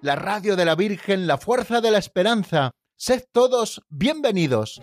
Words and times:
la 0.00 0.14
radio 0.14 0.56
de 0.56 0.64
la 0.64 0.74
Virgen, 0.74 1.26
la 1.26 1.38
fuerza 1.38 1.80
de 1.80 1.90
la 1.90 1.98
esperanza. 1.98 2.70
Sed 2.96 3.24
todos 3.32 3.82
bienvenidos. 3.88 4.80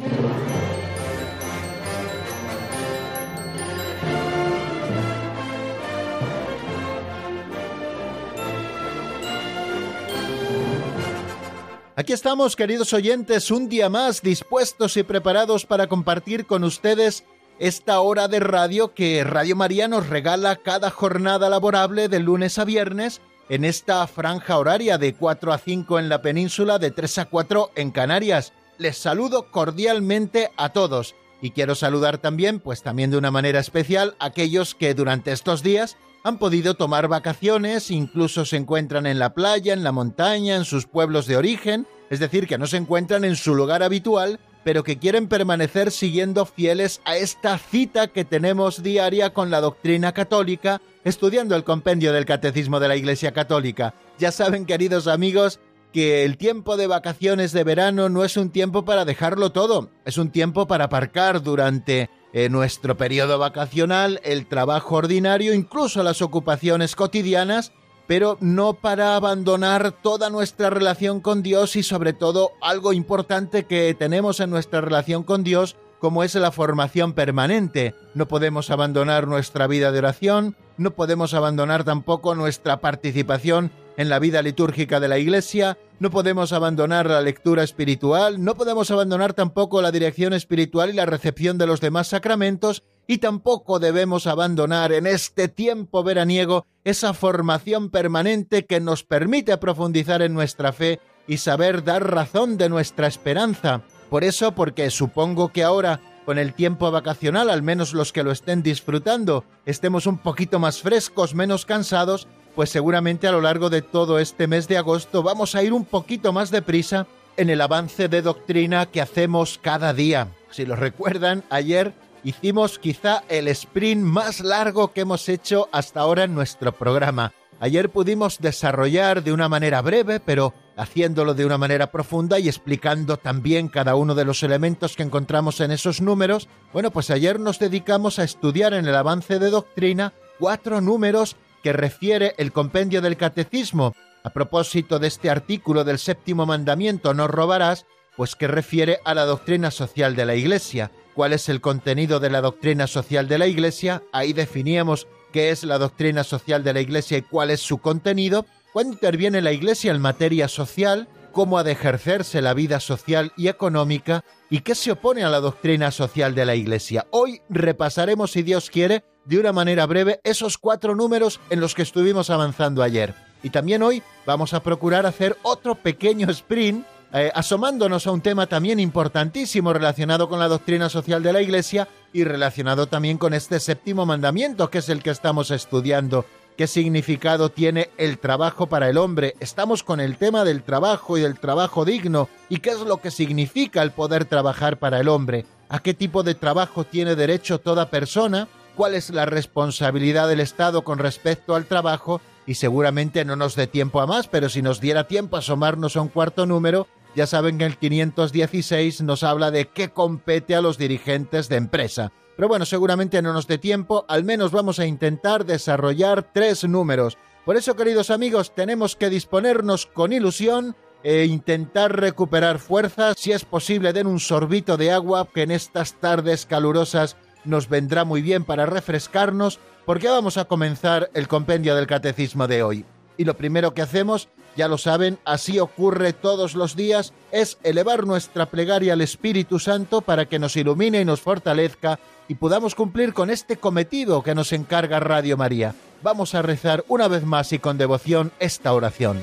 Aquí 11.98 12.12
estamos, 12.12 12.58
queridos 12.58 12.92
oyentes, 12.92 13.52
un 13.52 13.70
día 13.70 13.88
más 13.90 14.22
dispuestos 14.22 14.98
y 14.98 15.04
preparados 15.04 15.66
para 15.66 15.88
compartir 15.88 16.46
con 16.46 16.66
ustedes 16.66 17.24
esta 17.58 18.02
hora 18.02 18.28
de 18.28 18.42
radio 18.42 18.94
que 18.94 19.24
Radio 19.24 19.56
María 19.56 19.88
nos 19.88 20.10
regala 20.10 20.58
cada 20.58 20.90
jornada 20.90 21.50
laborable 21.50 22.10
de 22.10 22.20
lunes 22.20 22.60
a 22.60 22.66
viernes 22.66 23.22
en 23.50 23.66
esta 23.66 24.06
franja 24.08 24.58
horaria 24.58 24.98
de 24.98 25.14
4 25.14 25.54
a 25.54 25.58
5 25.58 26.00
en 26.00 26.10
la 26.10 26.22
península, 26.22 26.80
de 26.80 26.92
3 26.92 27.20
a 27.20 27.26
4 27.26 27.72
en 27.76 27.92
Canarias. 27.92 28.54
Les 28.78 28.98
saludo 28.98 29.52
cordialmente 29.52 30.52
a 30.58 30.70
todos 30.70 31.16
y 31.42 31.52
quiero 31.52 31.76
saludar 31.76 32.18
también, 32.18 32.60
pues 32.60 32.82
también 32.82 33.12
de 33.12 33.18
una 33.18 33.32
manera 33.32 33.60
especial, 33.60 34.16
a 34.20 34.28
aquellos 34.28 34.74
que 34.74 34.94
durante 34.94 35.32
estos 35.32 35.62
días 35.62 35.98
han 36.24 36.40
podido 36.40 36.74
tomar 36.74 37.08
vacaciones, 37.08 37.92
incluso 37.92 38.46
se 38.46 38.58
encuentran 38.58 39.06
en 39.06 39.20
la 39.20 39.36
playa, 39.36 39.74
en 39.74 39.84
la 39.84 39.92
montaña, 39.92 40.56
en 40.56 40.66
sus 40.66 40.88
pueblos 40.88 41.28
de 41.28 41.38
origen, 41.38 41.88
es 42.10 42.20
decir, 42.20 42.48
que 42.48 42.58
no 42.58 42.66
se 42.66 42.78
encuentran 42.78 43.24
en 43.24 43.36
su 43.36 43.54
lugar 43.54 43.84
habitual, 43.84 44.40
pero 44.66 44.84
que 44.84 44.98
quieren 44.98 45.28
permanecer 45.28 45.92
siguiendo 45.92 46.44
fieles 46.44 47.00
a 47.06 47.18
esta 47.18 47.60
cita 47.60 48.08
que 48.08 48.26
tenemos 48.26 48.82
diaria 48.82 49.32
con 49.32 49.52
la 49.52 49.62
doctrina 49.62 50.12
católica, 50.12 50.82
estudiando 51.04 51.56
el 51.56 51.64
compendio 51.64 52.12
del 52.12 52.26
Catecismo 52.26 52.80
de 52.80 52.88
la 52.88 52.96
Iglesia 52.96 53.32
Católica. 53.32 53.94
Ya 54.18 54.32
saben, 54.32 54.66
queridos 54.66 55.06
amigos, 55.06 55.60
que 55.94 56.26
el 56.26 56.38
tiempo 56.38 56.78
de 56.78 56.88
vacaciones 56.88 57.52
de 57.52 57.64
verano 57.64 58.10
no 58.10 58.26
es 58.26 58.38
un 58.38 58.50
tiempo 58.50 58.86
para 58.86 59.06
dejarlo 59.06 59.52
todo, 59.52 59.92
es 60.04 60.18
un 60.18 60.32
tiempo 60.32 60.66
para 60.66 60.86
aparcar 60.86 61.44
durante 61.44 62.10
en 62.34 62.52
nuestro 62.52 62.98
periodo 62.98 63.38
vacacional, 63.38 64.20
el 64.24 64.48
trabajo 64.48 64.96
ordinario, 64.96 65.54
incluso 65.54 66.02
las 66.02 66.24
ocupaciones 66.24 66.96
cotidianas, 66.96 67.72
pero 68.08 68.38
no 68.40 68.74
para 68.74 69.16
abandonar 69.16 69.92
toda 69.92 70.30
nuestra 70.30 70.70
relación 70.70 71.22
con 71.22 71.44
Dios 71.44 71.76
y 71.76 71.84
sobre 71.84 72.14
todo 72.14 72.52
algo 72.62 72.94
importante 72.94 73.66
que 73.66 73.96
tenemos 73.98 74.40
en 74.40 74.50
nuestra 74.50 74.82
relación 74.82 75.24
con 75.24 75.44
Dios, 75.44 75.76
como 76.00 76.24
es 76.24 76.36
la 76.36 76.52
formación 76.52 77.14
permanente. 77.14 77.96
No 78.14 78.28
podemos 78.28 78.70
abandonar 78.70 79.28
nuestra 79.28 79.68
vida 79.68 79.92
de 79.92 80.00
oración, 80.00 80.56
no 80.78 80.92
podemos 80.92 81.34
abandonar 81.34 81.84
tampoco 81.84 82.36
nuestra 82.36 82.78
participación 82.78 83.72
en 83.98 84.10
la 84.10 84.20
vida 84.20 84.42
litúrgica 84.42 85.00
de 85.00 85.08
la 85.08 85.18
Iglesia, 85.18 85.78
no 86.00 86.12
podemos 86.12 86.52
abandonar 86.52 87.08
la 87.08 87.22
lectura 87.22 87.64
espiritual, 87.64 88.44
no 88.44 88.56
podemos 88.56 88.92
abandonar 88.92 89.34
tampoco 89.34 89.82
la 89.82 89.92
dirección 89.92 90.34
espiritual 90.34 90.90
y 90.90 90.94
la 90.94 91.06
recepción 91.06 91.58
de 91.58 91.68
los 91.68 91.82
demás 91.82 92.08
sacramentos, 92.08 92.84
y 93.08 93.20
tampoco 93.20 93.80
debemos 93.80 94.28
abandonar 94.28 94.92
en 94.92 95.08
este 95.08 95.48
tiempo 95.48 96.04
veraniego 96.04 96.66
esa 96.84 97.14
formación 97.14 97.90
permanente 97.90 98.66
que 98.66 98.80
nos 98.80 99.04
permite 99.04 99.58
profundizar 99.58 100.22
en 100.22 100.34
nuestra 100.34 100.74
fe 100.74 101.00
y 101.28 101.38
saber 101.38 101.84
dar 101.84 102.12
razón 102.12 102.58
de 102.58 102.70
nuestra 102.70 103.08
esperanza. 103.08 103.82
Por 104.10 104.24
eso, 104.24 104.54
porque 104.54 104.90
supongo 104.90 105.50
que 105.50 105.64
ahora, 105.64 106.00
con 106.26 106.38
el 106.38 106.54
tiempo 106.54 106.92
vacacional, 106.92 107.50
al 107.50 107.64
menos 107.64 107.94
los 107.94 108.12
que 108.12 108.24
lo 108.24 108.32
estén 108.32 108.64
disfrutando, 108.64 109.46
estemos 109.66 110.08
un 110.08 110.18
poquito 110.18 110.60
más 110.60 110.82
frescos, 110.82 111.36
menos 111.36 111.66
cansados, 111.66 112.28
pues 112.56 112.70
seguramente 112.70 113.28
a 113.28 113.32
lo 113.32 113.42
largo 113.42 113.70
de 113.70 113.82
todo 113.82 114.20
este 114.20 114.48
mes 114.48 114.68
de 114.68 114.78
agosto 114.78 115.22
vamos 115.22 115.56
a 115.56 115.64
ir 115.64 115.74
un 115.74 115.86
poquito 115.86 116.32
más 116.32 116.52
deprisa 116.52 117.06
en 117.38 117.50
el 117.50 117.62
avance 117.62 118.08
de 118.08 118.22
doctrina 118.22 118.86
que 118.86 119.02
hacemos 119.02 119.60
cada 119.62 119.94
día. 119.94 120.30
Si 120.50 120.66
lo 120.66 120.76
recuerdan, 120.76 121.44
ayer 121.50 121.94
hicimos 122.24 122.80
quizá 122.80 123.24
el 123.28 123.50
sprint 123.50 124.02
más 124.02 124.40
largo 124.40 124.94
que 124.94 125.02
hemos 125.02 125.28
hecho 125.28 125.68
hasta 125.72 126.00
ahora 126.00 126.24
en 126.24 126.34
nuestro 126.34 126.72
programa. 126.72 127.34
Ayer 127.60 127.90
pudimos 127.90 128.40
desarrollar 128.40 129.24
de 129.24 129.32
una 129.32 129.48
manera 129.48 129.82
breve, 129.82 130.20
pero 130.20 130.54
haciéndolo 130.76 131.34
de 131.34 131.46
una 131.46 131.58
manera 131.58 131.92
profunda 131.92 132.38
y 132.38 132.50
explicando 132.50 133.18
también 133.18 133.70
cada 133.70 133.96
uno 133.96 134.14
de 134.14 134.26
los 134.26 134.44
elementos 134.44 134.96
que 134.96 135.04
encontramos 135.04 135.62
en 135.62 135.72
esos 135.72 136.02
números, 136.02 136.50
bueno, 136.74 136.92
pues 136.92 137.10
ayer 137.12 137.40
nos 137.40 137.60
dedicamos 137.60 138.20
a 138.20 138.26
estudiar 138.26 138.74
en 138.74 138.86
el 138.88 138.96
avance 138.96 139.40
de 139.40 139.50
doctrina 139.50 140.14
cuatro 140.38 140.82
números 140.82 141.38
que 141.66 141.74
refiere 141.74 142.36
el 142.38 142.52
compendio 142.52 143.02
del 143.02 143.18
catecismo 143.18 143.96
a 144.24 144.30
propósito 144.30 145.00
de 145.00 145.08
este 145.08 145.32
artículo 145.32 145.84
del 145.84 145.98
séptimo 145.98 146.46
mandamiento 146.46 147.16
no 147.16 147.28
robarás, 147.28 147.88
pues 148.16 148.36
que 148.36 148.48
refiere 148.48 149.00
a 149.04 149.16
la 149.16 149.26
doctrina 149.26 149.72
social 149.72 150.16
de 150.16 150.28
la 150.28 150.36
Iglesia. 150.36 150.92
¿Cuál 151.16 151.34
es 151.34 151.50
el 151.50 151.62
contenido 151.62 152.20
de 152.20 152.30
la 152.30 152.42
doctrina 152.42 152.86
social 152.86 153.28
de 153.28 153.40
la 153.40 153.48
Iglesia? 153.48 154.04
Ahí 154.14 154.32
definíamos 154.32 155.08
qué 155.34 155.50
es 155.50 155.64
la 155.64 155.80
doctrina 155.80 156.24
social 156.24 156.64
de 156.64 156.74
la 156.74 156.82
Iglesia 156.82 157.18
y 157.18 157.24
cuál 157.24 157.50
es 157.50 157.62
su 157.62 157.80
contenido. 157.80 158.46
¿Cuándo 158.72 158.94
interviene 158.94 159.42
la 159.42 159.52
Iglesia 159.52 159.92
en 159.92 160.02
materia 160.02 160.48
social? 160.48 161.08
¿Cómo 161.32 161.58
ha 161.58 161.64
de 161.64 161.72
ejercerse 161.72 162.44
la 162.44 162.54
vida 162.54 162.80
social 162.80 163.34
y 163.38 163.48
económica? 163.48 164.24
¿Y 164.52 164.60
qué 164.60 164.76
se 164.76 164.92
opone 164.92 165.24
a 165.24 165.30
la 165.30 165.40
doctrina 165.40 165.90
social 165.90 166.36
de 166.36 166.46
la 166.46 166.54
Iglesia? 166.54 167.08
Hoy 167.10 167.42
repasaremos, 167.50 168.30
si 168.30 168.44
Dios 168.44 168.70
quiere, 168.70 169.04
de 169.26 169.40
una 169.40 169.52
manera 169.52 169.86
breve 169.86 170.22
esos 170.24 170.58
cuatro 170.58 170.96
números 170.96 171.40
en 171.50 171.60
los 171.60 171.76
que 171.76 171.82
estuvimos 171.82 172.30
avanzando 172.30 172.84
ayer. 172.84 173.14
Y 173.44 173.50
también 173.50 173.84
hoy 173.84 174.02
vamos 174.26 174.54
a 174.54 174.64
procurar 174.64 175.06
hacer 175.06 175.38
otro 175.44 175.76
pequeño 175.76 176.30
sprint 176.30 176.86
eh, 177.14 177.32
asomándonos 177.34 178.08
a 178.08 178.12
un 178.12 178.22
tema 178.22 178.48
también 178.48 178.80
importantísimo 178.80 179.72
relacionado 179.72 180.28
con 180.28 180.40
la 180.40 180.48
doctrina 180.48 180.90
social 180.90 181.24
de 181.24 181.32
la 181.32 181.42
Iglesia 181.42 181.88
y 182.12 182.24
relacionado 182.24 182.88
también 182.88 183.18
con 183.18 183.34
este 183.34 183.60
séptimo 183.60 184.06
mandamiento 184.06 184.70
que 184.70 184.80
es 184.80 184.90
el 184.90 185.02
que 185.02 185.12
estamos 185.12 185.52
estudiando. 185.52 186.26
¿Qué 186.58 186.68
significado 186.68 187.50
tiene 187.50 187.90
el 187.98 188.18
trabajo 188.18 188.68
para 188.68 188.90
el 188.90 188.98
hombre? 188.98 189.36
Estamos 189.40 189.84
con 189.84 190.00
el 190.00 190.18
tema 190.18 190.44
del 190.44 190.64
trabajo 190.64 191.18
y 191.18 191.22
del 191.22 191.40
trabajo 191.40 191.86
digno. 191.86 192.30
¿Y 192.50 192.60
qué 192.60 192.72
es 192.72 192.80
lo 192.80 192.98
que 192.98 193.12
significa 193.12 193.82
el 193.82 193.92
poder 193.92 194.26
trabajar 194.26 194.78
para 194.78 195.00
el 195.00 195.10
hombre? 195.10 195.46
¿A 195.68 195.80
qué 195.80 195.94
tipo 195.94 196.24
de 196.24 196.36
trabajo 196.36 196.84
tiene 196.84 197.16
derecho 197.16 197.60
toda 197.60 197.90
persona? 197.90 198.48
Cuál 198.76 198.94
es 198.96 199.10
la 199.10 199.26
responsabilidad 199.26 200.28
del 200.28 200.40
Estado 200.40 200.84
con 200.84 201.00
respecto 201.00 201.56
al 201.56 201.66
trabajo 201.66 202.22
y 202.46 202.56
seguramente 202.56 203.26
no 203.26 203.36
nos 203.36 203.56
dé 203.56 203.68
tiempo 203.68 204.02
a 204.02 204.08
más, 204.08 204.28
pero 204.28 204.50
si 204.50 204.62
nos 204.62 204.80
diera 204.80 205.08
tiempo 205.08 205.36
a 205.36 205.40
asomarnos 205.40 205.96
a 205.96 206.02
un 206.02 206.10
cuarto 206.10 206.46
número, 206.46 206.88
ya 207.16 207.26
saben 207.26 207.58
que 207.58 207.66
el 207.66 207.78
516 207.78 209.02
nos 209.02 209.24
habla 209.24 209.50
de 209.50 209.68
qué 209.70 209.90
compete 209.90 210.56
a 210.56 210.62
los 210.62 210.78
dirigentes 210.78 211.50
de 211.50 211.56
empresa. 211.56 212.12
Pero 212.36 212.50
bueno, 212.50 212.66
seguramente 212.66 213.22
no 213.22 213.32
nos 213.32 213.48
dé 213.48 213.58
tiempo, 213.58 214.06
al 214.10 214.26
menos 214.26 214.52
vamos 214.52 214.80
a 214.80 214.86
intentar 214.86 215.46
desarrollar 215.46 216.30
tres 216.34 216.66
números. 216.66 217.18
Por 217.46 217.56
eso, 217.56 217.76
queridos 217.76 218.10
amigos, 218.10 218.54
tenemos 218.54 218.96
que 218.96 219.10
disponernos 219.10 219.86
con 219.86 220.12
ilusión 220.12 220.76
e 221.04 221.26
intentar 221.26 221.98
recuperar 221.98 222.60
fuerzas. 222.60 223.16
Si 223.18 223.32
es 223.32 223.46
posible, 223.46 223.94
den 223.94 224.08
un 224.08 224.20
sorbito 224.20 224.76
de 224.76 224.92
agua 224.92 225.28
que 225.34 225.44
en 225.44 225.52
estas 225.52 225.94
tardes 225.94 226.46
calurosas 226.46 227.16
nos 227.46 227.70
vendrá 227.70 228.06
muy 228.06 228.22
bien 228.22 228.44
para 228.44 228.66
refrescarnos 228.66 229.60
porque 229.86 230.10
vamos 230.10 230.38
a 230.38 230.46
comenzar 230.46 231.10
el 231.14 231.28
compendio 231.28 231.76
del 231.76 231.88
catecismo 231.88 232.48
de 232.48 232.64
hoy. 232.64 232.86
Y 233.18 233.24
lo 233.24 233.38
primero 233.38 233.74
que 233.74 233.82
hacemos, 233.82 234.30
ya 234.56 234.68
lo 234.68 234.78
saben, 234.78 235.20
así 235.26 235.60
ocurre 235.60 236.14
todos 236.14 236.56
los 236.56 236.76
días, 236.76 237.14
es 237.32 237.58
elevar 237.64 238.06
nuestra 238.06 238.48
plegaria 238.48 238.94
al 238.94 239.02
Espíritu 239.02 239.60
Santo 239.60 240.02
para 240.02 240.26
que 240.26 240.40
nos 240.40 240.56
ilumine 240.58 241.02
y 241.02 241.06
nos 241.06 241.22
fortalezca 241.22 242.00
y 242.28 242.36
podamos 242.36 242.76
cumplir 242.76 243.14
con 243.14 243.30
este 243.30 243.58
cometido 243.58 244.24
que 244.24 244.36
nos 244.36 244.52
encarga 244.52 245.00
Radio 245.00 245.38
María. 245.38 245.76
Vamos 246.04 246.36
a 246.36 246.42
rezar 246.42 246.84
una 246.88 247.08
vez 247.08 247.24
más 247.24 247.54
y 247.54 247.60
con 247.60 247.78
devoción 247.78 248.32
esta 248.40 248.74
oración. 248.74 249.22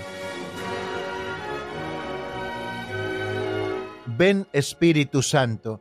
Ven 4.06 4.46
Espíritu 4.52 5.22
Santo 5.22 5.80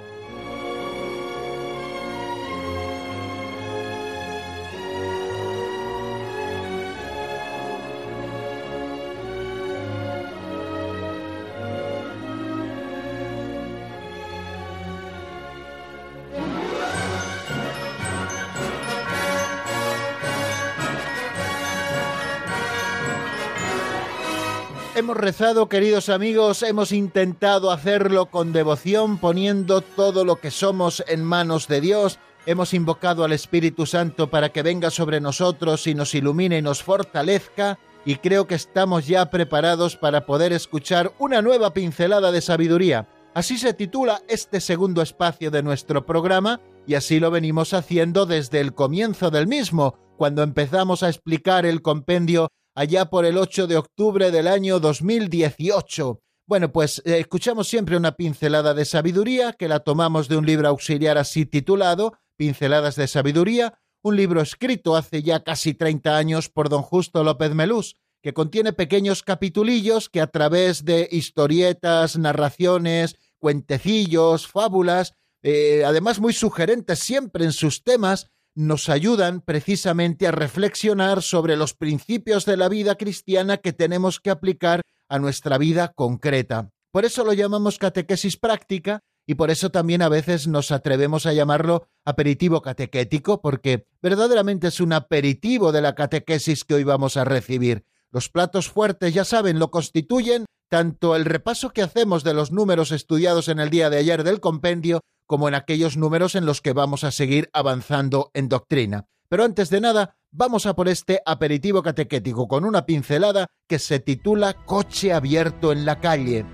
Hemos 25.11 25.23
rezado, 25.25 25.67
queridos 25.67 26.07
amigos, 26.07 26.63
hemos 26.63 26.93
intentado 26.93 27.71
hacerlo 27.71 28.27
con 28.27 28.53
devoción, 28.53 29.17
poniendo 29.17 29.81
todo 29.81 30.23
lo 30.23 30.37
que 30.37 30.51
somos 30.51 31.03
en 31.05 31.21
manos 31.21 31.67
de 31.67 31.81
Dios. 31.81 32.17
Hemos 32.45 32.73
invocado 32.73 33.25
al 33.25 33.33
Espíritu 33.33 33.85
Santo 33.85 34.29
para 34.29 34.53
que 34.53 34.63
venga 34.63 34.89
sobre 34.89 35.19
nosotros 35.19 35.85
y 35.87 35.95
nos 35.95 36.15
ilumine 36.15 36.59
y 36.59 36.61
nos 36.61 36.81
fortalezca. 36.81 37.77
Y 38.05 38.15
creo 38.15 38.47
que 38.47 38.55
estamos 38.55 39.05
ya 39.05 39.29
preparados 39.29 39.97
para 39.97 40.25
poder 40.25 40.53
escuchar 40.53 41.11
una 41.19 41.41
nueva 41.41 41.73
pincelada 41.73 42.31
de 42.31 42.39
sabiduría. 42.39 43.09
Así 43.33 43.57
se 43.57 43.73
titula 43.73 44.21
este 44.29 44.61
segundo 44.61 45.01
espacio 45.01 45.51
de 45.51 45.61
nuestro 45.61 46.05
programa 46.05 46.61
y 46.87 46.95
así 46.95 47.19
lo 47.19 47.31
venimos 47.31 47.73
haciendo 47.73 48.25
desde 48.25 48.61
el 48.61 48.73
comienzo 48.73 49.29
del 49.29 49.47
mismo, 49.47 49.97
cuando 50.15 50.41
empezamos 50.41 51.03
a 51.03 51.09
explicar 51.09 51.65
el 51.65 51.81
compendio 51.81 52.49
allá 52.75 53.09
por 53.09 53.25
el 53.25 53.37
8 53.37 53.67
de 53.67 53.77
octubre 53.77 54.31
del 54.31 54.47
año 54.47 54.79
2018. 54.79 56.21
Bueno, 56.47 56.71
pues 56.71 57.01
eh, 57.05 57.19
escuchamos 57.19 57.67
siempre 57.67 57.97
una 57.97 58.13
pincelada 58.13 58.73
de 58.73 58.85
sabiduría 58.85 59.53
que 59.53 59.67
la 59.67 59.79
tomamos 59.79 60.27
de 60.27 60.37
un 60.37 60.45
libro 60.45 60.67
auxiliar 60.67 61.17
así 61.17 61.45
titulado 61.45 62.13
Pinceladas 62.35 62.95
de 62.95 63.07
Sabiduría, 63.07 63.79
un 64.01 64.15
libro 64.15 64.41
escrito 64.41 64.95
hace 64.95 65.21
ya 65.21 65.43
casi 65.43 65.73
30 65.73 66.17
años 66.17 66.49
por 66.49 66.69
don 66.69 66.81
Justo 66.81 67.23
López 67.23 67.53
Melús, 67.53 67.97
que 68.23 68.33
contiene 68.33 68.73
pequeños 68.73 69.21
capitulillos 69.21 70.09
que 70.09 70.21
a 70.21 70.27
través 70.27 70.83
de 70.85 71.07
historietas, 71.11 72.17
narraciones, 72.17 73.17
cuentecillos, 73.37 74.47
fábulas, 74.47 75.13
eh, 75.43 75.83
además 75.85 76.19
muy 76.19 76.33
sugerentes 76.33 76.99
siempre 76.99 77.45
en 77.45 77.51
sus 77.51 77.83
temas, 77.83 78.30
nos 78.55 78.89
ayudan 78.89 79.41
precisamente 79.41 80.27
a 80.27 80.31
reflexionar 80.31 81.21
sobre 81.21 81.55
los 81.55 81.73
principios 81.73 82.45
de 82.45 82.57
la 82.57 82.69
vida 82.69 82.95
cristiana 82.95 83.57
que 83.57 83.73
tenemos 83.73 84.19
que 84.19 84.29
aplicar 84.29 84.81
a 85.07 85.19
nuestra 85.19 85.57
vida 85.57 85.93
concreta. 85.93 86.69
Por 86.91 87.05
eso 87.05 87.23
lo 87.23 87.33
llamamos 87.33 87.77
catequesis 87.77 88.37
práctica 88.37 88.99
y 89.25 89.35
por 89.35 89.51
eso 89.51 89.69
también 89.69 90.01
a 90.01 90.09
veces 90.09 90.47
nos 90.47 90.71
atrevemos 90.71 91.25
a 91.25 91.33
llamarlo 91.33 91.87
aperitivo 92.03 92.61
catequético, 92.61 93.41
porque 93.41 93.85
verdaderamente 94.01 94.67
es 94.67 94.81
un 94.81 94.93
aperitivo 94.93 95.71
de 95.71 95.81
la 95.81 95.95
catequesis 95.95 96.65
que 96.65 96.73
hoy 96.73 96.83
vamos 96.83 97.17
a 97.17 97.23
recibir. 97.23 97.85
Los 98.11 98.27
platos 98.27 98.69
fuertes, 98.69 99.13
ya 99.13 99.23
saben, 99.23 99.59
lo 99.59 99.71
constituyen 99.71 100.45
tanto 100.69 101.15
el 101.15 101.25
repaso 101.25 101.69
que 101.69 101.81
hacemos 101.81 102.23
de 102.23 102.33
los 102.33 102.51
números 102.51 102.91
estudiados 102.91 103.47
en 103.47 103.59
el 103.59 103.69
día 103.69 103.89
de 103.89 103.97
ayer 103.97 104.23
del 104.23 104.39
compendio 104.39 105.01
como 105.31 105.47
en 105.47 105.55
aquellos 105.55 105.95
números 105.95 106.35
en 106.35 106.45
los 106.45 106.59
que 106.59 106.73
vamos 106.73 107.05
a 107.05 107.11
seguir 107.11 107.49
avanzando 107.53 108.31
en 108.33 108.49
doctrina. 108.49 109.05
Pero 109.29 109.45
antes 109.45 109.69
de 109.69 109.79
nada, 109.79 110.17
vamos 110.29 110.65
a 110.65 110.75
por 110.75 110.89
este 110.89 111.21
aperitivo 111.25 111.81
catequético 111.81 112.49
con 112.49 112.65
una 112.65 112.85
pincelada 112.85 113.47
que 113.65 113.79
se 113.79 114.01
titula 114.01 114.53
Coche 114.65 115.13
abierto 115.13 115.71
en 115.71 115.85
la 115.85 116.01
calle. 116.01 116.45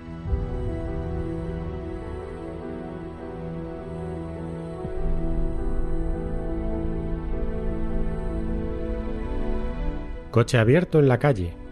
Coche 10.30 10.56
abierto 10.56 11.00
en 11.00 11.08
la 11.08 11.18
calle. 11.18 11.67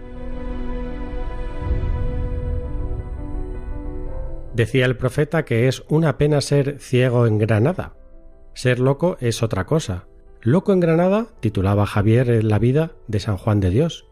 Decía 4.56 4.86
el 4.86 4.96
profeta 4.96 5.44
que 5.44 5.68
es 5.68 5.84
una 5.90 6.16
pena 6.16 6.40
ser 6.40 6.78
ciego 6.80 7.26
en 7.26 7.36
Granada. 7.36 7.94
Ser 8.54 8.80
loco 8.80 9.18
es 9.20 9.42
otra 9.42 9.66
cosa. 9.66 10.06
Loco 10.40 10.72
en 10.72 10.80
Granada, 10.80 11.26
titulaba 11.40 11.84
Javier 11.84 12.30
en 12.30 12.48
la 12.48 12.58
vida 12.58 12.92
de 13.06 13.20
San 13.20 13.36
Juan 13.36 13.60
de 13.60 13.68
Dios. 13.68 14.06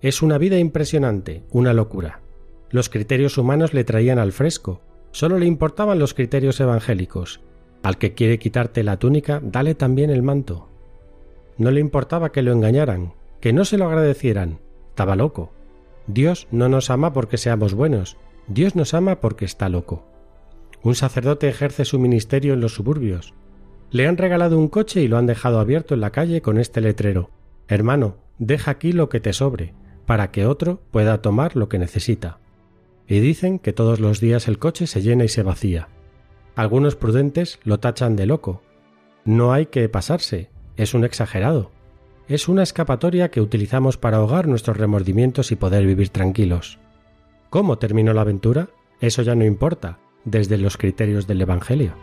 Es 0.00 0.22
una 0.22 0.38
vida 0.38 0.58
impresionante, 0.58 1.44
una 1.50 1.74
locura. 1.74 2.22
Los 2.70 2.88
criterios 2.88 3.36
humanos 3.36 3.74
le 3.74 3.84
traían 3.84 4.18
al 4.18 4.32
fresco, 4.32 4.80
solo 5.10 5.38
le 5.38 5.44
importaban 5.44 5.98
los 5.98 6.14
criterios 6.14 6.58
evangélicos. 6.60 7.42
Al 7.82 7.98
que 7.98 8.14
quiere 8.14 8.38
quitarte 8.38 8.82
la 8.82 8.98
túnica, 8.98 9.42
dale 9.44 9.74
también 9.74 10.08
el 10.08 10.22
manto. 10.22 10.70
No 11.58 11.70
le 11.70 11.80
importaba 11.80 12.32
que 12.32 12.40
lo 12.40 12.52
engañaran, 12.52 13.12
que 13.38 13.52
no 13.52 13.66
se 13.66 13.76
lo 13.76 13.84
agradecieran. 13.84 14.60
Estaba 14.88 15.14
loco. 15.14 15.52
Dios 16.06 16.48
no 16.50 16.70
nos 16.70 16.88
ama 16.88 17.12
porque 17.12 17.36
seamos 17.36 17.74
buenos, 17.74 18.16
Dios 18.50 18.74
nos 18.74 18.94
ama 18.94 19.20
porque 19.20 19.44
está 19.44 19.68
loco. 19.68 20.04
Un 20.82 20.96
sacerdote 20.96 21.48
ejerce 21.48 21.84
su 21.84 22.00
ministerio 22.00 22.52
en 22.54 22.60
los 22.60 22.74
suburbios. 22.74 23.32
Le 23.92 24.08
han 24.08 24.16
regalado 24.16 24.58
un 24.58 24.66
coche 24.66 25.02
y 25.02 25.08
lo 25.08 25.18
han 25.18 25.26
dejado 25.26 25.60
abierto 25.60 25.94
en 25.94 26.00
la 26.00 26.10
calle 26.10 26.42
con 26.42 26.58
este 26.58 26.80
letrero. 26.80 27.30
Hermano, 27.68 28.16
deja 28.38 28.72
aquí 28.72 28.90
lo 28.90 29.08
que 29.08 29.20
te 29.20 29.32
sobre, 29.32 29.72
para 30.04 30.32
que 30.32 30.46
otro 30.46 30.82
pueda 30.90 31.22
tomar 31.22 31.54
lo 31.54 31.68
que 31.68 31.78
necesita. 31.78 32.40
Y 33.06 33.20
dicen 33.20 33.60
que 33.60 33.72
todos 33.72 34.00
los 34.00 34.18
días 34.18 34.48
el 34.48 34.58
coche 34.58 34.88
se 34.88 35.00
llena 35.00 35.22
y 35.22 35.28
se 35.28 35.44
vacía. 35.44 35.88
Algunos 36.56 36.96
prudentes 36.96 37.60
lo 37.62 37.78
tachan 37.78 38.16
de 38.16 38.26
loco. 38.26 38.62
No 39.24 39.52
hay 39.52 39.66
que 39.66 39.88
pasarse, 39.88 40.50
es 40.76 40.92
un 40.92 41.04
exagerado. 41.04 41.70
Es 42.26 42.48
una 42.48 42.64
escapatoria 42.64 43.30
que 43.30 43.40
utilizamos 43.40 43.96
para 43.96 44.16
ahogar 44.16 44.48
nuestros 44.48 44.76
remordimientos 44.76 45.52
y 45.52 45.56
poder 45.56 45.86
vivir 45.86 46.08
tranquilos. 46.08 46.80
¿Cómo 47.50 47.78
terminó 47.78 48.12
la 48.12 48.20
aventura? 48.20 48.68
Eso 49.00 49.22
ya 49.22 49.34
no 49.34 49.44
importa, 49.44 49.98
desde 50.24 50.56
los 50.56 50.76
criterios 50.76 51.26
del 51.26 51.40
Evangelio. 51.40 51.94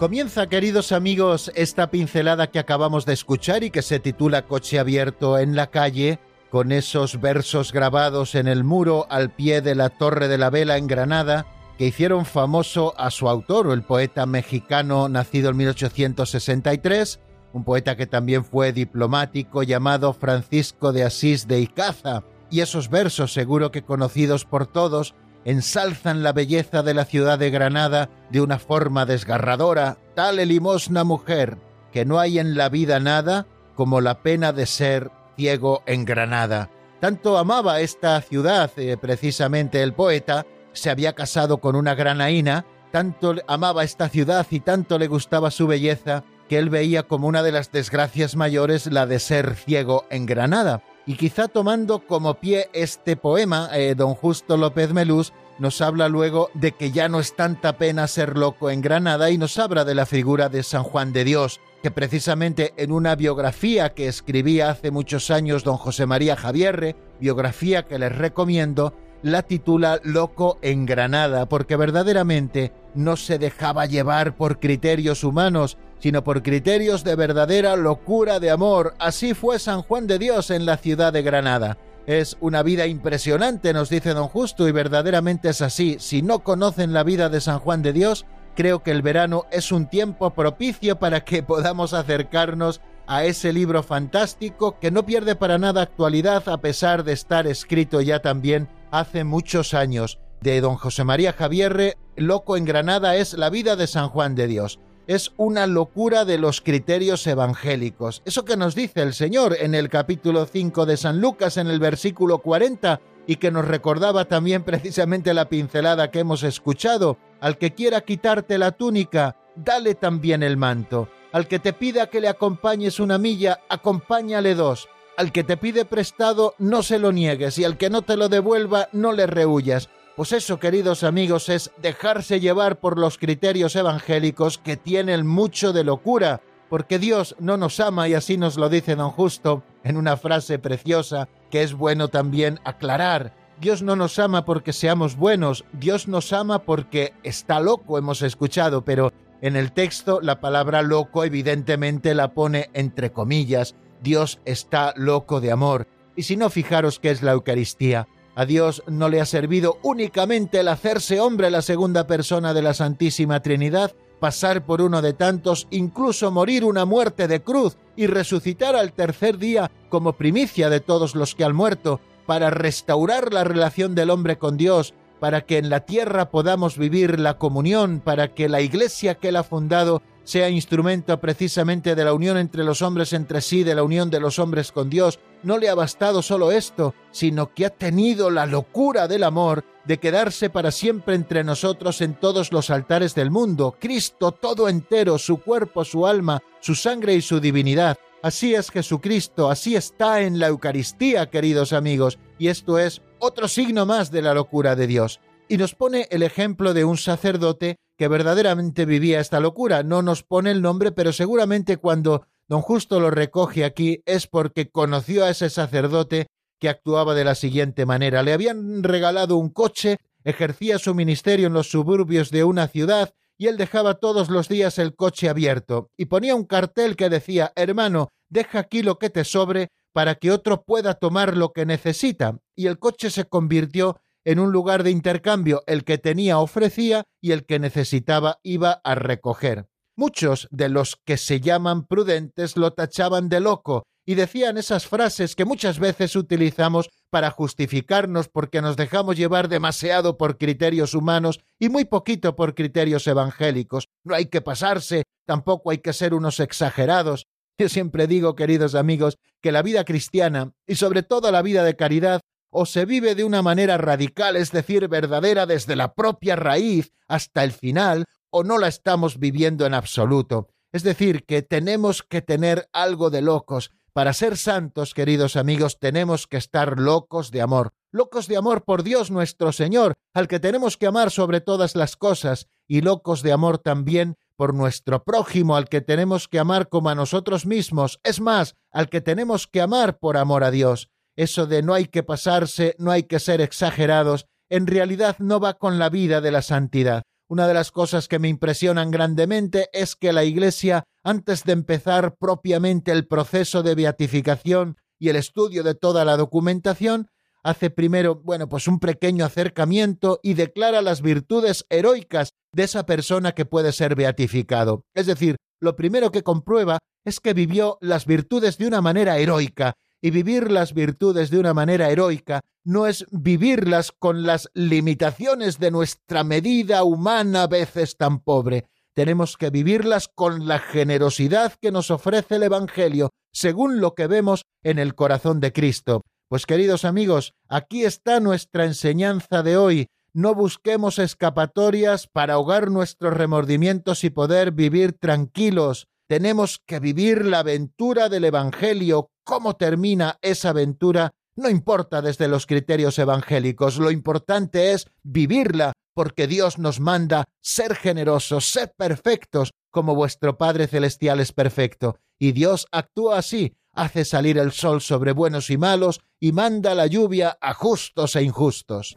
Comienza, 0.00 0.48
queridos 0.48 0.90
amigos, 0.90 1.52
esta 1.54 1.92
pincelada 1.92 2.48
que 2.50 2.58
acabamos 2.58 3.06
de 3.06 3.12
escuchar 3.12 3.62
y 3.62 3.70
que 3.70 3.80
se 3.80 4.00
titula 4.00 4.42
Coche 4.42 4.80
abierto 4.80 5.38
en 5.38 5.54
la 5.54 5.68
calle, 5.68 6.18
con 6.50 6.72
esos 6.72 7.20
versos 7.20 7.72
grabados 7.72 8.34
en 8.34 8.48
el 8.48 8.64
muro 8.64 9.06
al 9.08 9.30
pie 9.30 9.60
de 9.60 9.76
la 9.76 9.88
Torre 9.88 10.26
de 10.26 10.36
la 10.36 10.50
Vela 10.50 10.78
en 10.78 10.88
Granada, 10.88 11.46
que 11.78 11.86
hicieron 11.86 12.26
famoso 12.26 12.92
a 12.98 13.12
su 13.12 13.28
autor, 13.28 13.72
el 13.72 13.82
poeta 13.82 14.26
mexicano 14.26 15.08
nacido 15.08 15.50
en 15.50 15.58
1863, 15.58 17.20
un 17.54 17.64
poeta 17.64 17.96
que 17.96 18.06
también 18.06 18.44
fue 18.44 18.72
diplomático 18.72 19.62
llamado 19.62 20.12
Francisco 20.12 20.92
de 20.92 21.04
Asís 21.04 21.46
de 21.46 21.60
Icaza, 21.60 22.24
y 22.50 22.60
esos 22.60 22.90
versos, 22.90 23.32
seguro 23.32 23.70
que 23.70 23.82
conocidos 23.82 24.44
por 24.44 24.66
todos, 24.66 25.14
ensalzan 25.44 26.24
la 26.24 26.32
belleza 26.32 26.82
de 26.82 26.94
la 26.94 27.04
ciudad 27.04 27.38
de 27.38 27.50
Granada 27.50 28.10
de 28.30 28.40
una 28.40 28.58
forma 28.58 29.06
desgarradora, 29.06 29.98
tal 30.14 30.36
limosna 30.36 31.04
mujer, 31.04 31.58
que 31.92 32.04
no 32.04 32.18
hay 32.18 32.40
en 32.40 32.56
la 32.56 32.68
vida 32.68 32.98
nada 32.98 33.46
como 33.76 34.00
la 34.00 34.20
pena 34.22 34.52
de 34.52 34.66
ser 34.66 35.12
ciego 35.36 35.82
en 35.86 36.04
Granada. 36.04 36.70
Tanto 37.00 37.38
amaba 37.38 37.80
esta 37.80 38.20
ciudad, 38.20 38.70
eh, 38.76 38.96
precisamente 38.96 39.80
el 39.80 39.92
poeta, 39.92 40.44
se 40.72 40.90
había 40.90 41.12
casado 41.12 41.58
con 41.58 41.76
una 41.76 41.94
granaína, 41.94 42.66
tanto 42.90 43.36
amaba 43.46 43.84
esta 43.84 44.08
ciudad 44.08 44.44
y 44.50 44.58
tanto 44.58 44.98
le 44.98 45.06
gustaba 45.06 45.52
su 45.52 45.68
belleza, 45.68 46.24
que 46.48 46.58
él 46.58 46.70
veía 46.70 47.04
como 47.04 47.28
una 47.28 47.42
de 47.42 47.52
las 47.52 47.72
desgracias 47.72 48.36
mayores 48.36 48.86
la 48.86 49.06
de 49.06 49.18
ser 49.18 49.54
ciego 49.54 50.04
en 50.10 50.26
Granada. 50.26 50.82
Y 51.06 51.16
quizá 51.16 51.48
tomando 51.48 52.06
como 52.06 52.34
pie 52.34 52.70
este 52.72 53.16
poema, 53.16 53.68
eh, 53.72 53.94
don 53.94 54.14
Justo 54.14 54.56
López 54.56 54.92
Melús 54.92 55.32
nos 55.58 55.80
habla 55.80 56.08
luego 56.08 56.50
de 56.54 56.72
que 56.72 56.90
ya 56.90 57.08
no 57.08 57.20
es 57.20 57.36
tanta 57.36 57.76
pena 57.76 58.08
ser 58.08 58.36
loco 58.36 58.70
en 58.70 58.80
Granada 58.80 59.30
y 59.30 59.38
nos 59.38 59.58
habla 59.58 59.84
de 59.84 59.94
la 59.94 60.06
figura 60.06 60.48
de 60.48 60.62
San 60.62 60.82
Juan 60.82 61.12
de 61.12 61.24
Dios, 61.24 61.60
que 61.82 61.90
precisamente 61.90 62.72
en 62.76 62.90
una 62.90 63.14
biografía 63.14 63.94
que 63.94 64.08
escribía 64.08 64.70
hace 64.70 64.90
muchos 64.90 65.30
años 65.30 65.62
don 65.62 65.76
José 65.76 66.06
María 66.06 66.36
Javierre, 66.36 66.96
biografía 67.20 67.84
que 67.84 67.98
les 67.98 68.16
recomiendo, 68.16 68.94
la 69.22 69.42
titula 69.42 70.00
Loco 70.02 70.58
en 70.60 70.84
Granada, 70.84 71.46
porque 71.48 71.76
verdaderamente 71.76 72.72
no 72.94 73.16
se 73.16 73.38
dejaba 73.38 73.86
llevar 73.86 74.36
por 74.36 74.60
criterios 74.60 75.24
humanos, 75.24 75.78
sino 75.98 76.24
por 76.24 76.42
criterios 76.42 77.04
de 77.04 77.16
verdadera 77.16 77.76
locura 77.76 78.40
de 78.40 78.50
amor. 78.50 78.94
Así 78.98 79.34
fue 79.34 79.58
San 79.58 79.82
Juan 79.82 80.06
de 80.06 80.18
Dios 80.18 80.50
en 80.50 80.66
la 80.66 80.76
ciudad 80.76 81.12
de 81.12 81.22
Granada. 81.22 81.78
es 82.06 82.36
una 82.40 82.62
vida 82.62 82.86
impresionante, 82.86 83.72
nos 83.72 83.88
dice 83.88 84.12
don 84.12 84.28
Justo, 84.28 84.68
y 84.68 84.72
verdaderamente 84.72 85.48
es 85.48 85.62
así. 85.62 85.96
Si 85.98 86.20
no 86.20 86.40
conocen 86.40 86.92
la 86.92 87.02
vida 87.02 87.30
de 87.30 87.40
San 87.40 87.58
Juan 87.60 87.80
de 87.80 87.94
Dios, 87.94 88.26
creo 88.54 88.82
que 88.82 88.90
el 88.90 89.00
verano 89.00 89.44
es 89.50 89.72
un 89.72 89.86
tiempo 89.86 90.30
propicio 90.30 90.98
para 90.98 91.24
que 91.24 91.42
podamos 91.44 91.94
acercarnos 91.94 92.80
a 93.06 93.24
ese 93.24 93.52
libro 93.52 93.82
fantástico 93.82 94.78
que 94.78 94.90
no 94.90 95.04
pierde 95.04 95.36
para 95.36 95.58
nada 95.58 95.82
actualidad 95.82 96.48
a 96.48 96.58
pesar 96.58 97.04
de 97.04 97.12
estar 97.12 97.46
escrito 97.46 98.00
ya 98.00 98.20
también 98.20 98.68
hace 98.90 99.24
muchos 99.24 99.74
años. 99.74 100.18
De 100.40 100.60
don 100.60 100.76
José 100.76 101.04
María 101.04 101.32
Javierre, 101.32 101.96
Loco 102.16 102.56
en 102.56 102.64
Granada 102.64 103.16
es 103.16 103.34
la 103.34 103.50
vida 103.50 103.76
de 103.76 103.86
San 103.86 104.08
Juan 104.08 104.34
de 104.34 104.46
Dios. 104.46 104.78
Es 105.06 105.32
una 105.36 105.66
locura 105.66 106.24
de 106.24 106.38
los 106.38 106.62
criterios 106.62 107.26
evangélicos. 107.26 108.22
Eso 108.24 108.46
que 108.46 108.56
nos 108.56 108.74
dice 108.74 109.02
el 109.02 109.12
Señor 109.12 109.54
en 109.60 109.74
el 109.74 109.90
capítulo 109.90 110.46
5 110.46 110.86
de 110.86 110.96
San 110.96 111.20
Lucas 111.20 111.58
en 111.58 111.66
el 111.66 111.78
versículo 111.78 112.38
40 112.38 113.02
y 113.26 113.36
que 113.36 113.50
nos 113.50 113.68
recordaba 113.68 114.24
también 114.24 114.62
precisamente 114.62 115.34
la 115.34 115.50
pincelada 115.50 116.10
que 116.10 116.20
hemos 116.20 116.42
escuchado. 116.42 117.18
Al 117.40 117.58
que 117.58 117.74
quiera 117.74 118.00
quitarte 118.00 118.56
la 118.56 118.72
túnica, 118.72 119.36
dale 119.56 119.94
también 119.94 120.42
el 120.42 120.56
manto. 120.56 121.10
Al 121.32 121.48
que 121.48 121.58
te 121.58 121.74
pida 121.74 122.06
que 122.08 122.22
le 122.22 122.28
acompañes 122.28 122.98
una 122.98 123.18
milla, 123.18 123.60
acompáñale 123.68 124.54
dos. 124.54 124.88
Al 125.18 125.32
que 125.32 125.44
te 125.44 125.58
pide 125.58 125.84
prestado, 125.84 126.54
no 126.58 126.82
se 126.82 126.98
lo 126.98 127.12
niegues, 127.12 127.58
y 127.58 127.64
al 127.64 127.76
que 127.76 127.90
no 127.90 128.02
te 128.02 128.16
lo 128.16 128.30
devuelva, 128.30 128.88
no 128.92 129.12
le 129.12 129.26
rehuyas. 129.26 129.90
Pues 130.16 130.30
eso, 130.30 130.60
queridos 130.60 131.02
amigos, 131.02 131.48
es 131.48 131.72
dejarse 131.82 132.38
llevar 132.38 132.78
por 132.78 132.98
los 132.98 133.18
criterios 133.18 133.74
evangélicos 133.74 134.58
que 134.58 134.76
tienen 134.76 135.26
mucho 135.26 135.72
de 135.72 135.82
locura, 135.82 136.40
porque 136.70 137.00
Dios 137.00 137.34
no 137.40 137.56
nos 137.56 137.80
ama, 137.80 138.08
y 138.08 138.14
así 138.14 138.36
nos 138.36 138.56
lo 138.56 138.68
dice 138.68 138.94
don 138.94 139.10
Justo 139.10 139.64
en 139.82 139.96
una 139.96 140.16
frase 140.16 140.60
preciosa 140.60 141.28
que 141.50 141.64
es 141.64 141.74
bueno 141.74 142.08
también 142.08 142.60
aclarar. 142.64 143.34
Dios 143.60 143.82
no 143.82 143.96
nos 143.96 144.20
ama 144.20 144.44
porque 144.44 144.72
seamos 144.72 145.16
buenos, 145.16 145.64
Dios 145.72 146.06
nos 146.06 146.32
ama 146.32 146.60
porque 146.60 147.12
está 147.24 147.58
loco, 147.58 147.98
hemos 147.98 148.22
escuchado, 148.22 148.84
pero 148.84 149.12
en 149.42 149.56
el 149.56 149.72
texto 149.72 150.20
la 150.20 150.40
palabra 150.40 150.82
loco 150.82 151.24
evidentemente 151.24 152.14
la 152.14 152.34
pone 152.34 152.70
entre 152.72 153.10
comillas. 153.10 153.74
Dios 154.00 154.40
está 154.44 154.94
loco 154.96 155.40
de 155.40 155.50
amor. 155.50 155.88
Y 156.14 156.22
si 156.22 156.36
no, 156.36 156.50
fijaros 156.50 157.00
qué 157.00 157.10
es 157.10 157.22
la 157.22 157.32
Eucaristía. 157.32 158.06
A 158.36 158.46
Dios 158.46 158.82
no 158.86 159.08
le 159.08 159.20
ha 159.20 159.26
servido 159.26 159.78
únicamente 159.82 160.60
el 160.60 160.68
hacerse 160.68 161.20
hombre 161.20 161.50
la 161.50 161.62
segunda 161.62 162.06
persona 162.06 162.52
de 162.52 162.62
la 162.62 162.74
Santísima 162.74 163.40
Trinidad, 163.40 163.92
pasar 164.18 164.64
por 164.64 164.82
uno 164.82 165.02
de 165.02 165.12
tantos, 165.12 165.68
incluso 165.70 166.30
morir 166.30 166.64
una 166.64 166.84
muerte 166.84 167.28
de 167.28 167.42
cruz 167.42 167.76
y 167.94 168.06
resucitar 168.06 168.74
al 168.74 168.92
tercer 168.92 169.38
día 169.38 169.70
como 169.88 170.14
primicia 170.14 170.68
de 170.68 170.80
todos 170.80 171.14
los 171.14 171.34
que 171.34 171.44
han 171.44 171.54
muerto, 171.54 172.00
para 172.26 172.50
restaurar 172.50 173.32
la 173.32 173.44
relación 173.44 173.94
del 173.94 174.10
hombre 174.10 174.38
con 174.38 174.56
Dios 174.56 174.94
para 175.24 175.46
que 175.46 175.56
en 175.56 175.70
la 175.70 175.80
tierra 175.80 176.30
podamos 176.30 176.76
vivir 176.76 177.18
la 177.18 177.38
comunión, 177.38 178.00
para 178.00 178.34
que 178.34 178.48
la 178.48 178.60
iglesia 178.60 179.14
que 179.14 179.28
él 179.28 179.36
ha 179.36 179.42
fundado 179.42 180.02
sea 180.24 180.48
instrumento 180.48 181.20
precisamente 181.20 181.94
de 181.94 182.04
la 182.04 182.12
unión 182.12 182.36
entre 182.38 182.64
los 182.64 182.82
hombres 182.82 183.12
entre 183.12 183.40
sí, 183.40 183.62
de 183.62 183.74
la 183.74 183.82
unión 183.82 184.10
de 184.10 184.20
los 184.20 184.38
hombres 184.38 184.72
con 184.72 184.90
Dios. 184.90 185.20
No 185.42 185.58
le 185.58 185.68
ha 185.68 185.74
bastado 185.74 186.22
solo 186.22 186.50
esto, 186.50 186.94
sino 187.12 187.54
que 187.54 187.66
ha 187.66 187.70
tenido 187.70 188.30
la 188.30 188.46
locura 188.46 189.06
del 189.06 189.22
amor 189.22 189.64
de 189.84 189.98
quedarse 189.98 190.50
para 190.50 190.70
siempre 190.70 191.14
entre 191.14 191.44
nosotros 191.44 192.00
en 192.00 192.14
todos 192.14 192.52
los 192.52 192.70
altares 192.70 193.14
del 193.14 193.30
mundo. 193.30 193.76
Cristo 193.78 194.32
todo 194.32 194.68
entero, 194.68 195.18
su 195.18 195.38
cuerpo, 195.38 195.84
su 195.84 196.06
alma, 196.06 196.42
su 196.60 196.74
sangre 196.74 197.14
y 197.14 197.20
su 197.20 197.40
divinidad. 197.40 197.98
Así 198.22 198.54
es 198.54 198.70
Jesucristo, 198.70 199.50
así 199.50 199.76
está 199.76 200.22
en 200.22 200.38
la 200.38 200.46
Eucaristía, 200.46 201.28
queridos 201.28 201.74
amigos, 201.74 202.18
y 202.38 202.48
esto 202.48 202.78
es 202.78 203.02
otro 203.18 203.48
signo 203.48 203.84
más 203.84 204.10
de 204.10 204.22
la 204.22 204.32
locura 204.32 204.74
de 204.74 204.86
Dios. 204.86 205.20
Y 205.54 205.56
nos 205.56 205.76
pone 205.76 206.08
el 206.10 206.24
ejemplo 206.24 206.74
de 206.74 206.84
un 206.84 206.96
sacerdote 206.96 207.76
que 207.96 208.08
verdaderamente 208.08 208.86
vivía 208.86 209.20
esta 209.20 209.38
locura. 209.38 209.84
No 209.84 210.02
nos 210.02 210.24
pone 210.24 210.50
el 210.50 210.60
nombre, 210.60 210.90
pero 210.90 211.12
seguramente 211.12 211.76
cuando 211.76 212.26
don 212.48 212.60
Justo 212.60 212.98
lo 212.98 213.12
recoge 213.12 213.64
aquí 213.64 214.02
es 214.04 214.26
porque 214.26 214.72
conoció 214.72 215.24
a 215.24 215.30
ese 215.30 215.48
sacerdote 215.50 216.26
que 216.58 216.68
actuaba 216.68 217.14
de 217.14 217.22
la 217.22 217.36
siguiente 217.36 217.86
manera. 217.86 218.24
Le 218.24 218.32
habían 218.32 218.82
regalado 218.82 219.36
un 219.36 219.48
coche, 219.48 219.98
ejercía 220.24 220.80
su 220.80 220.92
ministerio 220.92 221.46
en 221.46 221.52
los 221.52 221.70
suburbios 221.70 222.32
de 222.32 222.42
una 222.42 222.66
ciudad 222.66 223.14
y 223.38 223.46
él 223.46 223.56
dejaba 223.56 223.94
todos 223.94 224.30
los 224.30 224.48
días 224.48 224.80
el 224.80 224.96
coche 224.96 225.28
abierto 225.28 225.88
y 225.96 226.06
ponía 226.06 226.34
un 226.34 226.46
cartel 226.46 226.96
que 226.96 227.08
decía 227.08 227.52
Hermano, 227.54 228.08
deja 228.28 228.58
aquí 228.58 228.82
lo 228.82 228.98
que 228.98 229.08
te 229.08 229.22
sobre 229.22 229.68
para 229.92 230.16
que 230.16 230.32
otro 230.32 230.64
pueda 230.64 230.94
tomar 230.94 231.36
lo 231.36 231.52
que 231.52 231.64
necesita, 231.64 232.40
y 232.56 232.66
el 232.66 232.80
coche 232.80 233.10
se 233.10 233.26
convirtió 233.26 234.00
en 234.24 234.38
un 234.38 234.52
lugar 234.52 234.82
de 234.82 234.90
intercambio, 234.90 235.62
el 235.66 235.84
que 235.84 235.98
tenía 235.98 236.38
ofrecía 236.38 237.04
y 237.20 237.32
el 237.32 237.44
que 237.46 237.58
necesitaba 237.58 238.38
iba 238.42 238.80
a 238.84 238.94
recoger. 238.94 239.66
Muchos 239.96 240.48
de 240.50 240.68
los 240.68 240.96
que 241.04 241.16
se 241.16 241.40
llaman 241.40 241.86
prudentes 241.86 242.56
lo 242.56 242.72
tachaban 242.72 243.28
de 243.28 243.40
loco 243.40 243.84
y 244.06 244.16
decían 244.16 244.58
esas 244.58 244.86
frases 244.86 245.34
que 245.34 245.44
muchas 245.44 245.78
veces 245.78 246.16
utilizamos 246.16 246.90
para 247.10 247.30
justificarnos 247.30 248.28
porque 248.28 248.60
nos 248.60 248.76
dejamos 248.76 249.16
llevar 249.16 249.48
demasiado 249.48 250.18
por 250.18 250.36
criterios 250.36 250.94
humanos 250.94 251.40
y 251.58 251.68
muy 251.68 251.84
poquito 251.84 252.36
por 252.36 252.54
criterios 252.54 253.06
evangélicos. 253.06 253.88
No 254.02 254.14
hay 254.14 254.26
que 254.26 254.40
pasarse, 254.40 255.04
tampoco 255.26 255.70
hay 255.70 255.78
que 255.78 255.92
ser 255.92 256.12
unos 256.12 256.40
exagerados, 256.40 257.26
yo 257.56 257.68
siempre 257.68 258.08
digo, 258.08 258.34
queridos 258.34 258.74
amigos, 258.74 259.18
que 259.40 259.52
la 259.52 259.62
vida 259.62 259.84
cristiana, 259.84 260.52
y 260.66 260.74
sobre 260.74 261.04
todo 261.04 261.30
la 261.30 261.40
vida 261.40 261.62
de 261.62 261.76
caridad, 261.76 262.20
o 262.56 262.66
se 262.66 262.84
vive 262.84 263.16
de 263.16 263.24
una 263.24 263.42
manera 263.42 263.78
radical, 263.78 264.36
es 264.36 264.52
decir, 264.52 264.86
verdadera 264.86 265.44
desde 265.44 265.74
la 265.74 265.92
propia 265.92 266.36
raíz 266.36 266.92
hasta 267.08 267.42
el 267.42 267.50
final, 267.50 268.04
o 268.30 268.44
no 268.44 268.58
la 268.58 268.68
estamos 268.68 269.18
viviendo 269.18 269.66
en 269.66 269.74
absoluto. 269.74 270.48
Es 270.72 270.84
decir, 270.84 271.24
que 271.24 271.42
tenemos 271.42 272.04
que 272.04 272.22
tener 272.22 272.68
algo 272.72 273.10
de 273.10 273.22
locos. 273.22 273.72
Para 273.92 274.12
ser 274.12 274.36
santos, 274.36 274.94
queridos 274.94 275.34
amigos, 275.34 275.80
tenemos 275.80 276.28
que 276.28 276.36
estar 276.36 276.78
locos 276.78 277.32
de 277.32 277.42
amor, 277.42 277.72
locos 277.90 278.28
de 278.28 278.36
amor 278.36 278.62
por 278.64 278.84
Dios 278.84 279.10
nuestro 279.10 279.50
Señor, 279.50 279.94
al 280.12 280.28
que 280.28 280.38
tenemos 280.38 280.76
que 280.76 280.86
amar 280.86 281.10
sobre 281.10 281.40
todas 281.40 281.74
las 281.74 281.96
cosas, 281.96 282.46
y 282.68 282.82
locos 282.82 283.22
de 283.22 283.32
amor 283.32 283.58
también 283.58 284.16
por 284.36 284.54
nuestro 284.54 285.02
prójimo 285.02 285.56
al 285.56 285.68
que 285.68 285.80
tenemos 285.80 286.28
que 286.28 286.38
amar 286.38 286.68
como 286.68 286.88
a 286.88 286.94
nosotros 286.94 287.46
mismos, 287.46 287.98
es 288.04 288.20
más, 288.20 288.54
al 288.70 288.88
que 288.88 289.00
tenemos 289.00 289.48
que 289.48 289.60
amar 289.60 289.98
por 289.98 290.16
amor 290.16 290.44
a 290.44 290.52
Dios. 290.52 290.88
Eso 291.16 291.46
de 291.46 291.62
no 291.62 291.74
hay 291.74 291.86
que 291.86 292.02
pasarse, 292.02 292.74
no 292.78 292.90
hay 292.90 293.04
que 293.04 293.20
ser 293.20 293.40
exagerados, 293.40 294.26
en 294.50 294.66
realidad 294.66 295.16
no 295.18 295.40
va 295.40 295.54
con 295.54 295.78
la 295.78 295.88
vida 295.88 296.20
de 296.20 296.30
la 296.30 296.42
santidad. 296.42 297.02
Una 297.28 297.48
de 297.48 297.54
las 297.54 297.70
cosas 297.70 298.08
que 298.08 298.18
me 298.18 298.28
impresionan 298.28 298.90
grandemente 298.90 299.68
es 299.72 299.96
que 299.96 300.12
la 300.12 300.24
Iglesia, 300.24 300.84
antes 301.02 301.44
de 301.44 301.52
empezar 301.52 302.16
propiamente 302.16 302.92
el 302.92 303.06
proceso 303.06 303.62
de 303.62 303.74
beatificación 303.74 304.76
y 304.98 305.08
el 305.08 305.16
estudio 305.16 305.62
de 305.62 305.74
toda 305.74 306.04
la 306.04 306.16
documentación, 306.16 307.08
hace 307.42 307.70
primero, 307.70 308.16
bueno, 308.16 308.48
pues 308.48 308.68
un 308.68 308.80
pequeño 308.80 309.24
acercamiento 309.24 310.20
y 310.22 310.34
declara 310.34 310.82
las 310.82 311.00
virtudes 311.00 311.64
heroicas 311.70 312.30
de 312.52 312.64
esa 312.64 312.86
persona 312.86 313.32
que 313.32 313.44
puede 313.44 313.72
ser 313.72 313.94
beatificado. 313.94 314.84
Es 314.94 315.06
decir, 315.06 315.36
lo 315.60 315.76
primero 315.76 316.10
que 316.10 316.22
comprueba 316.22 316.78
es 317.04 317.20
que 317.20 317.34
vivió 317.34 317.78
las 317.80 318.06
virtudes 318.06 318.58
de 318.58 318.66
una 318.66 318.80
manera 318.80 319.18
heroica, 319.18 319.74
y 320.04 320.10
vivir 320.10 320.52
las 320.52 320.74
virtudes 320.74 321.30
de 321.30 321.38
una 321.38 321.54
manera 321.54 321.88
heroica 321.88 322.42
no 322.62 322.86
es 322.86 323.06
vivirlas 323.10 323.90
con 323.90 324.24
las 324.24 324.50
limitaciones 324.52 325.58
de 325.58 325.70
nuestra 325.70 326.24
medida 326.24 326.84
humana 326.84 327.44
a 327.44 327.46
veces 327.46 327.96
tan 327.96 328.18
pobre. 328.18 328.66
Tenemos 328.92 329.38
que 329.38 329.48
vivirlas 329.48 330.08
con 330.14 330.46
la 330.46 330.58
generosidad 330.58 331.54
que 331.54 331.72
nos 331.72 331.90
ofrece 331.90 332.36
el 332.36 332.42
Evangelio, 332.42 333.12
según 333.32 333.80
lo 333.80 333.94
que 333.94 334.06
vemos 334.06 334.42
en 334.62 334.78
el 334.78 334.94
corazón 334.94 335.40
de 335.40 335.54
Cristo. 335.54 336.02
Pues 336.28 336.44
queridos 336.44 336.84
amigos, 336.84 337.32
aquí 337.48 337.84
está 337.84 338.20
nuestra 338.20 338.66
enseñanza 338.66 339.42
de 339.42 339.56
hoy. 339.56 339.86
No 340.12 340.34
busquemos 340.34 340.98
escapatorias 340.98 342.08
para 342.08 342.34
ahogar 342.34 342.70
nuestros 342.70 343.14
remordimientos 343.14 344.04
y 344.04 344.10
poder 344.10 344.52
vivir 344.52 344.92
tranquilos. 344.92 345.88
Tenemos 346.06 346.60
que 346.66 346.80
vivir 346.80 347.24
la 347.24 347.40
aventura 347.40 348.08
del 348.08 348.24
Evangelio. 348.24 349.08
¿Cómo 349.24 349.56
termina 349.56 350.18
esa 350.20 350.50
aventura? 350.50 351.12
No 351.36 351.48
importa 351.48 352.02
desde 352.02 352.28
los 352.28 352.46
criterios 352.46 352.98
evangélicos, 352.98 353.78
lo 353.78 353.90
importante 353.90 354.72
es 354.72 354.86
vivirla, 355.02 355.72
porque 355.94 356.26
Dios 356.26 356.58
nos 356.58 356.78
manda 356.78 357.24
ser 357.42 357.74
generosos, 357.74 358.46
ser 358.46 358.72
perfectos, 358.76 359.50
como 359.70 359.94
vuestro 359.94 360.38
Padre 360.38 360.68
Celestial 360.68 361.20
es 361.20 361.32
perfecto. 361.32 361.96
Y 362.18 362.32
Dios 362.32 362.66
actúa 362.70 363.18
así, 363.18 363.56
hace 363.72 364.04
salir 364.04 364.38
el 364.38 364.52
sol 364.52 364.80
sobre 364.80 365.12
buenos 365.12 365.50
y 365.50 365.56
malos 365.56 366.00
y 366.20 366.32
manda 366.32 366.74
la 366.74 366.86
lluvia 366.86 367.36
a 367.40 367.54
justos 367.54 368.14
e 368.14 368.22
injustos. 368.22 368.96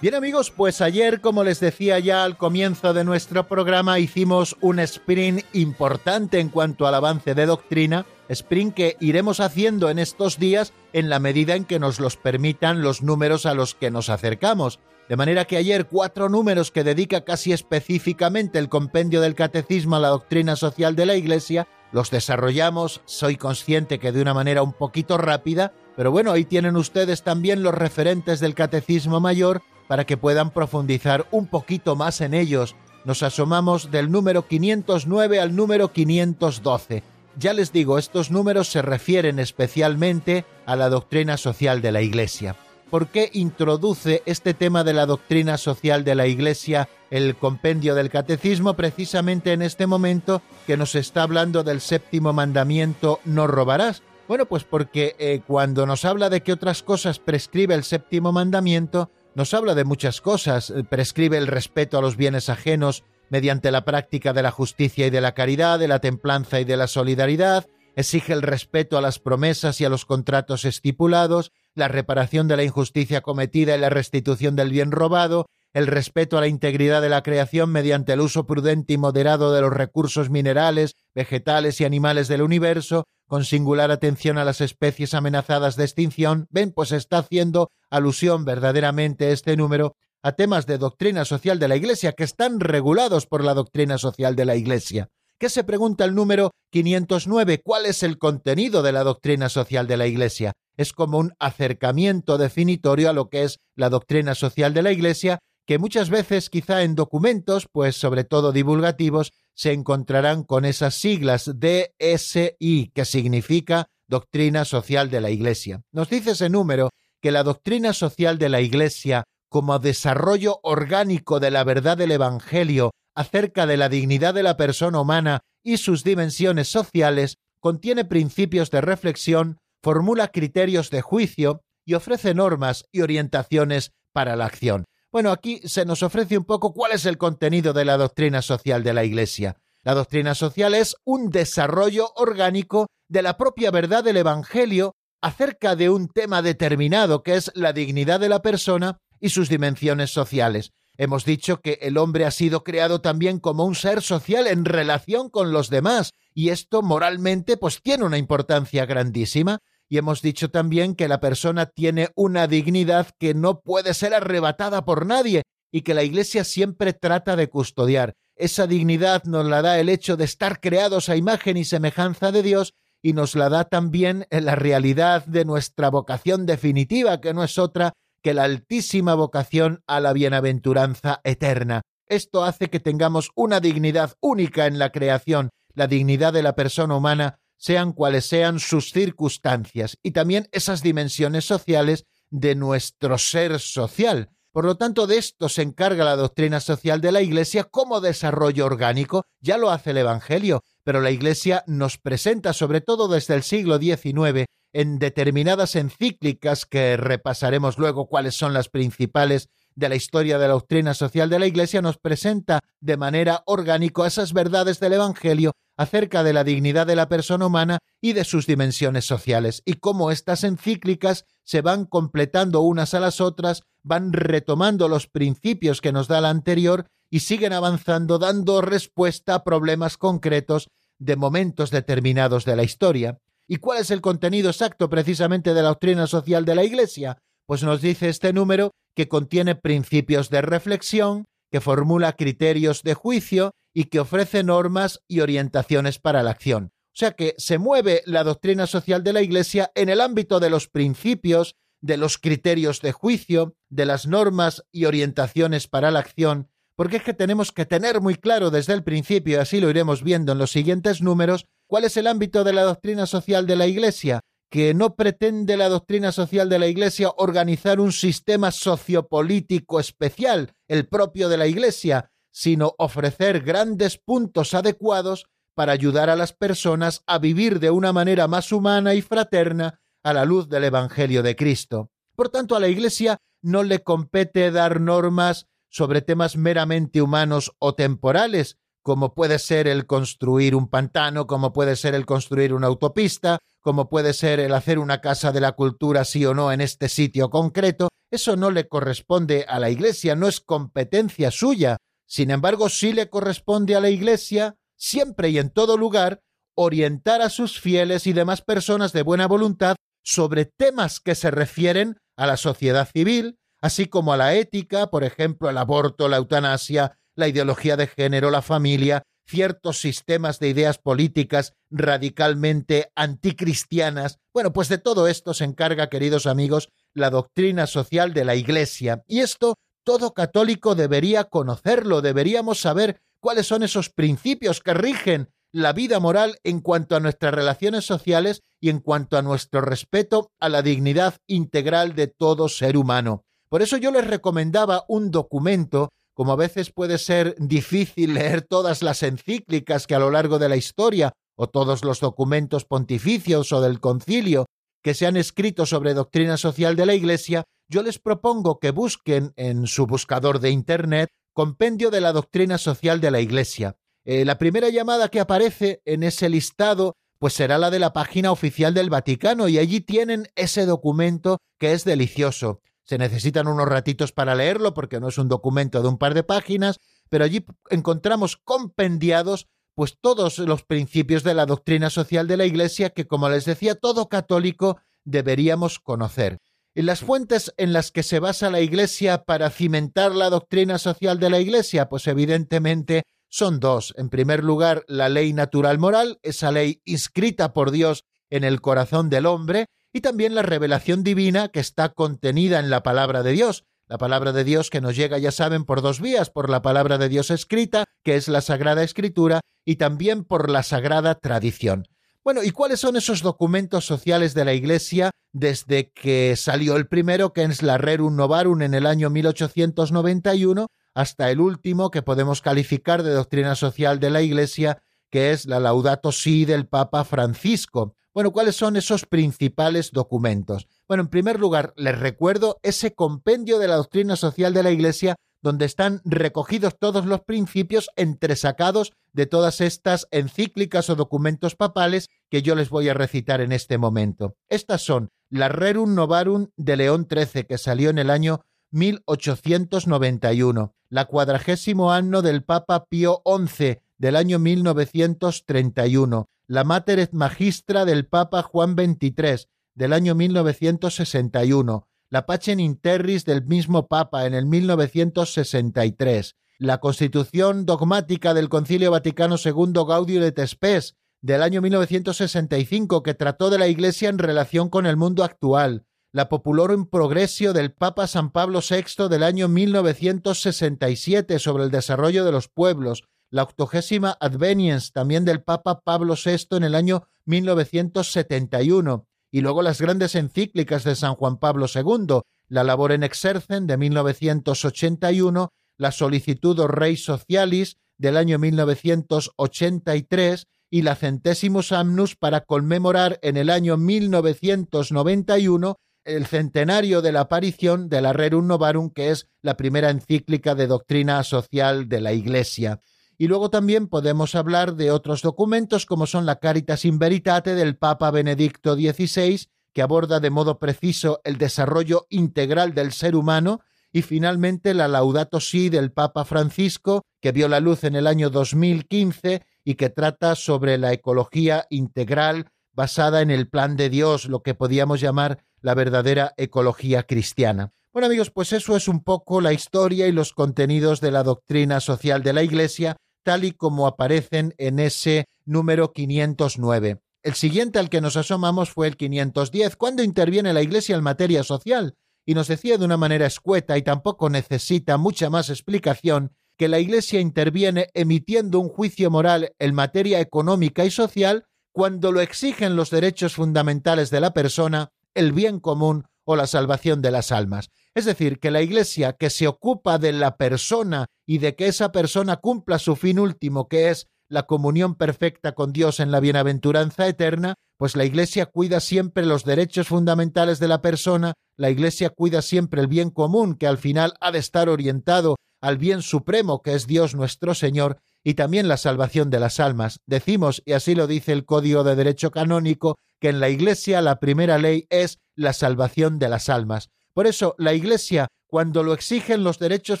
Bien 0.00 0.14
amigos, 0.14 0.50
pues 0.50 0.80
ayer, 0.80 1.20
como 1.20 1.44
les 1.44 1.60
decía 1.60 1.98
ya 1.98 2.24
al 2.24 2.38
comienzo 2.38 2.94
de 2.94 3.04
nuestro 3.04 3.46
programa, 3.46 3.98
hicimos 3.98 4.56
un 4.62 4.78
sprint 4.78 5.44
importante 5.52 6.40
en 6.40 6.48
cuanto 6.48 6.86
al 6.86 6.94
avance 6.94 7.34
de 7.34 7.44
doctrina, 7.44 8.06
sprint 8.30 8.74
que 8.74 8.96
iremos 9.00 9.40
haciendo 9.40 9.90
en 9.90 9.98
estos 9.98 10.38
días 10.38 10.72
en 10.94 11.10
la 11.10 11.18
medida 11.18 11.54
en 11.54 11.66
que 11.66 11.78
nos 11.78 12.00
los 12.00 12.16
permitan 12.16 12.80
los 12.80 13.02
números 13.02 13.44
a 13.44 13.52
los 13.52 13.74
que 13.74 13.90
nos 13.90 14.08
acercamos. 14.08 14.80
De 15.10 15.16
manera 15.16 15.44
que 15.44 15.58
ayer 15.58 15.84
cuatro 15.84 16.30
números 16.30 16.70
que 16.70 16.82
dedica 16.82 17.22
casi 17.22 17.52
específicamente 17.52 18.58
el 18.58 18.70
compendio 18.70 19.20
del 19.20 19.34
catecismo 19.34 19.96
a 19.96 20.00
la 20.00 20.08
doctrina 20.08 20.56
social 20.56 20.96
de 20.96 21.04
la 21.04 21.16
Iglesia, 21.16 21.68
los 21.92 22.10
desarrollamos, 22.10 23.02
soy 23.04 23.36
consciente 23.36 23.98
que 23.98 24.12
de 24.12 24.22
una 24.22 24.32
manera 24.32 24.62
un 24.62 24.72
poquito 24.72 25.18
rápida, 25.18 25.74
pero 26.00 26.12
bueno, 26.12 26.32
ahí 26.32 26.46
tienen 26.46 26.78
ustedes 26.78 27.22
también 27.22 27.62
los 27.62 27.74
referentes 27.74 28.40
del 28.40 28.54
catecismo 28.54 29.20
mayor 29.20 29.60
para 29.86 30.06
que 30.06 30.16
puedan 30.16 30.48
profundizar 30.48 31.26
un 31.30 31.46
poquito 31.46 31.94
más 31.94 32.22
en 32.22 32.32
ellos. 32.32 32.74
Nos 33.04 33.22
asomamos 33.22 33.90
del 33.90 34.10
número 34.10 34.48
509 34.48 35.40
al 35.40 35.54
número 35.54 35.92
512. 35.92 37.02
Ya 37.36 37.52
les 37.52 37.70
digo, 37.70 37.98
estos 37.98 38.30
números 38.30 38.68
se 38.68 38.80
refieren 38.80 39.38
especialmente 39.38 40.46
a 40.64 40.74
la 40.74 40.88
doctrina 40.88 41.36
social 41.36 41.82
de 41.82 41.92
la 41.92 42.00
Iglesia. 42.00 42.56
¿Por 42.88 43.08
qué 43.08 43.28
introduce 43.34 44.22
este 44.24 44.54
tema 44.54 44.84
de 44.84 44.94
la 44.94 45.04
doctrina 45.04 45.58
social 45.58 46.02
de 46.02 46.14
la 46.14 46.26
Iglesia 46.26 46.88
el 47.10 47.36
compendio 47.36 47.94
del 47.94 48.08
catecismo 48.08 48.72
precisamente 48.72 49.52
en 49.52 49.60
este 49.60 49.86
momento 49.86 50.40
que 50.66 50.78
nos 50.78 50.94
está 50.94 51.24
hablando 51.24 51.62
del 51.62 51.82
séptimo 51.82 52.32
mandamiento 52.32 53.20
no 53.26 53.46
robarás? 53.46 54.02
Bueno, 54.30 54.46
pues 54.46 54.62
porque 54.62 55.16
eh, 55.18 55.40
cuando 55.44 55.86
nos 55.86 56.04
habla 56.04 56.30
de 56.30 56.42
qué 56.42 56.52
otras 56.52 56.84
cosas 56.84 57.18
prescribe 57.18 57.74
el 57.74 57.82
séptimo 57.82 58.30
mandamiento, 58.30 59.10
nos 59.34 59.54
habla 59.54 59.74
de 59.74 59.82
muchas 59.82 60.20
cosas, 60.20 60.70
eh, 60.70 60.84
prescribe 60.88 61.36
el 61.36 61.48
respeto 61.48 61.98
a 61.98 62.00
los 62.00 62.16
bienes 62.16 62.48
ajenos 62.48 63.02
mediante 63.28 63.72
la 63.72 63.84
práctica 63.84 64.32
de 64.32 64.44
la 64.44 64.52
justicia 64.52 65.08
y 65.08 65.10
de 65.10 65.20
la 65.20 65.34
caridad, 65.34 65.80
de 65.80 65.88
la 65.88 65.98
templanza 65.98 66.60
y 66.60 66.64
de 66.64 66.76
la 66.76 66.86
solidaridad, 66.86 67.66
exige 67.96 68.32
el 68.32 68.42
respeto 68.42 68.96
a 68.96 69.00
las 69.00 69.18
promesas 69.18 69.80
y 69.80 69.84
a 69.84 69.88
los 69.88 70.04
contratos 70.04 70.64
estipulados, 70.64 71.50
la 71.74 71.88
reparación 71.88 72.46
de 72.46 72.56
la 72.56 72.62
injusticia 72.62 73.22
cometida 73.22 73.74
y 73.74 73.80
la 73.80 73.90
restitución 73.90 74.54
del 74.54 74.70
bien 74.70 74.92
robado, 74.92 75.46
el 75.72 75.86
respeto 75.86 76.36
a 76.36 76.40
la 76.40 76.48
integridad 76.48 77.00
de 77.00 77.08
la 77.08 77.22
creación 77.22 77.70
mediante 77.70 78.12
el 78.12 78.20
uso 78.20 78.46
prudente 78.46 78.94
y 78.94 78.98
moderado 78.98 79.52
de 79.52 79.60
los 79.60 79.72
recursos 79.72 80.30
minerales, 80.30 80.96
vegetales 81.14 81.80
y 81.80 81.84
animales 81.84 82.28
del 82.28 82.42
universo, 82.42 83.04
con 83.26 83.44
singular 83.44 83.92
atención 83.92 84.38
a 84.38 84.44
las 84.44 84.60
especies 84.60 85.14
amenazadas 85.14 85.76
de 85.76 85.84
extinción, 85.84 86.48
ven, 86.50 86.72
pues 86.72 86.90
está 86.90 87.18
haciendo 87.18 87.70
alusión 87.88 88.44
verdaderamente 88.44 89.30
este 89.30 89.56
número 89.56 89.94
a 90.22 90.32
temas 90.32 90.66
de 90.66 90.78
doctrina 90.78 91.24
social 91.24 91.58
de 91.58 91.68
la 91.68 91.76
Iglesia 91.76 92.12
que 92.12 92.24
están 92.24 92.60
regulados 92.60 93.26
por 93.26 93.44
la 93.44 93.54
doctrina 93.54 93.98
social 93.98 94.34
de 94.34 94.44
la 94.44 94.56
Iglesia. 94.56 95.08
¿Qué 95.38 95.48
se 95.48 95.64
pregunta 95.64 96.04
el 96.04 96.14
número 96.14 96.50
509? 96.70 97.62
¿Cuál 97.62 97.86
es 97.86 98.02
el 98.02 98.18
contenido 98.18 98.82
de 98.82 98.92
la 98.92 99.04
doctrina 99.04 99.48
social 99.48 99.86
de 99.86 99.96
la 99.96 100.06
Iglesia? 100.06 100.52
Es 100.76 100.92
como 100.92 101.18
un 101.18 101.32
acercamiento 101.38 102.36
definitorio 102.36 103.08
a 103.08 103.12
lo 103.14 103.30
que 103.30 103.44
es 103.44 103.58
la 103.74 103.88
doctrina 103.88 104.34
social 104.34 104.74
de 104.74 104.82
la 104.82 104.92
Iglesia 104.92 105.38
que 105.70 105.78
muchas 105.78 106.10
veces 106.10 106.50
quizá 106.50 106.82
en 106.82 106.96
documentos, 106.96 107.68
pues 107.70 107.94
sobre 107.94 108.24
todo 108.24 108.50
divulgativos, 108.50 109.30
se 109.54 109.72
encontrarán 109.72 110.42
con 110.42 110.64
esas 110.64 110.96
siglas 110.96 111.48
DSI, 111.60 112.90
que 112.92 113.04
significa 113.04 113.86
Doctrina 114.08 114.64
Social 114.64 115.10
de 115.10 115.20
la 115.20 115.30
Iglesia. 115.30 115.82
Nos 115.92 116.10
dice 116.10 116.32
ese 116.32 116.48
número 116.50 116.90
que 117.22 117.30
la 117.30 117.44
doctrina 117.44 117.92
social 117.92 118.36
de 118.36 118.48
la 118.48 118.60
Iglesia, 118.60 119.22
como 119.48 119.78
desarrollo 119.78 120.58
orgánico 120.64 121.38
de 121.38 121.52
la 121.52 121.62
verdad 121.62 121.96
del 121.96 122.10
Evangelio 122.10 122.90
acerca 123.14 123.64
de 123.64 123.76
la 123.76 123.88
dignidad 123.88 124.34
de 124.34 124.42
la 124.42 124.56
persona 124.56 125.00
humana 125.00 125.42
y 125.62 125.76
sus 125.76 126.02
dimensiones 126.02 126.66
sociales, 126.66 127.36
contiene 127.60 128.04
principios 128.04 128.72
de 128.72 128.80
reflexión, 128.80 129.58
formula 129.84 130.32
criterios 130.32 130.90
de 130.90 131.00
juicio 131.00 131.60
y 131.86 131.94
ofrece 131.94 132.34
normas 132.34 132.86
y 132.90 133.02
orientaciones 133.02 133.92
para 134.12 134.34
la 134.34 134.46
acción. 134.46 134.84
Bueno, 135.12 135.32
aquí 135.32 135.60
se 135.64 135.84
nos 135.84 136.04
ofrece 136.04 136.38
un 136.38 136.44
poco 136.44 136.72
cuál 136.72 136.92
es 136.92 137.04
el 137.04 137.18
contenido 137.18 137.72
de 137.72 137.84
la 137.84 137.96
doctrina 137.96 138.42
social 138.42 138.84
de 138.84 138.94
la 138.94 139.04
Iglesia. 139.04 139.56
La 139.82 139.94
doctrina 139.94 140.36
social 140.36 140.72
es 140.72 140.94
un 141.04 141.30
desarrollo 141.30 142.12
orgánico 142.14 142.86
de 143.08 143.22
la 143.22 143.36
propia 143.36 143.72
verdad 143.72 144.04
del 144.04 144.18
Evangelio 144.18 144.94
acerca 145.20 145.74
de 145.74 145.90
un 145.90 146.08
tema 146.08 146.42
determinado 146.42 147.24
que 147.24 147.34
es 147.34 147.50
la 147.56 147.72
dignidad 147.72 148.20
de 148.20 148.28
la 148.28 148.40
persona 148.40 148.98
y 149.18 149.30
sus 149.30 149.48
dimensiones 149.48 150.12
sociales. 150.12 150.70
Hemos 150.96 151.24
dicho 151.24 151.60
que 151.60 151.78
el 151.82 151.98
hombre 151.98 152.24
ha 152.24 152.30
sido 152.30 152.62
creado 152.62 153.00
también 153.00 153.40
como 153.40 153.64
un 153.64 153.74
ser 153.74 154.02
social 154.02 154.46
en 154.46 154.64
relación 154.64 155.28
con 155.28 155.50
los 155.50 155.70
demás, 155.70 156.12
y 156.34 156.50
esto 156.50 156.82
moralmente 156.82 157.56
pues 157.56 157.82
tiene 157.82 158.04
una 158.04 158.18
importancia 158.18 158.86
grandísima, 158.86 159.58
y 159.90 159.98
hemos 159.98 160.22
dicho 160.22 160.50
también 160.50 160.94
que 160.94 161.08
la 161.08 161.18
persona 161.18 161.66
tiene 161.66 162.10
una 162.14 162.46
dignidad 162.46 163.08
que 163.18 163.34
no 163.34 163.60
puede 163.60 163.92
ser 163.92 164.14
arrebatada 164.14 164.84
por 164.84 165.04
nadie 165.04 165.42
y 165.72 165.82
que 165.82 165.94
la 165.94 166.04
Iglesia 166.04 166.44
siempre 166.44 166.92
trata 166.92 167.34
de 167.34 167.48
custodiar. 167.48 168.14
Esa 168.36 168.68
dignidad 168.68 169.24
nos 169.24 169.46
la 169.46 169.62
da 169.62 169.80
el 169.80 169.88
hecho 169.88 170.16
de 170.16 170.24
estar 170.24 170.60
creados 170.60 171.08
a 171.08 171.16
imagen 171.16 171.56
y 171.56 171.64
semejanza 171.64 172.30
de 172.30 172.44
Dios 172.44 172.72
y 173.02 173.14
nos 173.14 173.34
la 173.34 173.48
da 173.48 173.64
también 173.64 174.26
en 174.30 174.44
la 174.44 174.54
realidad 174.54 175.26
de 175.26 175.44
nuestra 175.44 175.90
vocación 175.90 176.46
definitiva, 176.46 177.20
que 177.20 177.34
no 177.34 177.42
es 177.42 177.58
otra 177.58 177.92
que 178.22 178.32
la 178.32 178.44
altísima 178.44 179.14
vocación 179.14 179.82
a 179.88 179.98
la 179.98 180.12
bienaventuranza 180.12 181.20
eterna. 181.24 181.82
Esto 182.06 182.44
hace 182.44 182.70
que 182.70 182.78
tengamos 182.78 183.30
una 183.34 183.58
dignidad 183.58 184.14
única 184.20 184.66
en 184.66 184.78
la 184.78 184.92
creación, 184.92 185.50
la 185.74 185.88
dignidad 185.88 186.32
de 186.32 186.44
la 186.44 186.54
persona 186.54 186.96
humana 186.96 187.40
sean 187.60 187.92
cuales 187.92 188.24
sean 188.24 188.58
sus 188.58 188.90
circunstancias 188.90 189.98
y 190.02 190.12
también 190.12 190.48
esas 190.50 190.82
dimensiones 190.82 191.44
sociales 191.44 192.06
de 192.30 192.54
nuestro 192.54 193.18
ser 193.18 193.60
social. 193.60 194.30
Por 194.50 194.64
lo 194.64 194.76
tanto, 194.76 195.06
de 195.06 195.18
esto 195.18 195.48
se 195.48 195.62
encarga 195.62 196.04
la 196.04 196.16
doctrina 196.16 196.58
social 196.58 197.00
de 197.00 197.12
la 197.12 197.20
Iglesia 197.20 197.64
como 197.64 198.00
desarrollo 198.00 198.64
orgánico, 198.64 199.26
ya 199.40 199.58
lo 199.58 199.70
hace 199.70 199.90
el 199.90 199.98
Evangelio, 199.98 200.64
pero 200.82 201.00
la 201.00 201.10
Iglesia 201.10 201.62
nos 201.66 201.98
presenta, 201.98 202.52
sobre 202.52 202.80
todo 202.80 203.06
desde 203.06 203.34
el 203.34 203.42
siglo 203.42 203.78
XIX, 203.78 204.46
en 204.72 204.98
determinadas 204.98 205.76
encíclicas 205.76 206.64
que 206.64 206.96
repasaremos 206.96 207.78
luego 207.78 208.08
cuáles 208.08 208.34
son 208.34 208.52
las 208.52 208.68
principales 208.68 209.50
de 209.80 209.88
la 209.88 209.96
historia 209.96 210.38
de 210.38 210.46
la 210.46 210.52
doctrina 210.52 210.92
social 210.94 211.30
de 211.30 211.38
la 211.38 211.46
Iglesia, 211.46 211.80
nos 211.80 211.96
presenta 211.96 212.60
de 212.80 212.98
manera 212.98 213.42
orgánica 213.46 214.06
esas 214.06 214.34
verdades 214.34 214.78
del 214.78 214.92
Evangelio 214.92 215.52
acerca 215.76 216.22
de 216.22 216.34
la 216.34 216.44
dignidad 216.44 216.86
de 216.86 216.96
la 216.96 217.08
persona 217.08 217.46
humana 217.46 217.78
y 218.02 218.12
de 218.12 218.24
sus 218.24 218.46
dimensiones 218.46 219.06
sociales, 219.06 219.62
y 219.64 219.74
cómo 219.74 220.10
estas 220.10 220.44
encíclicas 220.44 221.24
se 221.44 221.62
van 221.62 221.86
completando 221.86 222.60
unas 222.60 222.92
a 222.92 223.00
las 223.00 223.22
otras, 223.22 223.62
van 223.82 224.12
retomando 224.12 224.86
los 224.86 225.06
principios 225.06 225.80
que 225.80 225.92
nos 225.92 226.06
da 226.06 226.20
la 226.20 226.28
anterior 226.28 226.86
y 227.08 227.20
siguen 227.20 227.54
avanzando 227.54 228.18
dando 228.18 228.60
respuesta 228.60 229.34
a 229.34 229.44
problemas 229.44 229.96
concretos 229.96 230.68
de 230.98 231.16
momentos 231.16 231.70
determinados 231.70 232.44
de 232.44 232.56
la 232.56 232.62
historia. 232.62 233.18
¿Y 233.48 233.56
cuál 233.56 233.78
es 233.78 233.90
el 233.90 234.02
contenido 234.02 234.50
exacto 234.50 234.90
precisamente 234.90 235.54
de 235.54 235.62
la 235.62 235.68
doctrina 235.68 236.06
social 236.06 236.44
de 236.44 236.54
la 236.54 236.64
Iglesia? 236.64 237.16
Pues 237.46 237.62
nos 237.62 237.80
dice 237.80 238.10
este 238.10 238.34
número 238.34 238.70
que 238.94 239.08
contiene 239.08 239.54
principios 239.54 240.30
de 240.30 240.42
reflexión, 240.42 241.26
que 241.50 241.60
formula 241.60 242.14
criterios 242.14 242.82
de 242.82 242.94
juicio 242.94 243.52
y 243.74 243.84
que 243.84 244.00
ofrece 244.00 244.42
normas 244.42 245.00
y 245.08 245.20
orientaciones 245.20 245.98
para 245.98 246.22
la 246.22 246.30
acción. 246.30 246.72
O 246.92 246.96
sea 247.00 247.12
que 247.12 247.34
se 247.38 247.58
mueve 247.58 248.02
la 248.04 248.24
doctrina 248.24 248.66
social 248.66 249.04
de 249.04 249.12
la 249.12 249.22
Iglesia 249.22 249.70
en 249.74 249.88
el 249.88 250.00
ámbito 250.00 250.40
de 250.40 250.50
los 250.50 250.68
principios, 250.68 251.56
de 251.80 251.96
los 251.96 252.18
criterios 252.18 252.80
de 252.80 252.92
juicio, 252.92 253.54
de 253.68 253.86
las 253.86 254.06
normas 254.06 254.64
y 254.72 254.84
orientaciones 254.84 255.68
para 255.68 255.90
la 255.90 256.00
acción, 256.00 256.48
porque 256.74 256.96
es 256.96 257.02
que 257.02 257.14
tenemos 257.14 257.52
que 257.52 257.66
tener 257.66 258.00
muy 258.00 258.16
claro 258.16 258.50
desde 258.50 258.72
el 258.72 258.82
principio, 258.82 259.36
y 259.36 259.40
así 259.40 259.60
lo 259.60 259.70
iremos 259.70 260.02
viendo 260.02 260.32
en 260.32 260.38
los 260.38 260.50
siguientes 260.50 261.00
números, 261.00 261.46
cuál 261.66 261.84
es 261.84 261.96
el 261.96 262.06
ámbito 262.06 262.42
de 262.42 262.52
la 262.52 262.62
doctrina 262.62 263.06
social 263.06 263.46
de 263.46 263.56
la 263.56 263.66
Iglesia, 263.66 264.20
que 264.50 264.74
no 264.74 264.96
pretende 264.96 265.56
la 265.56 265.68
doctrina 265.68 266.10
social 266.10 266.48
de 266.48 266.58
la 266.58 266.66
Iglesia 266.66 267.12
organizar 267.16 267.78
un 267.78 267.92
sistema 267.92 268.50
sociopolítico 268.50 269.78
especial, 269.78 270.54
el 270.66 270.88
propio 270.88 271.28
de 271.28 271.36
la 271.36 271.46
Iglesia, 271.46 272.10
sino 272.32 272.74
ofrecer 272.78 273.42
grandes 273.42 273.96
puntos 273.96 274.52
adecuados 274.54 275.26
para 275.54 275.72
ayudar 275.72 276.10
a 276.10 276.16
las 276.16 276.32
personas 276.32 277.02
a 277.06 277.18
vivir 277.18 277.60
de 277.60 277.70
una 277.70 277.92
manera 277.92 278.26
más 278.26 278.50
humana 278.50 278.94
y 278.94 279.02
fraterna 279.02 279.80
a 280.02 280.12
la 280.12 280.24
luz 280.24 280.48
del 280.48 280.64
Evangelio 280.64 281.22
de 281.22 281.36
Cristo. 281.36 281.90
Por 282.16 282.28
tanto, 282.28 282.56
a 282.56 282.60
la 282.60 282.68
Iglesia 282.68 283.18
no 283.42 283.62
le 283.62 283.82
compete 283.82 284.50
dar 284.50 284.80
normas 284.80 285.46
sobre 285.68 286.02
temas 286.02 286.36
meramente 286.36 287.00
humanos 287.00 287.52
o 287.58 287.74
temporales, 287.74 288.58
como 288.82 289.14
puede 289.14 289.38
ser 289.38 289.68
el 289.68 289.86
construir 289.86 290.54
un 290.54 290.68
pantano, 290.68 291.26
como 291.26 291.52
puede 291.52 291.76
ser 291.76 291.94
el 291.94 292.06
construir 292.06 292.54
una 292.54 292.68
autopista, 292.68 293.38
como 293.60 293.88
puede 293.88 294.14
ser 294.14 294.40
el 294.40 294.54
hacer 294.54 294.78
una 294.78 295.00
casa 295.00 295.32
de 295.32 295.40
la 295.40 295.52
cultura 295.52 296.04
sí 296.04 296.24
o 296.24 296.34
no 296.34 296.52
en 296.52 296.60
este 296.60 296.88
sitio 296.88 297.30
concreto. 297.30 297.88
Eso 298.10 298.36
no 298.36 298.50
le 298.50 298.68
corresponde 298.68 299.44
a 299.48 299.58
la 299.58 299.70
Iglesia, 299.70 300.16
no 300.16 300.28
es 300.28 300.40
competencia 300.40 301.30
suya. 301.30 301.76
Sin 302.06 302.30
embargo, 302.30 302.68
sí 302.68 302.92
le 302.92 303.08
corresponde 303.08 303.76
a 303.76 303.80
la 303.80 303.90
Iglesia, 303.90 304.56
siempre 304.76 305.28
y 305.28 305.38
en 305.38 305.50
todo 305.50 305.76
lugar, 305.76 306.22
orientar 306.54 307.22
a 307.22 307.30
sus 307.30 307.60
fieles 307.60 308.06
y 308.06 308.12
demás 308.12 308.42
personas 308.42 308.92
de 308.92 309.02
buena 309.02 309.26
voluntad 309.26 309.76
sobre 310.02 310.46
temas 310.46 311.00
que 311.00 311.14
se 311.14 311.30
refieren 311.30 311.98
a 312.16 312.26
la 312.26 312.36
sociedad 312.36 312.88
civil, 312.92 313.38
así 313.60 313.86
como 313.86 314.12
a 314.12 314.16
la 314.16 314.34
ética, 314.34 314.90
por 314.90 315.04
ejemplo, 315.04 315.48
el 315.50 315.58
aborto, 315.58 316.08
la 316.08 316.16
eutanasia, 316.16 316.98
la 317.20 317.28
ideología 317.28 317.76
de 317.76 317.86
género, 317.86 318.30
la 318.30 318.42
familia, 318.42 319.04
ciertos 319.28 319.80
sistemas 319.80 320.40
de 320.40 320.48
ideas 320.48 320.78
políticas 320.78 321.54
radicalmente 321.70 322.90
anticristianas. 322.96 324.18
Bueno, 324.34 324.52
pues 324.52 324.68
de 324.68 324.78
todo 324.78 325.06
esto 325.06 325.34
se 325.34 325.44
encarga, 325.44 325.88
queridos 325.88 326.26
amigos, 326.26 326.70
la 326.94 327.10
doctrina 327.10 327.68
social 327.68 328.12
de 328.12 328.24
la 328.24 328.34
Iglesia. 328.34 329.04
Y 329.06 329.20
esto 329.20 329.54
todo 329.84 330.12
católico 330.12 330.74
debería 330.74 331.24
conocerlo, 331.24 332.02
deberíamos 332.02 332.60
saber 332.60 333.00
cuáles 333.20 333.46
son 333.46 333.62
esos 333.62 333.90
principios 333.90 334.60
que 334.60 334.74
rigen 334.74 335.30
la 335.52 335.72
vida 335.72 336.00
moral 336.00 336.38
en 336.44 336.60
cuanto 336.60 336.96
a 336.96 337.00
nuestras 337.00 337.34
relaciones 337.34 337.84
sociales 337.84 338.42
y 338.60 338.68
en 338.68 338.80
cuanto 338.80 339.16
a 339.16 339.22
nuestro 339.22 339.60
respeto 339.60 340.30
a 340.38 340.48
la 340.48 340.62
dignidad 340.62 341.16
integral 341.26 341.94
de 341.94 342.06
todo 342.06 342.48
ser 342.48 342.76
humano. 342.76 343.24
Por 343.48 343.62
eso 343.62 343.76
yo 343.76 343.90
les 343.90 344.06
recomendaba 344.06 344.84
un 344.86 345.10
documento 345.10 345.90
como 346.14 346.32
a 346.32 346.36
veces 346.36 346.70
puede 346.70 346.98
ser 346.98 347.34
difícil 347.38 348.14
leer 348.14 348.42
todas 348.42 348.82
las 348.82 349.02
encíclicas 349.02 349.86
que 349.86 349.94
a 349.94 349.98
lo 349.98 350.10
largo 350.10 350.38
de 350.38 350.48
la 350.48 350.56
historia 350.56 351.12
o 351.36 351.48
todos 351.48 351.84
los 351.84 352.00
documentos 352.00 352.64
pontificios 352.64 353.52
o 353.52 353.60
del 353.60 353.80
concilio 353.80 354.46
que 354.82 354.94
se 354.94 355.06
han 355.06 355.16
escrito 355.16 355.66
sobre 355.66 355.94
doctrina 355.94 356.36
social 356.36 356.76
de 356.76 356.86
la 356.86 356.94
Iglesia, 356.94 357.44
yo 357.68 357.82
les 357.82 357.98
propongo 357.98 358.58
que 358.58 358.70
busquen 358.70 359.32
en 359.36 359.66
su 359.66 359.86
buscador 359.86 360.40
de 360.40 360.50
Internet 360.50 361.10
Compendio 361.34 361.90
de 361.90 362.00
la 362.00 362.12
Doctrina 362.12 362.58
Social 362.58 363.00
de 363.00 363.10
la 363.10 363.20
Iglesia. 363.20 363.76
Eh, 364.04 364.24
la 364.24 364.38
primera 364.38 364.68
llamada 364.68 365.08
que 365.08 365.20
aparece 365.20 365.80
en 365.84 366.02
ese 366.02 366.28
listado 366.28 366.94
pues 367.20 367.34
será 367.34 367.58
la 367.58 367.70
de 367.70 367.78
la 367.78 367.92
página 367.92 368.32
oficial 368.32 368.72
del 368.72 368.88
Vaticano 368.88 369.46
y 369.48 369.58
allí 369.58 369.82
tienen 369.82 370.28
ese 370.36 370.64
documento 370.64 371.36
que 371.58 371.72
es 371.72 371.84
delicioso. 371.84 372.62
Se 372.90 372.98
necesitan 372.98 373.46
unos 373.46 373.68
ratitos 373.68 374.10
para 374.10 374.34
leerlo 374.34 374.74
porque 374.74 374.98
no 374.98 375.06
es 375.06 375.16
un 375.16 375.28
documento 375.28 375.80
de 375.80 375.86
un 375.86 375.96
par 375.96 376.12
de 376.12 376.24
páginas, 376.24 376.80
pero 377.08 377.22
allí 377.22 377.46
encontramos 377.68 378.36
compendiados 378.36 379.46
pues 379.76 379.96
todos 380.00 380.40
los 380.40 380.64
principios 380.64 381.22
de 381.22 381.34
la 381.34 381.46
doctrina 381.46 381.88
social 381.88 382.26
de 382.26 382.36
la 382.36 382.46
Iglesia 382.46 382.90
que, 382.90 383.06
como 383.06 383.28
les 383.28 383.44
decía, 383.44 383.76
todo 383.76 384.08
católico 384.08 384.80
deberíamos 385.04 385.78
conocer. 385.78 386.38
Las 386.74 386.98
fuentes 386.98 387.54
en 387.58 387.72
las 387.72 387.92
que 387.92 388.02
se 388.02 388.18
basa 388.18 388.50
la 388.50 388.60
Iglesia 388.60 389.22
para 389.22 389.50
cimentar 389.50 390.12
la 390.12 390.28
doctrina 390.28 390.76
social 390.76 391.20
de 391.20 391.30
la 391.30 391.38
Iglesia, 391.38 391.88
pues 391.88 392.08
evidentemente 392.08 393.04
son 393.28 393.60
dos. 393.60 393.94
En 393.98 394.08
primer 394.08 394.42
lugar, 394.42 394.84
la 394.88 395.08
ley 395.08 395.32
natural 395.32 395.78
moral, 395.78 396.18
esa 396.22 396.50
ley 396.50 396.82
inscrita 396.84 397.52
por 397.52 397.70
Dios 397.70 398.04
en 398.30 398.42
el 398.42 398.60
corazón 398.60 399.10
del 399.10 399.26
hombre, 399.26 399.66
y 399.92 400.00
también 400.00 400.34
la 400.34 400.42
revelación 400.42 401.02
divina 401.02 401.48
que 401.48 401.60
está 401.60 401.90
contenida 401.90 402.58
en 402.58 402.70
la 402.70 402.82
palabra 402.82 403.22
de 403.22 403.32
Dios. 403.32 403.64
La 403.88 403.98
palabra 403.98 404.32
de 404.32 404.44
Dios 404.44 404.70
que 404.70 404.80
nos 404.80 404.94
llega, 404.94 405.18
ya 405.18 405.32
saben, 405.32 405.64
por 405.64 405.82
dos 405.82 406.00
vías, 406.00 406.30
por 406.30 406.48
la 406.48 406.62
palabra 406.62 406.96
de 406.96 407.08
Dios 407.08 407.30
escrita, 407.30 407.84
que 408.04 408.14
es 408.14 408.28
la 408.28 408.40
Sagrada 408.40 408.84
Escritura, 408.84 409.40
y 409.64 409.76
también 409.76 410.24
por 410.24 410.48
la 410.48 410.62
Sagrada 410.62 411.16
Tradición. 411.16 411.88
Bueno, 412.22 412.44
¿y 412.44 412.50
cuáles 412.50 412.78
son 412.78 412.96
esos 412.96 413.22
documentos 413.22 413.86
sociales 413.86 414.34
de 414.34 414.44
la 414.44 414.52
Iglesia 414.52 415.10
desde 415.32 415.90
que 415.90 416.36
salió 416.36 416.76
el 416.76 416.86
primero, 416.86 417.32
que 417.32 417.42
es 417.42 417.62
la 417.62 417.78
Rerum 417.78 418.14
Novarum 418.14 418.62
en 418.62 418.74
el 418.74 418.86
año 418.86 419.10
1891, 419.10 420.66
hasta 420.94 421.30
el 421.30 421.40
último 421.40 421.90
que 421.90 422.02
podemos 422.02 422.42
calificar 422.42 423.02
de 423.02 423.12
doctrina 423.12 423.54
social 423.54 424.00
de 424.00 424.10
la 424.10 424.22
Iglesia, 424.22 424.82
que 425.10 425.32
es 425.32 425.46
la 425.46 425.60
Laudato 425.60 426.12
Si 426.12 426.44
del 426.44 426.68
Papa 426.68 427.04
Francisco? 427.04 427.96
Bueno, 428.12 428.32
¿cuáles 428.32 428.56
son 428.56 428.76
esos 428.76 429.06
principales 429.06 429.92
documentos? 429.92 430.66
Bueno, 430.88 431.04
en 431.04 431.08
primer 431.08 431.38
lugar, 431.38 431.72
les 431.76 431.96
recuerdo 431.96 432.58
ese 432.62 432.92
compendio 432.92 433.60
de 433.60 433.68
la 433.68 433.76
doctrina 433.76 434.16
social 434.16 434.52
de 434.52 434.64
la 434.64 434.72
Iglesia 434.72 435.14
donde 435.42 435.64
están 435.64 436.02
recogidos 436.04 436.76
todos 436.78 437.06
los 437.06 437.20
principios 437.20 437.88
entresacados 437.96 438.92
de 439.12 439.26
todas 439.26 439.60
estas 439.60 440.08
encíclicas 440.10 440.90
o 440.90 440.96
documentos 440.96 441.54
papales 441.54 442.08
que 442.30 442.42
yo 442.42 442.56
les 442.56 442.68
voy 442.68 442.88
a 442.88 442.94
recitar 442.94 443.40
en 443.40 443.52
este 443.52 443.78
momento. 443.78 444.34
Estas 444.48 444.82
son 444.82 445.10
la 445.30 445.48
Rerum 445.48 445.94
Novarum 445.94 446.48
de 446.56 446.76
León 446.76 447.06
XIII, 447.08 447.44
que 447.44 447.58
salió 447.58 447.90
en 447.90 447.98
el 447.98 448.10
año 448.10 448.40
1891, 448.72 450.74
la 450.88 451.04
cuadragésimo 451.06 451.92
anno 451.92 452.22
del 452.22 452.42
Papa 452.42 452.86
Pío 452.86 453.22
XI 453.24 453.78
del 453.98 454.16
año 454.16 454.38
1931, 454.38 456.28
la 456.50 456.64
Mater 456.64 456.98
et 456.98 457.12
Magistra 457.12 457.84
del 457.84 458.06
Papa 458.06 458.42
Juan 458.42 458.74
XXIII 458.74 459.46
del 459.76 459.92
año 459.92 460.16
1961, 460.16 461.88
la 462.08 462.26
Pacem 462.26 462.58
in 462.58 462.74
Terris 462.74 463.24
del 463.24 463.44
mismo 463.44 463.86
Papa 463.86 464.26
en 464.26 464.34
el 464.34 464.46
1963, 464.46 466.34
la 466.58 466.78
Constitución 466.78 467.66
dogmática 467.66 468.34
del 468.34 468.48
Concilio 468.48 468.90
Vaticano 468.90 469.36
II 469.36 469.84
Gaudio 469.86 470.26
et 470.26 470.44
Spes 470.44 470.96
del 471.22 471.44
año 471.44 471.62
1965 471.62 473.04
que 473.04 473.14
trató 473.14 473.48
de 473.48 473.58
la 473.60 473.68
Iglesia 473.68 474.08
en 474.08 474.18
relación 474.18 474.70
con 474.70 474.86
el 474.86 474.96
mundo 474.96 475.22
actual, 475.22 475.86
la 476.10 476.28
Populorum 476.28 476.86
Progressio 476.86 477.52
del 477.52 477.72
Papa 477.72 478.08
San 478.08 478.32
Pablo 478.32 478.58
VI 478.68 479.08
del 479.08 479.22
año 479.22 479.46
1967 479.46 481.38
sobre 481.38 481.62
el 481.62 481.70
desarrollo 481.70 482.24
de 482.24 482.32
los 482.32 482.48
pueblos, 482.48 483.04
la 483.30 483.44
octogésima 483.44 484.16
Advenience 484.20 484.90
también 484.92 485.24
del 485.24 485.42
Papa 485.42 485.80
Pablo 485.80 486.14
VI 486.14 486.56
en 486.56 486.64
el 486.64 486.74
año 486.74 487.06
1971, 487.26 489.06
y 489.30 489.40
luego 489.40 489.62
las 489.62 489.80
grandes 489.80 490.16
encíclicas 490.16 490.84
de 490.84 490.96
San 490.96 491.14
Juan 491.14 491.38
Pablo 491.38 491.66
II, 491.72 492.20
la 492.48 492.64
Labor 492.64 492.92
en 492.92 493.04
Exercen 493.04 493.66
de 493.66 493.76
1981, 493.76 495.52
la 495.76 495.92
Solicitudo 495.92 496.66
Rei 496.66 496.96
Socialis 496.96 497.76
del 497.96 498.16
año 498.16 498.38
1983 498.38 500.46
y 500.70 500.82
la 500.82 500.96
Centésimos 500.96 501.72
Amnus 501.72 502.16
para 502.16 502.42
conmemorar 502.42 503.18
en 503.22 503.36
el 503.36 503.50
año 503.50 503.76
1991 503.76 505.76
el 506.04 506.26
centenario 506.26 507.02
de 507.02 507.12
la 507.12 507.20
aparición 507.20 507.88
de 507.88 508.00
la 508.00 508.12
Rerum 508.12 508.46
Novarum, 508.46 508.90
que 508.90 509.10
es 509.10 509.28
la 509.42 509.56
primera 509.56 509.90
encíclica 509.90 510.54
de 510.54 510.66
doctrina 510.66 511.22
social 511.22 511.88
de 511.88 512.00
la 512.00 512.12
Iglesia. 512.12 512.80
Y 513.20 513.28
luego 513.28 513.50
también 513.50 513.86
podemos 513.86 514.34
hablar 514.34 514.76
de 514.76 514.90
otros 514.90 515.20
documentos 515.20 515.84
como 515.84 516.06
son 516.06 516.24
la 516.24 516.36
Caritas 516.36 516.86
in 516.86 516.98
Veritate 516.98 517.54
del 517.54 517.76
Papa 517.76 518.10
Benedicto 518.10 518.76
XVI, 518.76 519.46
que 519.74 519.82
aborda 519.82 520.20
de 520.20 520.30
modo 520.30 520.58
preciso 520.58 521.20
el 521.24 521.36
desarrollo 521.36 522.06
integral 522.08 522.72
del 522.72 522.92
ser 522.92 523.14
humano, 523.14 523.60
y 523.92 524.00
finalmente 524.00 524.72
la 524.72 524.88
Laudato 524.88 525.38
Si 525.38 525.68
del 525.68 525.92
Papa 525.92 526.24
Francisco, 526.24 527.02
que 527.20 527.32
vio 527.32 527.46
la 527.48 527.60
luz 527.60 527.84
en 527.84 527.94
el 527.94 528.06
año 528.06 528.30
2015 528.30 529.42
y 529.64 529.74
que 529.74 529.90
trata 529.90 530.34
sobre 530.34 530.78
la 530.78 530.94
ecología 530.94 531.66
integral 531.68 532.46
basada 532.72 533.20
en 533.20 533.30
el 533.30 533.50
plan 533.50 533.76
de 533.76 533.90
Dios, 533.90 534.30
lo 534.30 534.42
que 534.42 534.54
podíamos 534.54 534.98
llamar 534.98 535.44
la 535.60 535.74
verdadera 535.74 536.32
ecología 536.38 537.02
cristiana. 537.02 537.74
Bueno 537.92 538.06
amigos, 538.06 538.30
pues 538.30 538.54
eso 538.54 538.76
es 538.76 538.88
un 538.88 539.02
poco 539.02 539.42
la 539.42 539.52
historia 539.52 540.06
y 540.06 540.12
los 540.12 540.32
contenidos 540.32 541.02
de 541.02 541.10
la 541.10 541.22
doctrina 541.22 541.80
social 541.80 542.22
de 542.22 542.32
la 542.32 542.44
Iglesia, 542.44 542.96
tal 543.22 543.44
y 543.44 543.52
como 543.52 543.86
aparecen 543.86 544.54
en 544.58 544.78
ese 544.78 545.26
número 545.44 545.92
509. 545.92 547.00
El 547.22 547.34
siguiente 547.34 547.78
al 547.78 547.90
que 547.90 548.00
nos 548.00 548.16
asomamos 548.16 548.70
fue 548.70 548.86
el 548.86 548.96
510, 548.96 549.76
cuando 549.76 550.02
interviene 550.02 550.52
la 550.52 550.62
Iglesia 550.62 550.96
en 550.96 551.02
materia 551.02 551.42
social, 551.42 551.96
y 552.24 552.34
nos 552.34 552.48
decía 552.48 552.78
de 552.78 552.84
una 552.84 552.96
manera 552.96 553.26
escueta 553.26 553.76
y 553.76 553.82
tampoco 553.82 554.30
necesita 554.30 554.96
mucha 554.96 555.30
más 555.30 555.50
explicación 555.50 556.32
que 556.56 556.68
la 556.68 556.78
Iglesia 556.78 557.20
interviene 557.20 557.88
emitiendo 557.94 558.60
un 558.60 558.68
juicio 558.68 559.10
moral 559.10 559.54
en 559.58 559.74
materia 559.74 560.20
económica 560.20 560.84
y 560.84 560.90
social 560.90 561.46
cuando 561.72 562.12
lo 562.12 562.20
exigen 562.20 562.76
los 562.76 562.90
derechos 562.90 563.34
fundamentales 563.34 564.10
de 564.10 564.20
la 564.20 564.32
persona, 564.32 564.92
el 565.14 565.32
bien 565.32 565.60
común 565.60 566.06
o 566.24 566.36
la 566.36 566.46
salvación 566.46 567.00
de 567.02 567.10
las 567.10 567.32
almas. 567.32 567.70
Es 567.94 568.04
decir, 568.04 568.38
que 568.38 568.50
la 568.50 568.62
Iglesia 568.62 569.14
que 569.14 569.30
se 569.30 569.48
ocupa 569.48 569.98
de 569.98 570.12
la 570.12 570.36
persona 570.36 571.06
y 571.26 571.38
de 571.38 571.56
que 571.56 571.66
esa 571.66 571.90
persona 571.90 572.36
cumpla 572.36 572.78
su 572.78 572.94
fin 572.94 573.18
último, 573.18 573.68
que 573.68 573.90
es 573.90 574.06
la 574.28 574.44
comunión 574.44 574.94
perfecta 574.94 575.52
con 575.52 575.72
Dios 575.72 575.98
en 575.98 576.12
la 576.12 576.20
bienaventuranza 576.20 577.08
eterna, 577.08 577.54
pues 577.76 577.96
la 577.96 578.04
Iglesia 578.04 578.46
cuida 578.46 578.78
siempre 578.78 579.26
los 579.26 579.44
derechos 579.44 579.88
fundamentales 579.88 580.60
de 580.60 580.68
la 580.68 580.82
persona, 580.82 581.34
la 581.56 581.70
Iglesia 581.70 582.10
cuida 582.10 582.42
siempre 582.42 582.80
el 582.80 582.86
bien 582.86 583.10
común, 583.10 583.56
que 583.56 583.66
al 583.66 583.78
final 583.78 584.14
ha 584.20 584.30
de 584.30 584.38
estar 584.38 584.68
orientado 584.68 585.36
al 585.60 585.78
bien 585.78 586.02
supremo, 586.02 586.62
que 586.62 586.74
es 586.74 586.86
Dios 586.86 587.14
nuestro 587.14 587.54
Señor, 587.54 587.98
y 588.22 588.34
también 588.34 588.68
la 588.68 588.76
salvación 588.76 589.30
de 589.30 589.40
las 589.40 589.60
almas. 589.60 589.98
Decimos, 590.06 590.62
y 590.64 590.72
así 590.72 590.94
lo 590.94 591.06
dice 591.06 591.32
el 591.32 591.44
Código 591.44 591.82
de 591.82 591.96
Derecho 591.96 592.30
Canónico, 592.30 592.98
que 593.18 593.30
en 593.30 593.40
la 593.40 593.48
Iglesia 593.48 594.00
la 594.00 594.20
primera 594.20 594.58
ley 594.58 594.86
es 594.90 595.18
la 595.34 595.52
salvación 595.52 596.18
de 596.18 596.28
las 596.28 596.48
almas. 596.48 596.90
Por 597.20 597.26
eso, 597.26 597.54
la 597.58 597.74
Iglesia, 597.74 598.28
cuando 598.46 598.82
lo 598.82 598.94
exigen 598.94 599.44
los 599.44 599.58
derechos 599.58 600.00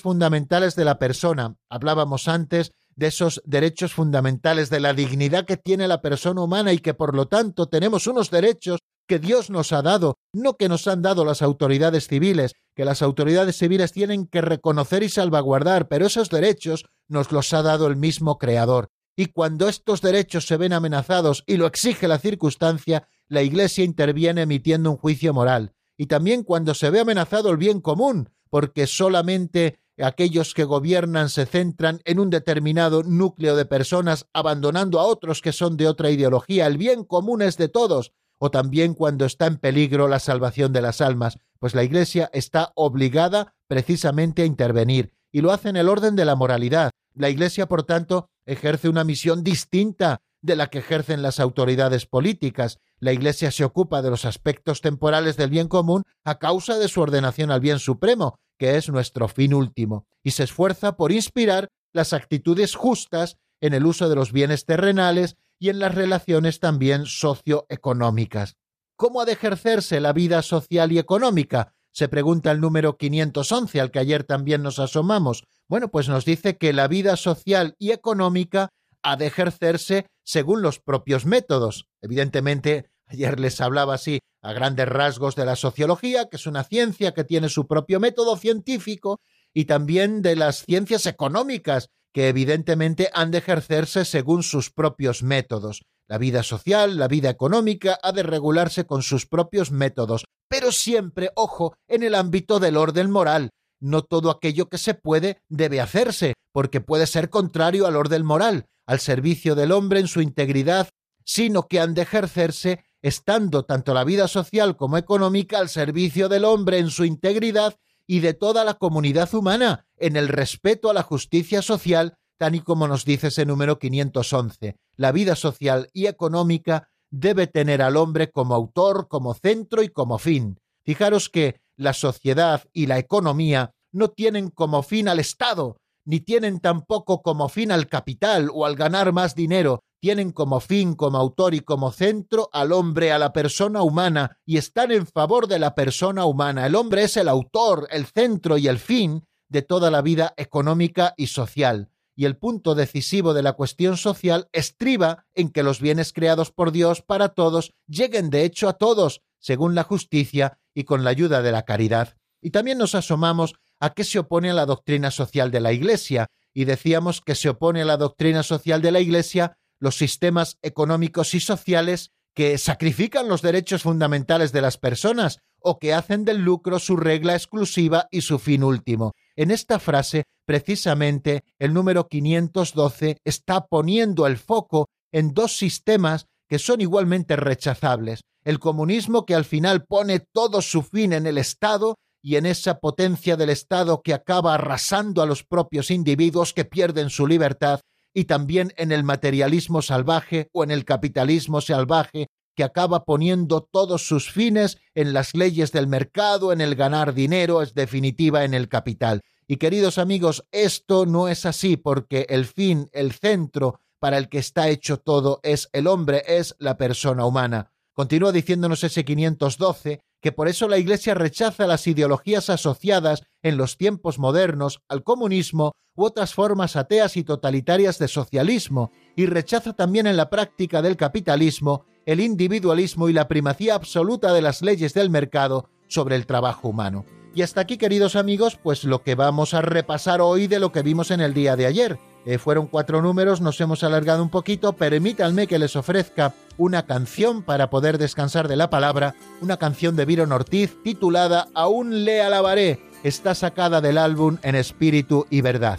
fundamentales 0.00 0.74
de 0.74 0.86
la 0.86 0.98
persona, 0.98 1.54
hablábamos 1.68 2.28
antes 2.28 2.72
de 2.96 3.08
esos 3.08 3.42
derechos 3.44 3.92
fundamentales, 3.92 4.70
de 4.70 4.80
la 4.80 4.94
dignidad 4.94 5.44
que 5.44 5.58
tiene 5.58 5.86
la 5.86 6.00
persona 6.00 6.40
humana 6.40 6.72
y 6.72 6.78
que 6.78 6.94
por 6.94 7.14
lo 7.14 7.28
tanto 7.28 7.68
tenemos 7.68 8.06
unos 8.06 8.30
derechos 8.30 8.80
que 9.06 9.18
Dios 9.18 9.50
nos 9.50 9.74
ha 9.74 9.82
dado, 9.82 10.16
no 10.32 10.56
que 10.56 10.70
nos 10.70 10.88
han 10.88 11.02
dado 11.02 11.26
las 11.26 11.42
autoridades 11.42 12.08
civiles, 12.08 12.54
que 12.74 12.86
las 12.86 13.02
autoridades 13.02 13.58
civiles 13.58 13.92
tienen 13.92 14.26
que 14.26 14.40
reconocer 14.40 15.02
y 15.02 15.10
salvaguardar, 15.10 15.88
pero 15.88 16.06
esos 16.06 16.30
derechos 16.30 16.86
nos 17.06 17.32
los 17.32 17.52
ha 17.52 17.60
dado 17.60 17.86
el 17.86 17.96
mismo 17.96 18.38
Creador. 18.38 18.88
Y 19.14 19.26
cuando 19.26 19.68
estos 19.68 20.00
derechos 20.00 20.46
se 20.46 20.56
ven 20.56 20.72
amenazados 20.72 21.44
y 21.46 21.58
lo 21.58 21.66
exige 21.66 22.08
la 22.08 22.18
circunstancia, 22.18 23.06
la 23.28 23.42
Iglesia 23.42 23.84
interviene 23.84 24.40
emitiendo 24.40 24.90
un 24.90 24.96
juicio 24.96 25.34
moral. 25.34 25.74
Y 26.00 26.06
también 26.06 26.44
cuando 26.44 26.72
se 26.72 26.88
ve 26.88 27.00
amenazado 27.00 27.50
el 27.50 27.58
bien 27.58 27.82
común, 27.82 28.30
porque 28.48 28.86
solamente 28.86 29.80
aquellos 30.02 30.54
que 30.54 30.64
gobiernan 30.64 31.28
se 31.28 31.44
centran 31.44 32.00
en 32.06 32.18
un 32.18 32.30
determinado 32.30 33.02
núcleo 33.02 33.54
de 33.54 33.66
personas, 33.66 34.26
abandonando 34.32 34.98
a 34.98 35.04
otros 35.04 35.42
que 35.42 35.52
son 35.52 35.76
de 35.76 35.88
otra 35.88 36.08
ideología. 36.08 36.66
El 36.66 36.78
bien 36.78 37.04
común 37.04 37.42
es 37.42 37.58
de 37.58 37.68
todos, 37.68 38.14
o 38.38 38.50
también 38.50 38.94
cuando 38.94 39.26
está 39.26 39.44
en 39.44 39.58
peligro 39.58 40.08
la 40.08 40.20
salvación 40.20 40.72
de 40.72 40.80
las 40.80 41.02
almas, 41.02 41.38
pues 41.58 41.74
la 41.74 41.84
Iglesia 41.84 42.30
está 42.32 42.72
obligada 42.76 43.52
precisamente 43.68 44.40
a 44.40 44.46
intervenir, 44.46 45.12
y 45.30 45.42
lo 45.42 45.52
hace 45.52 45.68
en 45.68 45.76
el 45.76 45.90
orden 45.90 46.16
de 46.16 46.24
la 46.24 46.34
moralidad. 46.34 46.92
La 47.14 47.28
Iglesia, 47.28 47.68
por 47.68 47.82
tanto, 47.82 48.30
ejerce 48.46 48.88
una 48.88 49.04
misión 49.04 49.44
distinta 49.44 50.22
de 50.40 50.56
la 50.56 50.68
que 50.68 50.78
ejercen 50.78 51.20
las 51.20 51.40
autoridades 51.40 52.06
políticas. 52.06 52.78
La 53.00 53.12
Iglesia 53.12 53.50
se 53.50 53.64
ocupa 53.64 54.02
de 54.02 54.10
los 54.10 54.26
aspectos 54.26 54.82
temporales 54.82 55.38
del 55.38 55.48
bien 55.48 55.68
común 55.68 56.02
a 56.22 56.38
causa 56.38 56.78
de 56.78 56.86
su 56.86 57.00
ordenación 57.00 57.50
al 57.50 57.60
bien 57.60 57.78
supremo, 57.78 58.38
que 58.58 58.76
es 58.76 58.90
nuestro 58.90 59.26
fin 59.26 59.54
último, 59.54 60.06
y 60.22 60.32
se 60.32 60.44
esfuerza 60.44 60.96
por 60.96 61.10
inspirar 61.10 61.68
las 61.94 62.12
actitudes 62.12 62.74
justas 62.74 63.38
en 63.62 63.72
el 63.72 63.86
uso 63.86 64.10
de 64.10 64.16
los 64.16 64.32
bienes 64.32 64.66
terrenales 64.66 65.36
y 65.58 65.70
en 65.70 65.78
las 65.78 65.94
relaciones 65.94 66.60
también 66.60 67.06
socioeconómicas. 67.06 68.56
¿Cómo 68.96 69.22
ha 69.22 69.24
de 69.24 69.32
ejercerse 69.32 69.98
la 70.00 70.12
vida 70.12 70.42
social 70.42 70.92
y 70.92 70.98
económica? 70.98 71.72
Se 71.92 72.08
pregunta 72.08 72.50
el 72.50 72.60
número 72.60 72.98
511, 72.98 73.80
al 73.80 73.90
que 73.90 73.98
ayer 73.98 74.24
también 74.24 74.62
nos 74.62 74.78
asomamos. 74.78 75.44
Bueno, 75.68 75.90
pues 75.90 76.08
nos 76.10 76.26
dice 76.26 76.58
que 76.58 76.74
la 76.74 76.86
vida 76.86 77.16
social 77.16 77.76
y 77.78 77.92
económica 77.92 78.68
ha 79.02 79.16
de 79.16 79.26
ejercerse 79.26 80.06
según 80.22 80.62
los 80.62 80.78
propios 80.80 81.26
métodos. 81.26 81.88
Evidentemente, 82.02 82.89
ayer 83.10 83.40
les 83.40 83.60
hablaba 83.60 83.94
así 83.94 84.20
a 84.42 84.52
grandes 84.52 84.88
rasgos 84.88 85.36
de 85.36 85.44
la 85.44 85.56
sociología, 85.56 86.28
que 86.28 86.36
es 86.36 86.46
una 86.46 86.64
ciencia 86.64 87.12
que 87.12 87.24
tiene 87.24 87.48
su 87.48 87.66
propio 87.66 88.00
método 88.00 88.36
científico, 88.36 89.20
y 89.52 89.64
también 89.64 90.22
de 90.22 90.36
las 90.36 90.64
ciencias 90.64 91.06
económicas, 91.06 91.88
que 92.12 92.28
evidentemente 92.28 93.10
han 93.12 93.30
de 93.30 93.38
ejercerse 93.38 94.04
según 94.04 94.42
sus 94.42 94.70
propios 94.70 95.22
métodos. 95.22 95.82
La 96.08 96.18
vida 96.18 96.42
social, 96.42 96.98
la 96.98 97.06
vida 97.06 97.30
económica 97.30 97.98
ha 98.02 98.12
de 98.12 98.22
regularse 98.22 98.84
con 98.84 99.02
sus 99.02 99.26
propios 99.26 99.70
métodos, 99.70 100.24
pero 100.48 100.72
siempre, 100.72 101.30
ojo, 101.36 101.74
en 101.86 102.02
el 102.02 102.14
ámbito 102.14 102.58
del 102.58 102.76
orden 102.76 103.10
moral. 103.10 103.50
No 103.80 104.02
todo 104.02 104.30
aquello 104.30 104.68
que 104.68 104.78
se 104.78 104.94
puede 104.94 105.40
debe 105.48 105.80
hacerse, 105.80 106.34
porque 106.52 106.80
puede 106.80 107.06
ser 107.06 107.30
contrario 107.30 107.86
al 107.86 107.96
orden 107.96 108.24
moral, 108.24 108.66
al 108.86 108.98
servicio 108.98 109.54
del 109.54 109.70
hombre 109.70 110.00
en 110.00 110.08
su 110.08 110.20
integridad, 110.20 110.88
sino 111.24 111.68
que 111.68 111.78
han 111.78 111.94
de 111.94 112.02
ejercerse 112.02 112.84
estando 113.02 113.64
tanto 113.64 113.94
la 113.94 114.04
vida 114.04 114.28
social 114.28 114.76
como 114.76 114.98
económica 114.98 115.58
al 115.58 115.68
servicio 115.68 116.28
del 116.28 116.44
hombre 116.44 116.78
en 116.78 116.90
su 116.90 117.04
integridad 117.04 117.76
y 118.06 118.20
de 118.20 118.34
toda 118.34 118.64
la 118.64 118.74
comunidad 118.74 119.32
humana, 119.34 119.86
en 119.96 120.16
el 120.16 120.28
respeto 120.28 120.90
a 120.90 120.94
la 120.94 121.02
justicia 121.02 121.62
social, 121.62 122.16
tal 122.38 122.54
y 122.54 122.60
como 122.60 122.88
nos 122.88 123.04
dice 123.04 123.28
ese 123.28 123.46
número 123.46 123.78
511. 123.78 124.76
La 124.96 125.12
vida 125.12 125.36
social 125.36 125.88
y 125.92 126.06
económica 126.06 126.88
debe 127.10 127.46
tener 127.46 127.82
al 127.82 127.96
hombre 127.96 128.30
como 128.30 128.54
autor, 128.54 129.08
como 129.08 129.34
centro 129.34 129.82
y 129.82 129.88
como 129.88 130.18
fin. 130.18 130.58
Fijaros 130.84 131.28
que 131.28 131.60
la 131.76 131.92
sociedad 131.92 132.64
y 132.72 132.86
la 132.86 132.98
economía 132.98 133.72
no 133.92 134.08
tienen 134.08 134.50
como 134.50 134.82
fin 134.82 135.08
al 135.08 135.18
Estado, 135.18 135.76
ni 136.04 136.20
tienen 136.20 136.60
tampoco 136.60 137.22
como 137.22 137.48
fin 137.48 137.72
al 137.72 137.88
capital 137.88 138.50
o 138.52 138.66
al 138.66 138.76
ganar 138.76 139.12
más 139.12 139.34
dinero, 139.34 139.84
tienen 140.00 140.32
como 140.32 140.60
fin, 140.60 140.94
como 140.94 141.18
autor 141.18 141.54
y 141.54 141.60
como 141.60 141.92
centro 141.92 142.48
al 142.52 142.72
hombre, 142.72 143.12
a 143.12 143.18
la 143.18 143.32
persona 143.32 143.82
humana, 143.82 144.38
y 144.44 144.56
están 144.56 144.90
en 144.90 145.06
favor 145.06 145.46
de 145.46 145.58
la 145.58 145.74
persona 145.74 146.24
humana. 146.24 146.66
El 146.66 146.74
hombre 146.74 147.04
es 147.04 147.16
el 147.16 147.28
autor, 147.28 147.86
el 147.90 148.06
centro 148.06 148.58
y 148.58 148.66
el 148.66 148.78
fin 148.78 149.26
de 149.48 149.62
toda 149.62 149.90
la 149.90 150.00
vida 150.00 150.32
económica 150.36 151.14
y 151.16 151.26
social. 151.26 151.90
Y 152.16 152.24
el 152.24 152.36
punto 152.36 152.74
decisivo 152.74 153.34
de 153.34 153.42
la 153.42 153.52
cuestión 153.52 153.96
social 153.96 154.48
estriba 154.52 155.26
en 155.34 155.50
que 155.50 155.62
los 155.62 155.80
bienes 155.80 156.12
creados 156.12 156.50
por 156.50 156.72
Dios 156.72 157.02
para 157.02 157.30
todos 157.30 157.72
lleguen 157.86 158.30
de 158.30 158.44
hecho 158.44 158.68
a 158.68 158.74
todos, 158.74 159.22
según 159.38 159.74
la 159.74 159.84
justicia 159.84 160.58
y 160.74 160.84
con 160.84 161.04
la 161.04 161.10
ayuda 161.10 161.42
de 161.42 161.52
la 161.52 161.64
caridad. 161.64 162.16
Y 162.42 162.50
también 162.50 162.78
nos 162.78 162.94
asomamos 162.94 163.54
a 163.78 163.90
qué 163.90 164.04
se 164.04 164.18
opone 164.18 164.50
a 164.50 164.54
la 164.54 164.66
doctrina 164.66 165.10
social 165.10 165.50
de 165.50 165.60
la 165.60 165.72
Iglesia, 165.72 166.28
y 166.52 166.64
decíamos 166.64 167.20
que 167.20 167.34
se 167.34 167.48
opone 167.48 167.82
a 167.82 167.84
la 167.84 167.96
doctrina 167.96 168.42
social 168.42 168.82
de 168.82 168.90
la 168.90 169.00
Iglesia 169.00 169.56
los 169.80 169.96
sistemas 169.96 170.58
económicos 170.62 171.34
y 171.34 171.40
sociales 171.40 172.12
que 172.34 172.58
sacrifican 172.58 173.28
los 173.28 173.42
derechos 173.42 173.82
fundamentales 173.82 174.52
de 174.52 174.60
las 174.60 174.78
personas 174.78 175.38
o 175.60 175.78
que 175.78 175.92
hacen 175.92 176.24
del 176.24 176.38
lucro 176.38 176.78
su 176.78 176.96
regla 176.96 177.34
exclusiva 177.34 178.06
y 178.10 178.20
su 178.20 178.38
fin 178.38 178.62
último. 178.62 179.12
En 179.36 179.50
esta 179.50 179.78
frase, 179.78 180.24
precisamente, 180.46 181.44
el 181.58 181.74
número 181.74 182.06
512 182.06 183.18
está 183.24 183.66
poniendo 183.66 184.26
el 184.26 184.38
foco 184.38 184.88
en 185.12 185.34
dos 185.34 185.56
sistemas 185.56 186.26
que 186.48 186.58
son 186.58 186.80
igualmente 186.80 187.36
rechazables. 187.36 188.22
El 188.44 188.58
comunismo 188.58 189.26
que 189.26 189.34
al 189.34 189.44
final 189.44 189.84
pone 189.84 190.20
todo 190.20 190.62
su 190.62 190.82
fin 190.82 191.12
en 191.12 191.26
el 191.26 191.38
Estado 191.38 191.96
y 192.22 192.36
en 192.36 192.46
esa 192.46 192.78
potencia 192.78 193.36
del 193.36 193.50
Estado 193.50 194.02
que 194.02 194.14
acaba 194.14 194.54
arrasando 194.54 195.22
a 195.22 195.26
los 195.26 195.44
propios 195.44 195.90
individuos 195.90 196.52
que 196.52 196.64
pierden 196.64 197.10
su 197.10 197.26
libertad, 197.26 197.80
y 198.14 198.24
también 198.24 198.72
en 198.76 198.92
el 198.92 199.04
materialismo 199.04 199.82
salvaje 199.82 200.48
o 200.52 200.64
en 200.64 200.70
el 200.70 200.84
capitalismo 200.84 201.60
salvaje 201.60 202.28
que 202.56 202.64
acaba 202.64 203.04
poniendo 203.04 203.62
todos 203.62 204.06
sus 204.06 204.30
fines 204.30 204.78
en 204.94 205.12
las 205.12 205.34
leyes 205.34 205.72
del 205.72 205.86
mercado, 205.86 206.52
en 206.52 206.60
el 206.60 206.74
ganar 206.74 207.14
dinero, 207.14 207.62
es 207.62 207.74
definitiva 207.74 208.44
en 208.44 208.54
el 208.54 208.68
capital. 208.68 209.22
Y 209.46 209.56
queridos 209.56 209.98
amigos, 209.98 210.44
esto 210.52 211.06
no 211.06 211.28
es 211.28 211.46
así 211.46 211.76
porque 211.76 212.26
el 212.28 212.44
fin, 212.44 212.88
el 212.92 213.12
centro 213.12 213.80
para 213.98 214.18
el 214.18 214.28
que 214.28 214.38
está 214.38 214.68
hecho 214.68 214.98
todo 214.98 215.40
es 215.42 215.68
el 215.72 215.86
hombre, 215.86 216.22
es 216.26 216.54
la 216.58 216.76
persona 216.76 217.24
humana. 217.24 217.72
Continúa 217.92 218.32
diciéndonos 218.32 218.82
ese 218.84 219.04
512 219.04 220.00
que 220.20 220.32
por 220.32 220.48
eso 220.48 220.68
la 220.68 220.78
Iglesia 220.78 221.14
rechaza 221.14 221.66
las 221.66 221.86
ideologías 221.86 222.50
asociadas 222.50 223.22
en 223.42 223.56
los 223.56 223.76
tiempos 223.76 224.18
modernos 224.18 224.80
al 224.88 225.02
comunismo 225.02 225.72
u 225.96 226.04
otras 226.04 226.34
formas 226.34 226.76
ateas 226.76 227.16
y 227.16 227.24
totalitarias 227.24 227.98
de 227.98 228.08
socialismo, 228.08 228.92
y 229.16 229.26
rechaza 229.26 229.72
también 229.72 230.06
en 230.06 230.16
la 230.16 230.30
práctica 230.30 230.82
del 230.82 230.96
capitalismo 230.96 231.84
el 232.06 232.20
individualismo 232.20 233.08
y 233.08 233.12
la 233.12 233.28
primacía 233.28 233.74
absoluta 233.74 234.32
de 234.32 234.42
las 234.42 234.62
leyes 234.62 234.94
del 234.94 235.10
mercado 235.10 235.68
sobre 235.88 236.16
el 236.16 236.26
trabajo 236.26 236.68
humano. 236.68 237.04
Y 237.34 237.42
hasta 237.42 237.60
aquí, 237.60 237.76
queridos 237.76 238.16
amigos, 238.16 238.58
pues 238.60 238.84
lo 238.84 239.02
que 239.02 239.14
vamos 239.14 239.54
a 239.54 239.62
repasar 239.62 240.20
hoy 240.20 240.46
de 240.46 240.58
lo 240.58 240.72
que 240.72 240.82
vimos 240.82 241.10
en 241.10 241.20
el 241.20 241.34
día 241.34 241.56
de 241.56 241.66
ayer. 241.66 241.98
Eh, 242.26 242.36
fueron 242.38 242.66
cuatro 242.66 243.00
números, 243.00 243.40
nos 243.40 243.60
hemos 243.60 243.82
alargado 243.82 244.22
un 244.22 244.28
poquito, 244.28 244.74
permítanme 244.74 245.46
que 245.46 245.58
les 245.58 245.74
ofrezca 245.74 246.34
una 246.58 246.84
canción 246.84 247.42
para 247.42 247.70
poder 247.70 247.96
descansar 247.96 248.46
de 248.46 248.56
la 248.56 248.68
palabra, 248.68 249.14
una 249.40 249.56
canción 249.56 249.96
de 249.96 250.04
Viron 250.04 250.32
Ortiz 250.32 250.76
titulada 250.84 251.48
Aún 251.54 252.04
le 252.04 252.20
alabaré, 252.20 252.78
está 253.02 253.34
sacada 253.34 253.80
del 253.80 253.96
álbum 253.96 254.36
En 254.42 254.54
Espíritu 254.54 255.26
y 255.30 255.40
Verdad. 255.40 255.78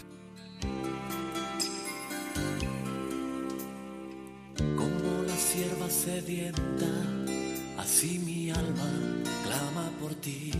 Como 4.75 5.23
la 5.27 5.35
sierva 5.35 5.89
sedienta, 5.89 6.89
así 7.77 8.17
mi 8.17 8.49
alma 8.49 8.89
clama 9.45 9.91
por 10.01 10.15
ti. 10.15 10.51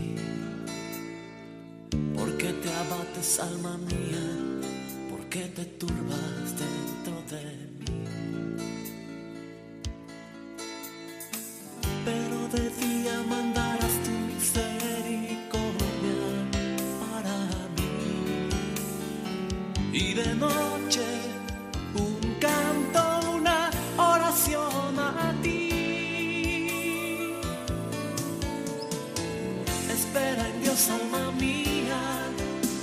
Porque 2.16 2.52
te 2.52 2.72
abates, 2.72 3.40
alma 3.40 3.76
De 12.52 12.68
día 12.68 13.14
mandarás 13.30 13.94
tu 14.04 14.10
misericordia 14.28 16.20
para 17.00 17.36
mí. 17.76 17.94
Y 19.90 20.12
de 20.12 20.34
noche 20.34 21.06
un 21.94 22.18
canto, 22.38 23.02
una 23.36 23.70
oración 23.96 24.98
a 24.98 25.34
ti. 25.42 25.70
Espera 29.90 30.46
en 30.50 30.62
Dios, 30.62 30.90
alma 30.90 31.32
mía, 31.40 32.00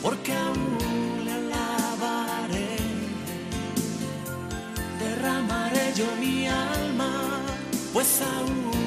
porque 0.02 0.34
aún 0.34 0.78
le 1.26 1.32
alabaré. 1.32 2.76
Derramaré 5.00 5.94
yo 5.96 6.08
mi 6.20 6.48
alma, 6.48 7.12
pues 7.94 8.20
aún 8.24 8.79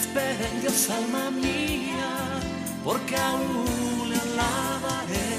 Espera 0.00 0.48
en 0.52 0.60
Dios, 0.62 0.90
alma 0.90 1.30
mía, 1.30 2.10
porque 2.84 3.16
aún 3.16 4.10
le 4.10 4.16
alabaré. 4.16 5.32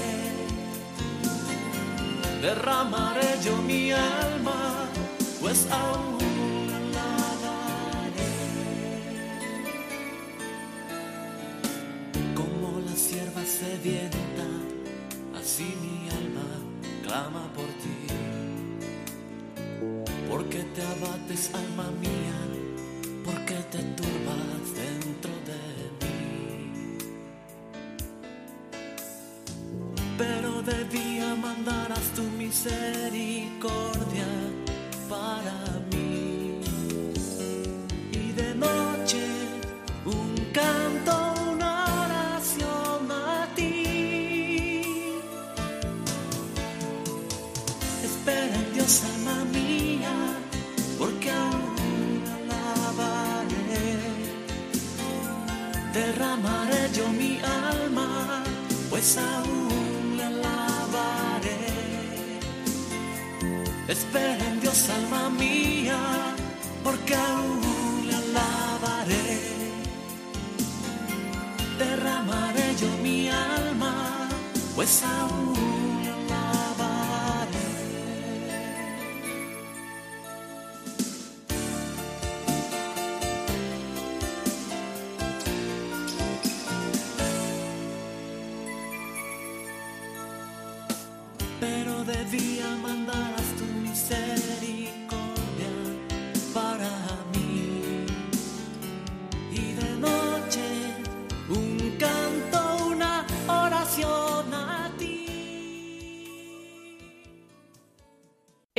Derramaré 2.42 3.30
yo 3.46 3.58
mi 3.58 3.92
alma, 3.92 4.88
pues 5.40 5.68
aún 5.72 6.22
sedienta, 13.62 14.48
así 15.40 15.76
mi 15.84 16.10
alma 16.10 16.48
clama 17.04 17.44
por 17.54 17.70
ti. 17.82 17.98
Porque 20.30 20.60
te 20.74 20.82
abates, 20.82 21.52
alma 21.54 21.92
mía, 22.02 22.21
mandarás 31.36 32.12
tu 32.16 32.24
misericordia 32.24 34.51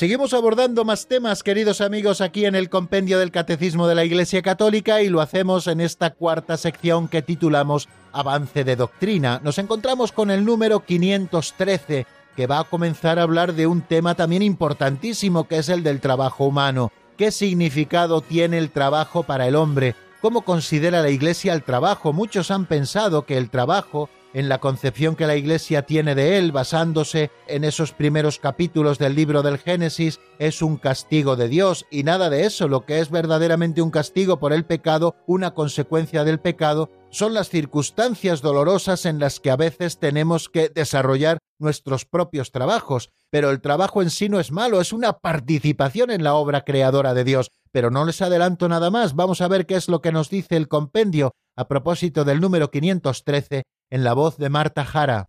Seguimos 0.00 0.32
abordando 0.32 0.86
más 0.86 1.08
temas, 1.08 1.42
queridos 1.42 1.82
amigos, 1.82 2.22
aquí 2.22 2.46
en 2.46 2.54
el 2.54 2.70
Compendio 2.70 3.18
del 3.18 3.30
Catecismo 3.30 3.86
de 3.86 3.94
la 3.94 4.02
Iglesia 4.02 4.40
Católica 4.40 5.02
y 5.02 5.10
lo 5.10 5.20
hacemos 5.20 5.66
en 5.66 5.82
esta 5.82 6.14
cuarta 6.14 6.56
sección 6.56 7.06
que 7.06 7.20
titulamos 7.20 7.86
Avance 8.10 8.64
de 8.64 8.76
Doctrina. 8.76 9.42
Nos 9.44 9.58
encontramos 9.58 10.10
con 10.10 10.30
el 10.30 10.46
número 10.46 10.86
513, 10.86 12.06
que 12.34 12.46
va 12.46 12.60
a 12.60 12.64
comenzar 12.64 13.18
a 13.18 13.24
hablar 13.24 13.52
de 13.52 13.66
un 13.66 13.82
tema 13.82 14.14
también 14.14 14.40
importantísimo, 14.40 15.46
que 15.46 15.58
es 15.58 15.68
el 15.68 15.82
del 15.82 16.00
trabajo 16.00 16.46
humano. 16.46 16.92
¿Qué 17.18 17.30
significado 17.30 18.22
tiene 18.22 18.56
el 18.56 18.70
trabajo 18.70 19.24
para 19.24 19.48
el 19.48 19.54
hombre? 19.54 19.94
¿Cómo 20.22 20.46
considera 20.46 21.02
la 21.02 21.10
Iglesia 21.10 21.52
el 21.52 21.62
trabajo? 21.62 22.14
Muchos 22.14 22.50
han 22.50 22.64
pensado 22.64 23.26
que 23.26 23.36
el 23.36 23.50
trabajo 23.50 24.08
en 24.32 24.48
la 24.48 24.58
concepción 24.58 25.16
que 25.16 25.26
la 25.26 25.36
Iglesia 25.36 25.82
tiene 25.82 26.14
de 26.14 26.38
él, 26.38 26.52
basándose 26.52 27.30
en 27.46 27.64
esos 27.64 27.92
primeros 27.92 28.38
capítulos 28.38 28.98
del 28.98 29.14
libro 29.14 29.42
del 29.42 29.58
Génesis, 29.58 30.20
es 30.38 30.62
un 30.62 30.76
castigo 30.76 31.36
de 31.36 31.48
Dios. 31.48 31.86
Y 31.90 32.04
nada 32.04 32.30
de 32.30 32.44
eso, 32.46 32.68
lo 32.68 32.84
que 32.86 33.00
es 33.00 33.10
verdaderamente 33.10 33.82
un 33.82 33.90
castigo 33.90 34.38
por 34.38 34.52
el 34.52 34.64
pecado, 34.64 35.16
una 35.26 35.52
consecuencia 35.54 36.24
del 36.24 36.40
pecado, 36.40 36.90
son 37.10 37.34
las 37.34 37.48
circunstancias 37.48 38.40
dolorosas 38.40 39.04
en 39.04 39.18
las 39.18 39.40
que 39.40 39.50
a 39.50 39.56
veces 39.56 39.98
tenemos 39.98 40.48
que 40.48 40.68
desarrollar 40.68 41.38
nuestros 41.58 42.04
propios 42.04 42.52
trabajos, 42.52 43.10
pero 43.30 43.50
el 43.50 43.60
trabajo 43.60 44.00
en 44.00 44.10
sí 44.10 44.28
no 44.28 44.40
es 44.40 44.52
malo, 44.52 44.80
es 44.80 44.92
una 44.92 45.14
participación 45.14 46.10
en 46.10 46.22
la 46.22 46.34
obra 46.34 46.62
creadora 46.62 47.14
de 47.14 47.24
Dios. 47.24 47.50
Pero 47.72 47.90
no 47.90 48.04
les 48.04 48.22
adelanto 48.22 48.68
nada 48.68 48.90
más, 48.90 49.14
vamos 49.14 49.40
a 49.40 49.48
ver 49.48 49.66
qué 49.66 49.76
es 49.76 49.88
lo 49.88 50.00
que 50.00 50.12
nos 50.12 50.30
dice 50.30 50.56
el 50.56 50.68
compendio 50.68 51.32
a 51.56 51.68
propósito 51.68 52.24
del 52.24 52.40
número 52.40 52.70
513 52.70 53.64
en 53.90 54.04
la 54.04 54.14
voz 54.14 54.38
de 54.38 54.48
Marta 54.48 54.84
Jara. 54.84 55.28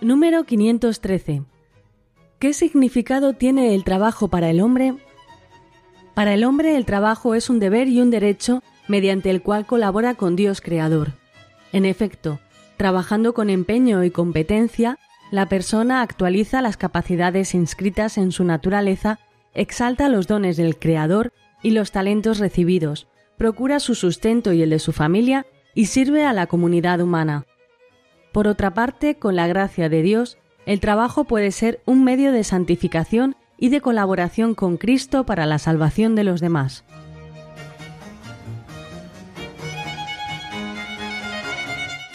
Número 0.00 0.44
513. 0.44 1.42
¿Qué 2.38 2.52
significado 2.54 3.32
tiene 3.32 3.74
el 3.74 3.82
trabajo 3.82 4.28
para 4.28 4.48
el 4.48 4.60
hombre? 4.60 4.94
Para 6.14 6.34
el 6.34 6.44
hombre 6.44 6.76
el 6.76 6.84
trabajo 6.84 7.34
es 7.34 7.50
un 7.50 7.58
deber 7.58 7.88
y 7.88 8.00
un 8.00 8.10
derecho 8.10 8.62
mediante 8.86 9.28
el 9.30 9.42
cual 9.42 9.66
colabora 9.66 10.14
con 10.14 10.36
Dios 10.36 10.60
Creador. 10.60 11.14
En 11.72 11.84
efecto, 11.84 12.38
trabajando 12.76 13.34
con 13.34 13.50
empeño 13.50 14.04
y 14.04 14.10
competencia, 14.12 14.98
la 15.32 15.48
persona 15.48 16.00
actualiza 16.00 16.62
las 16.62 16.76
capacidades 16.76 17.54
inscritas 17.54 18.18
en 18.18 18.30
su 18.30 18.44
naturaleza, 18.44 19.18
exalta 19.58 20.08
los 20.08 20.26
dones 20.26 20.56
del 20.56 20.78
Creador 20.78 21.32
y 21.62 21.72
los 21.72 21.90
talentos 21.90 22.38
recibidos, 22.38 23.08
procura 23.36 23.80
su 23.80 23.94
sustento 23.94 24.52
y 24.52 24.62
el 24.62 24.70
de 24.70 24.78
su 24.78 24.92
familia 24.92 25.46
y 25.74 25.86
sirve 25.86 26.24
a 26.24 26.32
la 26.32 26.46
comunidad 26.46 27.00
humana. 27.00 27.44
Por 28.32 28.46
otra 28.46 28.72
parte, 28.72 29.16
con 29.16 29.36
la 29.36 29.46
gracia 29.46 29.88
de 29.88 30.02
Dios, 30.02 30.38
el 30.64 30.80
trabajo 30.80 31.24
puede 31.24 31.50
ser 31.50 31.80
un 31.86 32.04
medio 32.04 32.30
de 32.30 32.44
santificación 32.44 33.36
y 33.58 33.70
de 33.70 33.80
colaboración 33.80 34.54
con 34.54 34.76
Cristo 34.76 35.24
para 35.24 35.46
la 35.46 35.58
salvación 35.58 36.14
de 36.14 36.24
los 36.24 36.40
demás. 36.40 36.84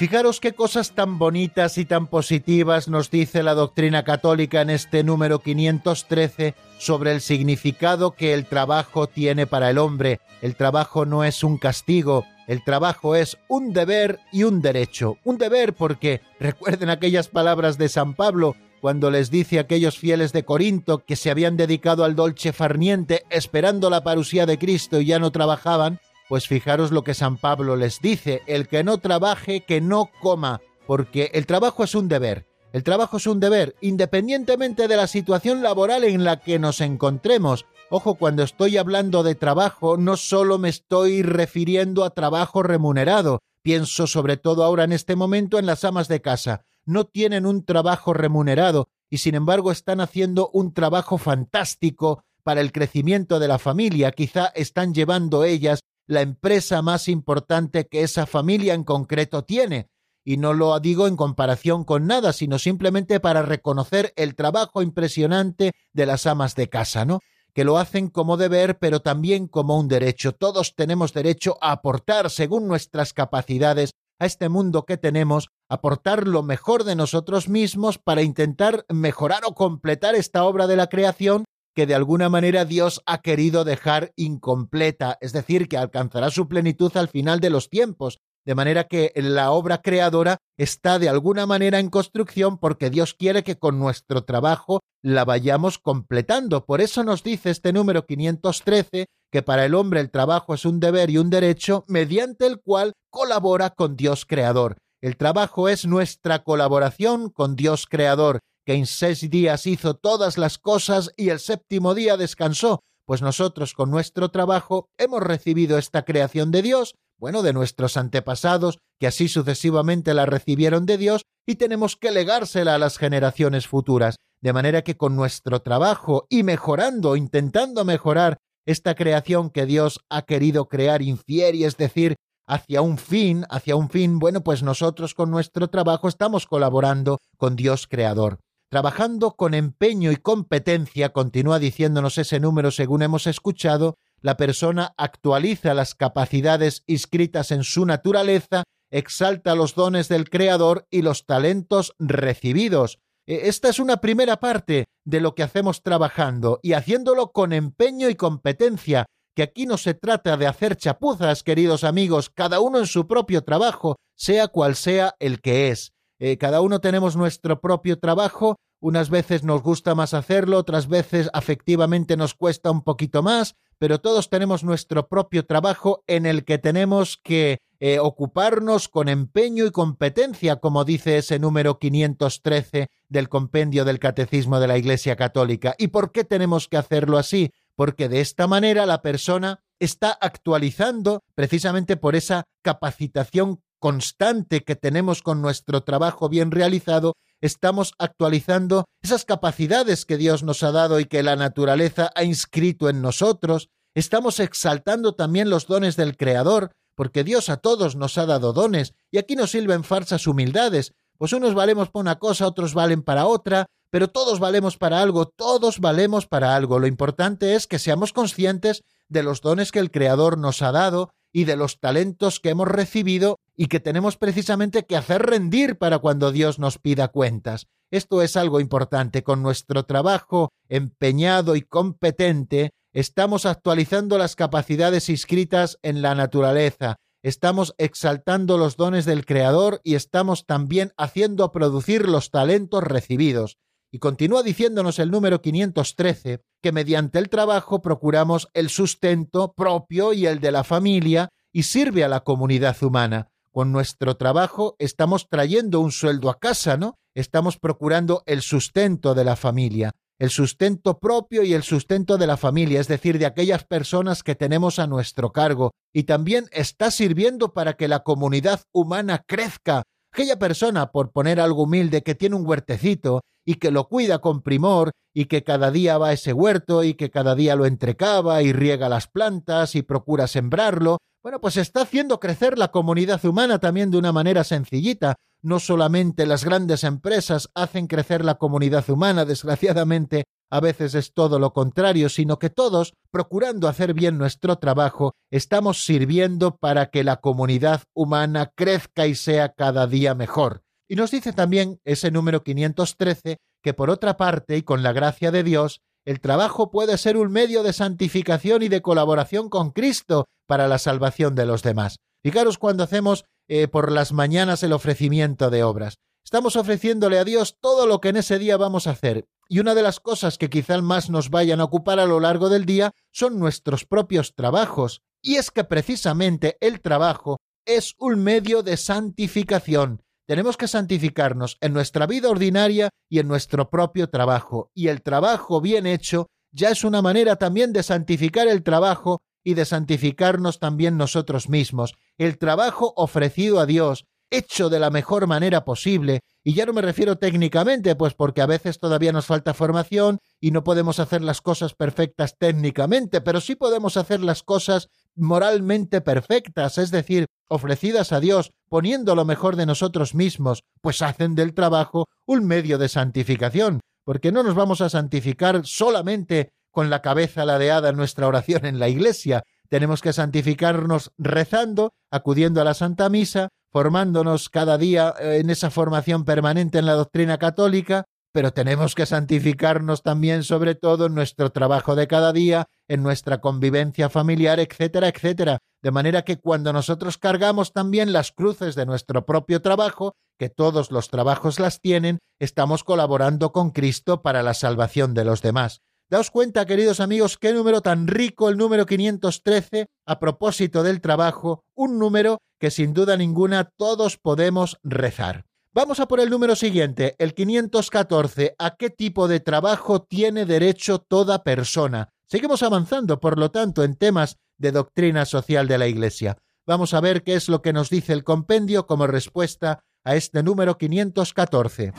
Fijaros 0.04 0.41
qué 0.41 0.51
cosas 0.51 0.91
tan 0.91 1.18
bonitas 1.18 1.78
y 1.78 1.86
tan 1.86 2.08
positivas 2.08 2.89
nos 2.89 3.10
dice 3.10 3.41
la 3.41 3.54
doctrina 3.54 4.04
católica 4.04 4.60
en 4.60 4.70
este 4.70 5.01
número 5.01 5.39
513 5.39 6.56
sobre 6.78 7.14
el 7.14 7.22
significado 7.22 8.12
que 8.12 8.34
el 8.34 8.45
trabajo 8.45 9.08
tiene 9.08 9.47
para 9.47 9.70
el 9.70 9.78
hombre. 9.78 10.20
El 10.41 10.58
trabajo 10.58 11.06
no 11.06 11.24
es 11.24 11.41
un 11.41 11.58
castigo, 11.58 12.26
el 12.47 12.66
trabajo 12.66 13.16
es 13.16 13.38
un 13.47 13.72
deber 13.72 14.20
y 14.34 14.43
un 14.43 14.62
derecho. 14.62 15.20
Un 15.24 15.38
deber 15.38 15.72
porque, 15.72 16.20
recuerden 16.38 16.89
aquellas 16.89 17.30
palabras 17.30 17.78
de 17.78 17.88
San 17.88 18.14
Pablo, 18.14 18.58
cuando 18.82 19.10
les 19.10 19.32
dice 19.32 19.58
a 19.58 19.62
aquellos 19.62 19.97
fieles 19.97 20.34
de 20.34 20.43
Corinto 20.43 21.06
que 21.06 21.16
se 21.16 21.32
habían 21.32 21.56
dedicado 21.56 22.04
al 22.04 22.18
dolce 22.18 22.51
farniente 22.51 23.24
esperando 23.30 23.89
la 23.89 24.04
parusía 24.04 24.45
de 24.45 24.60
Cristo 24.60 24.99
y 24.99 25.06
ya 25.06 25.20
no 25.20 25.32
trabajaban, 25.32 26.01
pues 26.34 26.47
fijaros 26.47 26.91
lo 26.91 27.03
que 27.03 27.13
San 27.13 27.38
Pablo 27.38 27.75
les 27.75 28.01
dice, 28.01 28.41
el 28.47 28.67
que 28.67 28.84
no 28.84 28.97
trabaje, 28.97 29.65
que 29.65 29.81
no 29.81 30.09
coma, 30.19 30.61
porque 30.88 31.29
el 31.36 31.45
trabajo 31.45 31.84
es 31.84 31.93
un 31.93 32.07
deber. 32.07 32.47
El 32.71 32.84
trabajo 32.84 33.17
es 33.17 33.27
un 33.27 33.39
deber, 33.39 33.75
independientemente 33.81 34.88
de 34.88 34.97
la 34.97 35.05
situación 35.05 35.61
laboral 35.61 36.03
en 36.03 36.23
la 36.23 36.39
que 36.39 36.57
nos 36.57 36.81
encontremos. 36.81 37.67
Ojo, 37.91 38.15
cuando 38.15 38.41
estoy 38.41 38.77
hablando 38.77 39.21
de 39.21 39.36
trabajo, 39.36 39.95
no 39.95 40.17
solo 40.17 40.57
me 40.57 40.69
estoy 40.69 41.21
refiriendo 41.21 42.03
a 42.03 42.15
trabajo 42.15 42.63
remunerado, 42.63 43.38
pienso 43.61 44.07
sobre 44.07 44.36
todo 44.36 44.63
ahora 44.63 44.86
en 44.86 44.91
este 44.93 45.15
momento 45.15 45.59
en 45.59 45.67
las 45.67 45.84
amas 45.84 46.07
de 46.07 46.23
casa. 46.23 46.65
No 46.84 47.03
tienen 47.03 47.45
un 47.45 47.63
trabajo 47.63 48.11
remunerado 48.15 48.88
y 49.07 49.19
sin 49.19 49.36
embargo 49.36 49.71
están 49.71 50.01
haciendo 50.01 50.49
un 50.51 50.73
trabajo 50.73 51.19
fantástico 51.19 52.23
para 52.41 52.59
el 52.61 52.71
crecimiento 52.71 53.39
de 53.39 53.47
la 53.47 53.59
familia. 53.59 54.11
Quizá 54.11 54.47
están 54.47 54.95
llevando 54.95 55.43
ellas 55.43 55.81
la 56.08 56.22
empresa 56.22 56.82
más 56.82 57.08
importante 57.08 57.88
que 57.88 58.01
esa 58.01 58.26
familia 58.26 58.74
en 58.74 58.84
concreto 58.84 59.43
tiene. 59.43 59.89
Y 60.26 60.38
no 60.38 60.54
lo 60.54 60.80
digo 60.80 61.08
en 61.08 61.18
comparación 61.18 61.84
con 61.84 62.08
nada, 62.08 62.32
sino 62.34 62.58
simplemente 62.58 63.20
para 63.20 63.41
reconocer 63.41 64.14
el 64.16 64.36
trabajo 64.36 64.82
impresionante 64.82 65.72
de 65.91 66.06
las 66.06 66.26
amas 66.26 66.56
de 66.56 66.70
casa, 66.70 67.04
¿no? 67.04 67.20
que 67.54 67.64
lo 67.64 67.78
hacen 67.78 68.10
como 68.10 68.36
deber, 68.36 68.80
pero 68.80 69.01
también 69.01 69.47
como 69.47 69.78
un 69.80 69.88
derecho. 69.88 70.34
Todos 70.34 70.76
tenemos 70.76 71.14
derecho 71.14 71.58
a 71.62 71.72
aportar, 71.72 72.30
según 72.30 72.68
nuestras 72.68 73.14
capacidades, 73.14 73.91
a 74.20 74.26
este 74.26 74.49
mundo 74.49 74.86
que 74.86 74.97
tenemos, 74.97 75.49
aportar 75.70 76.28
lo 76.28 76.43
mejor 76.43 76.84
de 76.84 76.95
nosotros 76.95 77.49
mismos 77.49 77.97
para 77.97 78.22
intentar 78.22 78.86
mejorar 78.89 79.43
o 79.45 79.54
completar 79.54 80.16
esta 80.16 80.43
obra 80.43 80.68
de 80.68 80.76
la 80.76 80.88
creación 80.88 81.45
que 81.74 81.86
de 81.86 81.95
alguna 81.95 82.30
manera 82.30 82.65
Dios 82.65 83.01
ha 83.05 83.21
querido 83.21 83.63
dejar 83.63 84.13
incompleta, 84.15 85.17
es 85.21 85.34
decir, 85.34 85.67
que 85.67 85.78
alcanzará 85.78 86.30
su 86.30 86.47
plenitud 86.47 86.95
al 86.95 87.07
final 87.07 87.39
de 87.39 87.49
los 87.49 87.69
tiempos, 87.69 88.19
de 88.45 88.55
manera 88.55 88.86
que 88.86 89.11
la 89.15 89.51
obra 89.51 89.82
creadora 89.82 90.38
está 90.57 90.99
de 90.99 91.09
alguna 91.09 91.45
manera 91.45 91.80
en 91.80 91.89
construcción 91.89 92.57
porque 92.57 92.89
Dios 92.89 93.13
quiere 93.13 93.43
que 93.43 93.57
con 93.57 93.80
nuestro 93.80 94.24
trabajo 94.24 94.82
la 95.01 95.26
vayamos 95.26 95.80
completando. 95.80 96.65
Por 96.65 96.82
eso 96.82 97.03
nos 97.03 97.24
dice 97.24 97.49
este 97.49 97.74
número 97.74 98.05
513 98.05 99.05
que 99.32 99.41
para 99.41 99.65
el 99.65 99.74
hombre 99.74 99.99
el 99.99 100.11
trabajo 100.11 100.53
es 100.53 100.65
un 100.65 100.80
deber 100.80 101.09
y 101.09 101.17
un 101.17 101.30
derecho 101.30 101.86
mediante 101.88 102.45
el 102.45 102.61
cual 102.61 102.93
colabora 103.09 103.71
con 103.71 103.95
Dios 103.95 104.26
creador. 104.26 104.78
El 105.01 105.17
trabajo 105.17 105.69
es 105.69 105.86
nuestra 105.86 106.43
colaboración 106.43 107.30
con 107.30 107.55
Dios 107.55 107.88
creador 107.89 108.39
que 108.66 108.74
en 108.74 108.86
seis 108.86 109.30
días 109.30 109.68
hizo 109.68 109.93
todas 109.93 110.38
las 110.38 110.57
cosas 110.57 111.11
y 111.18 111.30
el 111.30 111.39
séptimo 111.39 111.93
día 111.93 112.18
descansó, 112.18 112.80
pues 113.05 113.22
nosotros 113.22 113.74
con 113.74 113.91
nuestro 113.91 114.30
trabajo 114.30 114.89
hemos 114.97 115.22
recibido 115.22 115.78
esta 115.78 116.03
creación 116.03 116.51
de 116.51 116.61
Dios, 116.61 116.95
bueno, 117.18 117.41
de 117.41 117.53
nuestros 117.53 117.97
antepasados, 117.97 118.80
que 118.99 119.07
así 119.07 119.28
sucesivamente 119.28 120.14
la 120.14 120.26
recibieron 120.26 120.86
de 120.86 120.97
Dios, 120.97 121.24
y 121.45 121.55
tenemos 121.55 121.95
que 121.95 122.11
legársela 122.11 122.76
a 122.76 122.80
las 122.80 122.97
generaciones 122.97 123.68
futuras, 123.68 124.16
de 124.41 124.53
manera 124.53 124.82
que 124.84 124.97
con 124.97 125.16
nuestro 125.16 125.61
trabajo 125.61 126.26
y 126.30 126.43
mejorando, 126.43 127.16
intentando 127.16 127.86
mejorar 127.86 128.38
esta 128.66 128.95
creación 128.95 129.49
que 129.49 129.66
Dios 129.66 129.99
ha 130.09 130.24
querido 130.24 130.68
crear 130.70 131.01
infieri, 131.01 131.66
es 131.66 131.78
decir, 131.78 132.16
hacia 132.47 132.82
un 132.82 132.97
fin, 132.97 133.45
hacia 133.49 133.76
un 133.76 133.89
fin, 133.89 134.20
bueno, 134.20 134.41
pues 134.41 134.64
nosotros 134.64 135.14
con 135.14 135.32
nuestro 135.32 135.70
trabajo 135.70 136.07
estamos 136.07 136.45
colaborando 136.45 137.20
con 137.38 137.55
Dios 137.55 137.88
creador. 137.88 138.39
Trabajando 138.74 139.36
con 139.36 139.53
empeño 139.53 140.11
y 140.11 140.15
competencia, 140.15 141.13
continúa 141.13 141.59
diciéndonos 141.59 142.17
ese 142.17 142.39
número 142.39 142.71
según 142.71 143.03
hemos 143.03 143.28
escuchado, 143.28 143.99
la 144.19 144.36
persona 144.36 144.95
actualiza 144.97 145.76
las 145.76 145.93
capacidades 145.93 146.82
inscritas 146.88 147.51
en 147.51 147.63
su 147.63 147.86
naturaleza, 147.86 148.63
exalta 148.89 149.53
los 149.53 149.76
dones 149.76 150.09
del 150.09 150.28
Creador 150.28 150.88
y 150.89 151.03
los 151.03 151.28
talentos 151.28 151.93
recibidos. 151.99 152.97
E, 153.28 153.47
esta 153.47 153.69
es 153.69 153.78
una 153.78 153.97
primera 153.97 154.38
parte 154.38 154.86
de 155.05 155.21
lo 155.21 155.36
que 155.36 155.43
hacemos 155.43 155.84
trabajando 155.84 156.59
y 156.63 156.74
haciéndolo 156.74 157.32
con 157.32 157.53
empeño 157.53 158.09
y 158.09 158.15
competencia, 158.15 159.05
que 159.36 159.43
aquí 159.43 159.67
no 159.67 159.78
se 159.78 159.93
trata 159.93 160.36
de 160.36 160.47
hacer 160.47 160.78
chapuzas, 160.78 161.43
queridos 161.43 161.84
amigos, 161.84 162.32
cada 162.32 162.59
uno 162.59 162.80
en 162.80 162.88
su 162.88 163.05
propio 163.05 163.43
trabajo, 163.43 163.97
sea 164.15 164.47
cual 164.47 164.76
sea 164.76 165.13
el 165.19 165.41
que 165.41 165.69
es. 165.69 165.92
Eh, 166.26 166.38
cada 166.38 166.61
uno 166.61 166.80
tenemos 166.80 167.17
nuestro 167.17 167.59
propio 167.59 167.99
trabajo, 167.99 168.55
unas 168.80 169.09
veces 169.09 169.43
nos 169.43 169.61
gusta 169.61 169.93
más 169.93 170.13
hacerlo, 170.13 170.57
otras 170.57 170.88
veces 170.88 171.30
afectivamente 171.34 172.15
nos 172.15 172.34
cuesta 172.34 172.71
un 172.71 172.82
poquito 172.82 173.21
más, 173.21 173.55
pero 173.78 173.99
todos 173.99 174.30
tenemos 174.30 174.63
nuestro 174.63 175.09
propio 175.09 175.45
trabajo 175.45 176.05
en 176.07 176.26
el 176.26 176.45
que 176.45 176.59
tenemos 176.59 177.17
que 177.21 177.57
eh, 177.82 177.99
ocuparnos 177.99 178.88
con 178.88 179.09
empeño 179.09 179.65
y 179.65 179.71
competencia, 179.71 180.61
como 180.61 180.86
dice 180.86 181.17
ese 181.17 181.39
número 181.39 181.78
513 181.78 182.88
del 183.09 183.28
compendio 183.28 183.84
del 183.84 183.99
Catecismo 183.99 184.61
de 184.61 184.67
la 184.67 184.78
Iglesia 184.78 185.17
Católica. 185.17 185.76
¿Y 185.78 185.88
por 185.88 186.13
qué 186.13 186.24
tenemos 186.24 186.69
que 186.69 186.78
hacerlo 186.78 187.17
así? 187.17 187.51
Porque 187.76 188.07
de 188.07 188.21
esta 188.21 188.47
manera 188.47 188.86
la 188.86 189.01
persona 189.01 189.59
está 189.78 190.11
actualizando 190.11 191.21
precisamente 191.36 191.97
por 191.97 192.15
esa 192.15 192.45
capacitación 192.61 193.59
constante 193.84 194.63
que 194.63 194.77
tenemos 194.77 195.21
con 195.21 195.41
nuestro 195.41 195.84
trabajo 195.84 196.29
bien 196.29 196.51
realizado, 196.51 197.17
estamos 197.41 197.91
actualizando 197.99 198.86
esas 199.01 199.25
capacidades 199.25 200.05
que 200.05 200.15
Dios 200.15 200.41
nos 200.41 200.63
ha 200.63 200.71
dado 200.71 201.01
y 201.01 201.05
que 201.05 201.21
la 201.21 201.36
naturaleza 201.36 202.09
ha 202.15 202.23
inscrito 202.23 202.88
en 202.88 203.01
nosotros, 203.01 203.67
estamos 203.93 204.39
exaltando 204.39 205.15
también 205.15 205.49
los 205.49 205.67
dones 205.67 205.97
del 205.97 206.15
Creador, 206.15 206.71
porque 206.95 207.25
Dios 207.25 207.49
a 207.49 207.57
todos 207.57 207.97
nos 207.97 208.17
ha 208.17 208.25
dado 208.25 208.53
dones, 208.53 208.93
y 209.11 209.17
aquí 209.17 209.36
nos 209.36 209.51
sirven 209.51 209.84
falsas 209.84 210.27
humildades, 210.27 210.93
pues 211.17 211.34
unos 211.34 211.53
valemos 211.53 211.89
para 211.89 212.03
una 212.03 212.19
cosa, 212.19 212.47
otros 212.47 212.73
valen 212.73 213.03
para 213.03 213.25
otra, 213.25 213.65
pero 213.91 214.07
todos 214.07 214.39
valemos 214.39 214.77
para 214.77 215.01
algo, 215.01 215.25
todos 215.25 215.81
valemos 215.81 216.25
para 216.25 216.55
algo. 216.55 216.79
Lo 216.79 216.88
importante 216.88 217.55
es 217.55 217.67
que 217.67 217.79
seamos 217.79 218.13
conscientes 218.13 218.81
de 219.09 219.23
los 219.23 219.41
dones 219.41 219.73
que 219.73 219.79
el 219.79 219.91
Creador 219.91 220.38
nos 220.38 220.61
ha 220.61 220.71
dado 220.71 221.09
y 221.34 221.43
de 221.43 221.57
los 221.57 221.81
talentos 221.81 222.39
que 222.39 222.51
hemos 222.51 222.69
recibido 222.69 223.39
y 223.56 223.68
que 223.68 223.80
tenemos 223.80 224.18
precisamente 224.18 224.86
que 224.86 224.97
hacer 224.97 225.22
rendir 225.22 225.78
para 225.78 225.99
cuando 225.99 226.32
Dios 226.32 226.60
nos 226.60 226.78
pida 226.78 227.10
cuentas. 227.10 227.68
Esto 227.91 228.22
es 228.22 228.36
algo 228.36 228.60
importante. 228.60 229.24
Con 229.24 229.43
nuestro 229.43 229.84
trabajo 229.84 230.49
empeñado 230.68 231.56
y 231.56 231.62
competente, 231.62 232.72
estamos 232.91 233.45
actualizando 233.45 234.18
las 234.18 234.36
capacidades 234.36 235.10
inscritas 235.10 235.78
en 235.84 236.01
la 236.01 236.16
naturaleza, 236.16 236.95
estamos 237.24 237.74
exaltando 237.78 238.58
los 238.58 238.78
dones 238.78 239.06
del 239.06 239.26
Creador 239.26 239.80
y 239.84 239.95
estamos 239.95 240.45
también 240.45 240.91
haciendo 240.97 241.51
producir 241.51 242.08
los 242.08 242.32
talentos 242.32 242.84
recibidos. 242.84 243.58
Y 243.91 243.99
continúa 243.99 244.41
diciéndonos 244.41 244.97
el 244.97 245.12
número 245.12 245.41
513 245.41 246.41
que 246.64 246.72
mediante 246.72 247.20
el 247.20 247.30
trabajo 247.30 247.82
procuramos 247.82 248.49
el 248.54 248.70
sustento 248.70 249.54
propio 249.54 250.14
y 250.14 250.26
el 250.26 250.39
de 250.39 250.51
la 250.51 250.64
familia 250.64 251.30
y 251.51 251.64
sirve 251.64 252.04
a 252.04 252.08
la 252.08 252.22
comunidad 252.22 252.82
humana. 252.82 253.30
Con 253.54 253.72
nuestro 253.72 254.18
trabajo 254.18 254.76
estamos 254.80 255.30
trayendo 255.30 255.80
un 255.80 255.91
sueldo 255.91 256.32
a 256.32 256.39
casa, 256.39 256.76
¿no? 256.76 256.97
Estamos 257.14 257.60
procurando 257.60 258.24
el 258.26 258.41
sustento 258.41 259.14
de 259.14 259.24
la 259.24 259.36
familia, 259.36 259.91
el 260.18 260.32
sustento 260.32 260.97
propio 260.97 261.43
y 261.43 261.54
el 261.54 261.62
sustento 261.62 262.18
de 262.18 262.26
la 262.26 262.36
familia, 262.36 262.82
es 262.82 262.88
decir, 262.88 263.20
de 263.20 263.28
aquellas 263.28 263.64
personas 263.64 264.24
que 264.24 264.34
tenemos 264.34 264.80
a 264.80 264.88
nuestro 264.88 265.32
cargo, 265.32 265.70
y 265.93 266.06
también 266.06 266.45
está 266.51 266.89
sirviendo 266.89 267.54
para 267.54 267.74
que 267.74 267.88
la 267.88 267.99
comunidad 267.99 268.62
humana 268.72 269.24
crezca. 269.24 269.84
Aquella 270.12 270.39
persona, 270.39 270.91
por 270.91 271.12
poner 271.12 271.39
algo 271.39 271.66
humilde, 271.66 272.01
que 272.01 272.16
tiene 272.16 272.36
un 272.36 272.47
huertecito 272.47 273.22
y 273.45 273.56
que 273.56 273.70
lo 273.70 273.88
cuida 273.88 274.18
con 274.18 274.41
primor 274.41 274.93
y 275.14 275.26
que 275.26 275.43
cada 275.43 275.70
día 275.70 275.99
va 275.99 276.08
a 276.08 276.14
ese 276.14 276.34
huerto 276.34 276.84
y 276.84 276.95
que 276.95 277.12
cada 277.12 277.36
día 277.36 277.56
lo 277.56 277.68
entrecava 277.68 278.41
y 278.41 278.51
riega 278.51 278.89
las 278.89 279.08
plantas 279.08 279.76
y 279.76 279.84
procura 279.84 280.26
sembrarlo, 280.26 280.97
bueno, 281.24 281.39
pues 281.39 281.55
está 281.55 281.84
haciendo 281.84 282.19
crecer 282.19 282.57
la 282.57 282.67
comunidad 282.67 283.24
humana 283.24 283.57
también 283.57 283.89
de 283.89 283.97
una 283.97 284.11
manera 284.11 284.43
sencillita. 284.43 285.15
No 285.41 285.59
solamente 285.59 286.26
las 286.26 286.43
grandes 286.43 286.84
empresas 286.84 287.49
hacen 287.55 287.88
crecer 287.88 288.26
la 288.26 288.36
comunidad 288.36 288.89
humana, 288.89 289.24
desgraciadamente 289.24 290.26
a 290.51 290.59
veces 290.59 290.95
es 290.95 291.13
todo 291.13 291.39
lo 291.39 291.53
contrario, 291.53 292.09
sino 292.09 292.39
que 292.39 292.49
todos, 292.49 292.93
procurando 293.09 293.69
hacer 293.69 293.93
bien 293.93 294.17
nuestro 294.17 294.57
trabajo, 294.57 295.15
estamos 295.32 295.86
sirviendo 295.86 296.57
para 296.57 296.88
que 296.91 297.05
la 297.05 297.17
comunidad 297.17 297.84
humana 297.95 298.51
crezca 298.53 299.07
y 299.07 299.15
sea 299.15 299.53
cada 299.53 299.88
día 299.88 300.15
mejor. 300.15 300.61
Y 300.89 300.95
nos 300.95 301.09
dice 301.09 301.32
también 301.32 301.80
ese 301.86 302.11
número 302.11 302.43
513 302.43 303.38
que 303.63 303.74
por 303.74 303.89
otra 303.89 304.17
parte, 304.17 304.57
y 304.57 304.63
con 304.63 304.84
la 304.84 304.91
gracia 304.91 305.32
de 305.32 305.43
Dios, 305.43 305.80
el 306.06 306.20
trabajo 306.20 306.70
puede 306.70 306.97
ser 306.97 307.18
un 307.18 307.32
medio 307.32 307.64
de 307.64 307.74
santificación 307.74 308.62
y 308.64 308.68
de 308.68 308.82
colaboración 308.82 309.49
con 309.49 309.72
Cristo 309.72 310.26
para 310.47 310.68
la 310.68 310.78
salvación 310.78 311.36
de 311.36 311.45
los 311.45 311.64
demás. 311.64 311.97
Fijaros 312.22 312.58
cuando 312.58 312.84
hacemos 312.84 313.26
eh, 313.47 313.68
por 313.68 313.91
las 313.91 314.14
mañanas 314.14 314.64
el 314.64 314.74
ofrecimiento 314.74 315.49
de 315.49 315.64
obras. 315.64 315.95
Estamos 316.24 316.56
ofreciéndole 316.56 317.20
a 317.20 317.26
Dios 317.26 317.58
todo 317.60 317.86
lo 317.86 317.99
que 317.99 318.10
en 318.10 318.18
ese 318.18 318.39
día 318.39 318.58
vamos 318.58 318.88
a 318.88 318.91
hacer. 318.91 319.26
Y 319.49 319.60
una 319.60 319.76
de 319.76 319.84
las 319.84 319.99
cosas 319.99 320.38
que 320.38 320.49
quizá 320.49 320.82
más 320.82 321.10
nos 321.10 321.30
vayan 321.30 321.60
a 321.60 321.66
ocupar 321.66 321.99
a 321.99 322.06
lo 322.06 322.20
largo 322.20 322.49
del 322.49 322.66
día 322.66 322.91
son 323.12 323.39
nuestros 323.39 323.86
propios 323.86 324.34
trabajos. 324.34 325.01
Y 325.22 325.36
es 325.36 325.51
que 325.51 325.64
precisamente 325.64 326.58
el 326.62 326.82
trabajo 326.82 327.38
es 327.66 327.93
un 327.97 328.24
medio 328.24 328.64
de 328.64 328.78
santificación. 328.78 330.01
Tenemos 330.26 330.57
que 330.57 330.67
santificarnos 330.67 331.57
en 331.61 331.74
nuestra 331.74 332.07
vida 332.07 332.30
ordinaria 332.30 332.89
y 333.09 333.19
en 333.19 333.28
nuestro 333.28 333.69
propio 333.69 334.09
trabajo. 334.09 334.71
Y 334.74 334.88
el 334.88 335.01
trabajo 335.01 335.61
bien 335.61 335.86
hecho 335.86 336.28
ya 336.51 336.69
es 336.69 336.84
una 336.84 337.01
manera 337.01 337.36
también 337.36 337.74
de 337.74 337.84
santificar 337.84 338.47
el 338.47 338.63
trabajo 338.63 339.21
y 339.43 339.55
de 339.55 339.65
santificarnos 339.65 340.59
también 340.59 340.97
nosotros 340.97 341.49
mismos. 341.49 341.95
El 342.17 342.38
trabajo 342.38 342.93
ofrecido 342.95 343.59
a 343.59 343.65
Dios, 343.65 344.05
hecho 344.30 344.69
de 344.69 344.80
la 344.80 344.89
mejor 344.89 345.28
manera 345.28 345.65
posible, 345.65 346.21
y 346.43 346.53
ya 346.53 346.65
no 346.65 346.74
me 346.74 346.82
refiero 346.82 347.17
técnicamente, 347.17 347.95
pues 347.95 348.13
porque 348.13 348.41
a 348.41 348.45
veces 348.45 348.80
todavía 348.80 349.11
nos 349.11 349.26
falta 349.26 349.53
formación 349.53 350.19
y 350.39 350.51
no 350.51 350.63
podemos 350.63 350.99
hacer 350.99 351.21
las 351.21 351.41
cosas 351.41 351.74
perfectas 351.74 352.38
técnicamente, 352.38 353.21
pero 353.21 353.41
sí 353.41 353.55
podemos 353.55 353.97
hacer 353.97 354.21
las 354.21 354.43
cosas 354.43 354.89
moralmente 355.16 356.01
perfectas, 356.01 356.78
es 356.78 356.91
decir, 356.91 357.28
ofrecidas 357.47 358.11
a 358.11 358.20
Dios, 358.20 358.51
poniendo 358.70 359.16
lo 359.16 359.26
mejor 359.26 359.55
de 359.55 359.66
nosotros 359.66 360.16
mismos, 360.16 360.64
pues 360.82 361.01
hacen 361.01 361.36
del 361.36 361.53
trabajo 361.53 362.07
un 362.26 362.45
medio 362.45 362.78
de 362.78 362.89
santificación, 362.89 363.80
porque 364.03 364.32
no 364.32 364.43
nos 364.43 364.55
vamos 364.55 364.82
a 364.82 364.89
santificar 364.89 365.66
solamente 365.66 366.51
con 366.72 366.89
la 366.89 367.01
cabeza 367.01 367.45
ladeada 367.45 367.89
en 367.89 367.97
nuestra 367.97 368.28
oración 368.28 368.66
en 368.66 368.80
la 368.80 368.89
iglesia, 368.89 369.43
tenemos 369.70 370.01
que 370.01 370.14
santificarnos 370.14 371.11
rezando, 371.18 371.93
acudiendo 372.11 372.61
a 372.61 372.64
la 372.64 372.74
Santa 372.74 373.09
Misa, 373.09 373.49
formándonos 373.72 374.49
cada 374.49 374.78
día 374.78 375.16
eh, 375.20 375.39
en 375.39 375.49
esa 375.49 375.72
formación 375.72 376.26
permanente 376.26 376.78
en 376.78 376.86
la 376.86 376.93
doctrina 376.93 377.39
católica, 377.39 378.05
pero 378.34 378.51
tenemos 378.51 378.95
que 378.95 379.05
santificarnos 379.05 380.01
también 380.01 380.43
sobre 380.43 380.73
todo 380.75 381.05
en 381.05 381.13
nuestro 381.13 381.51
trabajo 381.51 381.95
de 381.95 382.07
cada 382.07 382.34
día, 382.34 382.67
en 382.89 383.03
nuestra 383.03 383.39
convivencia 383.39 384.09
familiar, 384.09 384.59
etcétera, 384.59 385.07
etcétera. 385.07 385.59
De 385.84 385.91
manera 385.91 386.23
que 386.23 386.38
cuando 386.38 386.73
nosotros 386.73 387.17
cargamos 387.17 387.73
también 387.73 388.11
las 388.11 388.31
cruces 388.31 388.73
de 388.75 388.88
nuestro 388.88 389.25
propio 389.25 389.61
trabajo, 389.61 390.15
que 390.39 390.49
todos 390.49 390.91
los 390.91 391.09
trabajos 391.09 391.59
las 391.59 391.79
tienen, 391.79 392.19
estamos 392.39 392.84
colaborando 392.84 393.51
con 393.51 393.69
Cristo 393.69 394.23
para 394.23 394.41
la 394.41 394.55
salvación 394.55 395.13
de 395.13 395.25
los 395.25 395.41
demás. 395.43 395.81
Daos 396.09 396.31
cuenta, 396.31 396.65
queridos 396.65 396.99
amigos, 396.99 397.38
qué 397.38 397.53
número 397.53 397.81
tan 397.81 398.07
rico 398.07 398.49
el 398.49 398.57
número 398.57 398.86
513 398.86 399.88
a 400.07 400.19
propósito 400.19 400.81
del 400.81 401.01
trabajo, 401.01 401.63
un 401.75 401.99
número 401.99 402.39
que 402.59 402.71
sin 402.71 402.93
duda 402.93 403.15
ninguna 403.15 403.69
todos 403.77 404.17
podemos 404.17 404.79
rezar. 404.84 405.45
Vamos 405.76 405.99
a 405.99 406.07
por 406.07 406.19
el 406.19 406.30
número 406.30 406.55
siguiente, 406.55 407.15
el 407.17 407.34
514. 407.34 408.53
¿A 408.59 408.76
qué 408.76 408.91
tipo 408.91 409.28
de 409.28 409.39
trabajo 409.39 410.03
tiene 410.03 410.45
derecho 410.45 410.99
toda 410.99 411.43
persona? 411.43 412.09
Seguimos 412.28 412.61
avanzando, 412.61 413.19
por 413.19 413.39
lo 413.39 413.49
tanto, 413.49 413.84
en 413.84 413.95
temas 413.95 414.38
de 414.59 414.71
doctrina 414.71 415.26
social 415.26 415.67
de 415.67 415.80
la 415.80 415.88
Iglesia. 415.88 416.38
Vamos 416.67 416.93
a 416.93 417.01
ver 417.01 417.24
qué 417.24 417.34
es 417.34 417.49
lo 417.49 417.63
que 417.63 417.74
nos 417.74 417.89
dice 417.89 418.13
el 418.13 418.24
compendio 418.24 418.86
como 418.86 419.07
respuesta 419.07 419.84
a 420.03 420.15
este 420.15 420.43
número 420.43 420.78
514. 420.78 421.91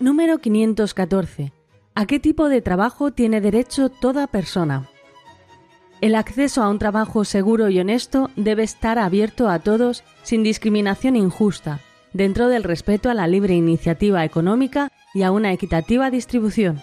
Número 0.00 0.38
514. 0.38 1.61
¿A 1.94 2.06
qué 2.06 2.18
tipo 2.18 2.48
de 2.48 2.62
trabajo 2.62 3.10
tiene 3.10 3.42
derecho 3.42 3.90
toda 3.90 4.26
persona? 4.26 4.88
El 6.00 6.14
acceso 6.14 6.62
a 6.62 6.70
un 6.70 6.78
trabajo 6.78 7.26
seguro 7.26 7.68
y 7.68 7.78
honesto 7.80 8.30
debe 8.34 8.62
estar 8.62 8.98
abierto 8.98 9.50
a 9.50 9.58
todos 9.58 10.02
sin 10.22 10.42
discriminación 10.42 11.16
injusta, 11.16 11.80
dentro 12.14 12.48
del 12.48 12.64
respeto 12.64 13.10
a 13.10 13.14
la 13.14 13.26
libre 13.26 13.54
iniciativa 13.54 14.24
económica 14.24 14.90
y 15.12 15.22
a 15.22 15.30
una 15.32 15.52
equitativa 15.52 16.10
distribución. 16.10 16.80